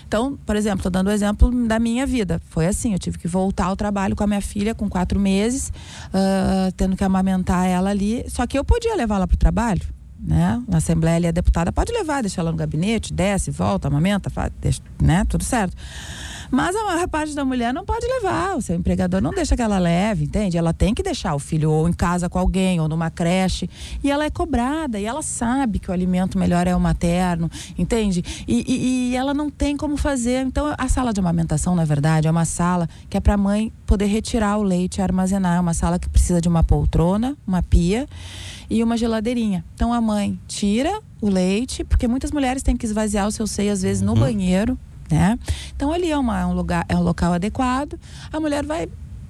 Então, 0.10 0.36
por 0.43 0.55
exemplo, 0.55 0.80
estou 0.80 0.91
dando 0.91 1.10
o 1.10 1.12
exemplo 1.12 1.51
da 1.68 1.78
minha 1.78 2.03
vida. 2.03 2.41
Foi 2.49 2.66
assim, 2.66 2.93
eu 2.93 2.99
tive 2.99 3.20
que 3.20 3.28
voltar 3.28 3.66
ao 3.66 3.76
trabalho 3.76 4.16
com 4.16 4.24
a 4.24 4.28
minha 4.28 4.41
filha 4.41 4.74
com 4.74 4.89
quatro 4.89 5.20
meses, 5.20 5.72
uh, 6.07 6.72
tendo 6.76 6.97
que 6.97 7.03
amamentar 7.03 7.68
ela 7.68 7.91
ali. 7.91 8.26
Só 8.28 8.47
que 8.47 8.57
eu 8.57 8.64
podia 8.64 8.95
levá-la 8.95 9.28
para 9.28 9.36
o 9.36 9.38
trabalho. 9.38 9.84
Né? 10.20 10.64
Na 10.68 10.80
Assembleia 10.80 11.18
ali, 11.18 11.28
a 11.28 11.32
deputada 11.32 11.72
pode 11.72 11.93
levar, 11.93 12.22
deixar 12.22 12.41
ela 12.41 12.51
no 12.51 12.57
gabinete, 12.57 13.14
desce, 13.14 13.51
volta, 13.51 13.88
amamenta, 13.88 14.32
faz, 14.32 14.51
deixa, 14.60 14.82
né? 14.99 15.24
Tudo 15.30 15.43
certo. 15.43 15.78
Mas 16.51 16.75
a 16.75 16.83
maior 16.83 17.07
parte 17.07 17.35
da 17.35 17.45
mulher 17.45 17.73
não 17.73 17.85
pode 17.85 18.05
levar. 18.07 18.57
O 18.57 18.61
seu 18.61 18.75
empregador 18.75 19.21
não 19.21 19.31
deixa 19.31 19.55
que 19.55 19.61
ela 19.61 19.77
leve, 19.77 20.25
entende? 20.25 20.57
Ela 20.57 20.73
tem 20.73 20.93
que 20.93 21.03
deixar 21.03 21.35
o 21.35 21.39
filho 21.39 21.71
ou 21.71 21.87
em 21.87 21.93
casa 21.93 22.29
com 22.29 22.39
alguém 22.39 22.79
ou 22.79 22.87
numa 22.87 23.09
creche. 23.09 23.69
E 24.03 24.09
ela 24.09 24.25
é 24.25 24.29
cobrada 24.29 24.99
e 24.99 25.05
ela 25.05 25.21
sabe 25.21 25.79
que 25.79 25.89
o 25.89 25.93
alimento 25.93 26.37
melhor 26.37 26.67
é 26.67 26.75
o 26.75 26.79
materno, 26.79 27.49
entende? 27.77 28.23
E, 28.47 28.63
e, 28.67 29.11
e 29.11 29.15
ela 29.15 29.33
não 29.33 29.49
tem 29.49 29.77
como 29.77 29.95
fazer. 29.97 30.45
Então, 30.45 30.73
a 30.77 30.87
sala 30.87 31.13
de 31.13 31.19
amamentação, 31.19 31.75
na 31.75 31.85
verdade, 31.85 32.27
é 32.27 32.31
uma 32.31 32.45
sala 32.45 32.89
que 33.09 33.17
é 33.17 33.19
para 33.19 33.35
a 33.35 33.37
mãe 33.37 33.71
poder 33.85 34.05
retirar 34.05 34.57
o 34.57 34.63
leite 34.63 34.97
e 34.97 35.01
armazenar. 35.01 35.57
É 35.57 35.59
uma 35.59 35.73
sala 35.73 35.99
que 35.99 36.09
precisa 36.09 36.41
de 36.41 36.47
uma 36.47 36.63
poltrona, 36.63 37.37
uma 37.45 37.61
pia 37.61 38.07
e 38.69 38.83
uma 38.83 38.95
geladeirinha. 38.95 39.65
Então 39.73 39.91
a 39.91 39.99
mãe 39.99 40.39
tira 40.47 41.01
o 41.21 41.29
leite, 41.29 41.83
porque 41.83 42.07
muitas 42.07 42.31
mulheres 42.31 42.63
têm 42.63 42.77
que 42.77 42.85
esvaziar 42.85 43.27
o 43.27 43.31
seu 43.31 43.47
seio 43.47 43.71
às 43.71 43.81
vezes 43.81 44.01
no 44.01 44.13
uhum. 44.13 44.19
banheiro, 44.19 44.77
né? 45.10 45.38
Então 45.76 45.91
ali 45.91 46.12
é, 46.12 46.18
uma, 46.18 46.39
é 46.39 46.45
um 46.45 46.53
lugar, 46.53 46.86
é 46.88 46.95
um 46.95 47.01
local 47.01 47.34
adequado. 47.34 47.99
A 48.32 48.39
mulher 48.39 48.66
vai 48.66 48.88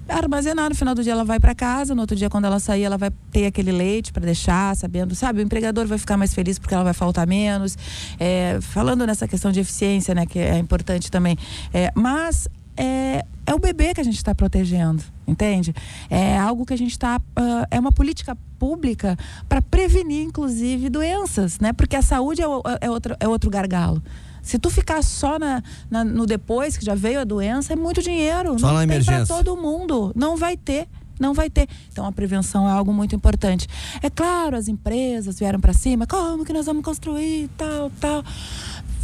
armazenar 0.08 0.68
no 0.68 0.74
final 0.74 0.92
do 0.92 1.04
dia 1.04 1.12
ela 1.12 1.24
vai 1.24 1.38
para 1.38 1.54
casa 1.54 1.94
no 1.94 2.00
outro 2.00 2.16
dia 2.16 2.28
quando 2.28 2.44
ela 2.44 2.58
sair 2.58 2.82
ela 2.82 2.98
vai 2.98 3.12
ter 3.30 3.46
aquele 3.46 3.70
leite 3.70 4.12
para 4.12 4.24
deixar 4.24 4.74
sabendo 4.74 5.14
sabe 5.14 5.38
o 5.38 5.42
empregador 5.42 5.86
vai 5.86 5.98
ficar 5.98 6.16
mais 6.16 6.34
feliz 6.34 6.58
porque 6.58 6.74
ela 6.74 6.82
vai 6.82 6.92
faltar 6.92 7.28
menos 7.28 7.78
é, 8.18 8.58
falando 8.60 9.06
nessa 9.06 9.28
questão 9.28 9.52
de 9.52 9.60
eficiência 9.60 10.12
né 10.12 10.26
que 10.26 10.40
é 10.40 10.58
importante 10.58 11.12
também 11.12 11.38
é, 11.72 11.92
mas 11.94 12.48
é, 12.76 13.24
é 13.46 13.54
o 13.54 13.58
bebê 13.58 13.92
que 13.92 14.00
a 14.00 14.04
gente 14.04 14.16
está 14.16 14.34
protegendo, 14.34 15.02
entende? 15.26 15.74
É 16.08 16.38
algo 16.38 16.64
que 16.64 16.72
a 16.72 16.78
gente 16.78 16.92
está. 16.92 17.18
Uh, 17.18 17.66
é 17.70 17.78
uma 17.78 17.92
política 17.92 18.36
pública 18.58 19.18
para 19.48 19.60
prevenir, 19.60 20.22
inclusive, 20.22 20.88
doenças, 20.88 21.58
né? 21.58 21.72
Porque 21.72 21.94
a 21.94 22.00
saúde 22.00 22.40
é, 22.40 22.46
é, 22.80 22.90
outro, 22.90 23.16
é 23.20 23.28
outro 23.28 23.50
gargalo. 23.50 24.02
Se 24.42 24.58
tu 24.58 24.70
ficar 24.70 25.02
só 25.02 25.38
na, 25.38 25.62
na, 25.90 26.04
no 26.04 26.26
depois 26.26 26.76
que 26.76 26.84
já 26.84 26.94
veio 26.94 27.20
a 27.20 27.24
doença, 27.24 27.72
é 27.72 27.76
muito 27.76 28.02
dinheiro. 28.02 28.58
Só 28.58 28.68
não 28.68 28.74
na 28.74 28.82
emergência. 28.84 29.26
Para 29.26 29.44
todo 29.44 29.60
mundo. 29.60 30.12
Não 30.14 30.36
vai 30.36 30.56
ter. 30.56 30.88
Não 31.18 31.34
vai 31.34 31.50
ter. 31.50 31.68
Então 31.92 32.06
a 32.06 32.12
prevenção 32.12 32.66
é 32.66 32.72
algo 32.72 32.92
muito 32.92 33.14
importante. 33.14 33.68
É 34.02 34.08
claro, 34.08 34.56
as 34.56 34.68
empresas 34.68 35.38
vieram 35.38 35.60
para 35.60 35.74
cima. 35.74 36.06
Como 36.06 36.44
que 36.44 36.52
nós 36.52 36.66
vamos 36.66 36.82
construir? 36.82 37.48
Tal, 37.58 37.90
tal. 38.00 38.24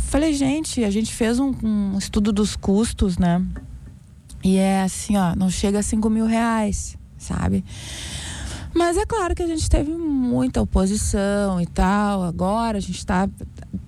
Falei, 0.08 0.32
gente, 0.32 0.82
a 0.82 0.90
gente 0.90 1.12
fez 1.12 1.38
um, 1.38 1.54
um 1.62 1.98
estudo 1.98 2.32
dos 2.32 2.56
custos, 2.56 3.18
né? 3.18 3.44
E 4.42 4.56
é 4.56 4.82
assim, 4.82 5.16
ó, 5.16 5.34
não 5.34 5.50
chega 5.50 5.80
a 5.80 5.82
5 5.82 6.08
mil 6.08 6.24
reais, 6.24 6.96
sabe? 7.18 7.64
Mas 8.72 8.96
é 8.96 9.04
claro 9.04 9.34
que 9.34 9.42
a 9.42 9.46
gente 9.46 9.68
teve 9.68 9.90
muita 9.90 10.62
oposição 10.62 11.60
e 11.60 11.66
tal. 11.66 12.22
Agora 12.22 12.78
a 12.78 12.80
gente 12.80 12.98
está 12.98 13.28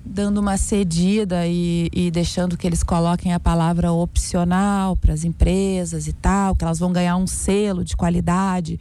dando 0.05 0.39
uma 0.39 0.57
cedida 0.57 1.47
e, 1.47 1.89
e, 1.93 2.11
deixando 2.11 2.57
que 2.57 2.67
eles 2.67 2.83
coloquem 2.83 3.33
a 3.33 3.41
palavra 3.41 3.93
opcional 3.93 4.97
para 4.97 5.13
as 5.13 5.25
empresas 5.25 6.07
e 6.07 6.13
tal, 6.13 6.55
que 6.55 6.65
elas 6.65 6.79
vão 6.79 6.93
ganhar 6.93 7.17
um 7.17 7.27
selo 7.27 7.85
de 7.85 7.97
qualidade. 7.97 8.79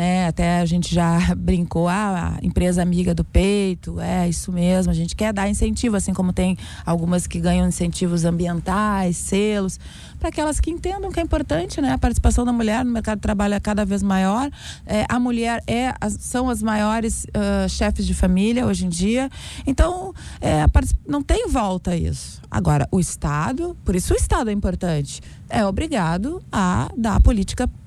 Né? 0.00 0.28
Até 0.28 0.60
a 0.60 0.64
gente 0.64 0.94
já 0.94 1.18
brincou, 1.36 1.86
ah, 1.86 2.38
a 2.40 2.46
empresa 2.46 2.80
amiga 2.80 3.14
do 3.14 3.22
peito, 3.22 4.00
é 4.00 4.26
isso 4.26 4.50
mesmo, 4.50 4.90
a 4.90 4.94
gente 4.94 5.14
quer 5.14 5.30
dar 5.30 5.46
incentivo, 5.46 5.94
assim 5.94 6.14
como 6.14 6.32
tem 6.32 6.56
algumas 6.86 7.26
que 7.26 7.38
ganham 7.38 7.68
incentivos 7.68 8.24
ambientais, 8.24 9.18
selos, 9.18 9.78
para 10.18 10.30
aquelas 10.30 10.58
que 10.58 10.70
entendam 10.70 11.12
que 11.12 11.20
é 11.20 11.22
importante, 11.22 11.82
né? 11.82 11.92
A 11.92 11.98
participação 11.98 12.46
da 12.46 12.52
mulher 12.52 12.82
no 12.82 12.90
mercado 12.90 13.18
de 13.18 13.20
trabalho 13.20 13.52
é 13.52 13.60
cada 13.60 13.84
vez 13.84 14.02
maior. 14.02 14.50
É, 14.86 15.04
a 15.06 15.20
mulher 15.20 15.62
é, 15.66 15.92
são 16.18 16.48
as 16.48 16.62
maiores 16.62 17.24
uh, 17.24 17.68
chefes 17.68 18.06
de 18.06 18.14
família 18.14 18.64
hoje 18.64 18.86
em 18.86 18.88
dia. 18.88 19.28
Então, 19.66 20.14
é, 20.40 20.64
não 21.06 21.22
tem 21.22 21.46
volta 21.46 21.94
isso. 21.94 22.40
Agora, 22.50 22.88
o 22.90 22.98
Estado, 22.98 23.76
por 23.84 23.94
isso 23.94 24.14
o 24.14 24.16
Estado 24.16 24.48
é 24.48 24.52
importante, 24.52 25.20
é 25.50 25.66
obrigado 25.66 26.42
a 26.50 26.90
dar 26.96 27.20
política 27.20 27.68
pública 27.68 27.79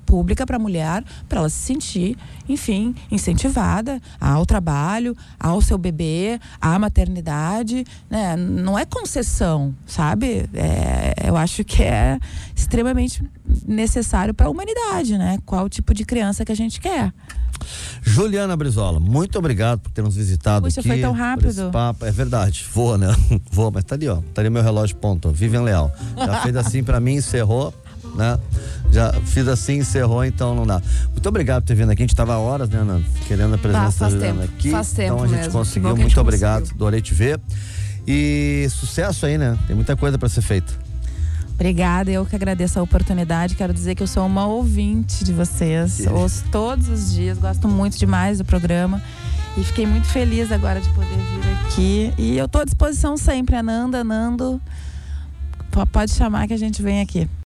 para 0.46 0.56
a 0.56 0.58
mulher, 0.58 1.04
para 1.28 1.40
ela 1.40 1.48
se 1.48 1.56
sentir, 1.56 2.16
enfim, 2.48 2.94
incentivada 3.10 4.00
ao 4.20 4.46
trabalho, 4.46 5.16
ao 5.38 5.60
seu 5.60 5.76
bebê, 5.76 6.38
à 6.60 6.78
maternidade, 6.78 7.84
né? 8.08 8.36
Não 8.36 8.78
é 8.78 8.84
concessão, 8.84 9.74
sabe? 9.86 10.48
É, 10.54 11.14
eu 11.26 11.36
acho 11.36 11.64
que 11.64 11.82
é 11.82 12.18
extremamente 12.54 13.22
necessário 13.66 14.32
para 14.32 14.46
a 14.46 14.50
humanidade, 14.50 15.18
né? 15.18 15.38
Qual 15.44 15.68
tipo 15.68 15.92
de 15.94 16.04
criança 16.04 16.44
que 16.44 16.52
a 16.52 16.56
gente 16.56 16.80
quer. 16.80 17.12
Juliana 18.02 18.56
Brizola, 18.56 19.00
muito 19.00 19.38
obrigado 19.38 19.80
por 19.80 19.90
ter 19.90 20.02
nos 20.02 20.16
visitado 20.16 20.66
Puxa, 20.66 20.80
aqui. 20.80 20.88
foi 20.88 21.00
tão 21.00 21.12
rápido. 21.12 21.70
Papo. 21.70 22.04
É 22.04 22.10
verdade, 22.10 22.66
voa, 22.72 22.98
né? 22.98 23.14
Voa, 23.50 23.70
mas 23.70 23.84
tá 23.84 23.94
ali, 23.94 24.08
ó. 24.08 24.20
Tá 24.34 24.42
ali 24.42 24.50
meu 24.50 24.62
relógio 24.62 24.96
ponto. 24.96 25.30
Vivian 25.30 25.62
Leal. 25.62 25.92
Já 26.16 26.42
fez 26.42 26.56
assim 26.56 26.82
para 26.82 27.00
mim, 27.00 27.14
encerrou 27.14 27.72
né? 28.14 28.38
Já 28.90 29.12
fiz 29.24 29.48
assim, 29.48 29.78
encerrou, 29.78 30.24
então 30.24 30.54
não 30.54 30.66
dá. 30.66 30.80
Muito 31.10 31.28
obrigado 31.28 31.62
por 31.62 31.68
ter 31.68 31.74
vindo 31.74 31.90
aqui. 31.90 32.02
A 32.02 32.04
gente 32.04 32.12
estava 32.12 32.36
horas, 32.38 32.68
né, 32.68 32.78
Ana? 32.78 33.02
Querendo 33.26 33.54
a 33.54 33.58
presença 33.58 34.06
ah, 34.06 34.10
da 34.10 34.26
Ana 34.26 34.44
aqui. 34.44 34.70
Faz 34.70 34.92
tempo 34.92 35.14
então 35.14 35.24
a 35.24 35.26
gente 35.26 35.38
mesmo. 35.38 35.52
conseguiu. 35.52 35.88
Muito 35.90 36.02
gente 36.02 36.20
obrigado. 36.20 36.60
Conseguiu. 36.60 36.76
Adorei 36.76 37.00
te 37.00 37.14
ver. 37.14 37.40
E 38.06 38.66
sucesso 38.70 39.26
aí, 39.26 39.38
né? 39.38 39.58
Tem 39.66 39.74
muita 39.74 39.96
coisa 39.96 40.18
para 40.18 40.28
ser 40.28 40.42
feita. 40.42 40.72
Obrigada, 41.54 42.10
eu 42.10 42.26
que 42.26 42.34
agradeço 42.34 42.78
a 42.78 42.82
oportunidade. 42.82 43.54
Quero 43.54 43.72
dizer 43.72 43.94
que 43.94 44.02
eu 44.02 44.06
sou 44.06 44.26
uma 44.26 44.46
ouvinte 44.46 45.24
de 45.24 45.32
vocês. 45.32 45.98
Que... 45.98 46.08
Ouço 46.08 46.44
todos 46.50 46.88
os 46.88 47.12
dias, 47.14 47.38
gosto 47.38 47.68
muito 47.68 47.96
demais 47.96 48.38
do 48.38 48.44
programa. 48.44 49.00
E 49.56 49.62
fiquei 49.62 49.86
muito 49.86 50.08
feliz 50.08 50.50
agora 50.50 50.80
de 50.80 50.88
poder 50.90 51.16
vir 51.16 51.66
aqui. 51.66 52.14
E 52.18 52.36
eu 52.36 52.46
estou 52.46 52.60
à 52.60 52.64
disposição 52.64 53.16
sempre, 53.16 53.54
Ananda, 53.54 54.02
Nando. 54.02 54.60
Pode 55.92 56.12
chamar 56.12 56.48
que 56.48 56.54
a 56.54 56.58
gente 56.58 56.82
vem 56.82 57.00
aqui. 57.00 57.28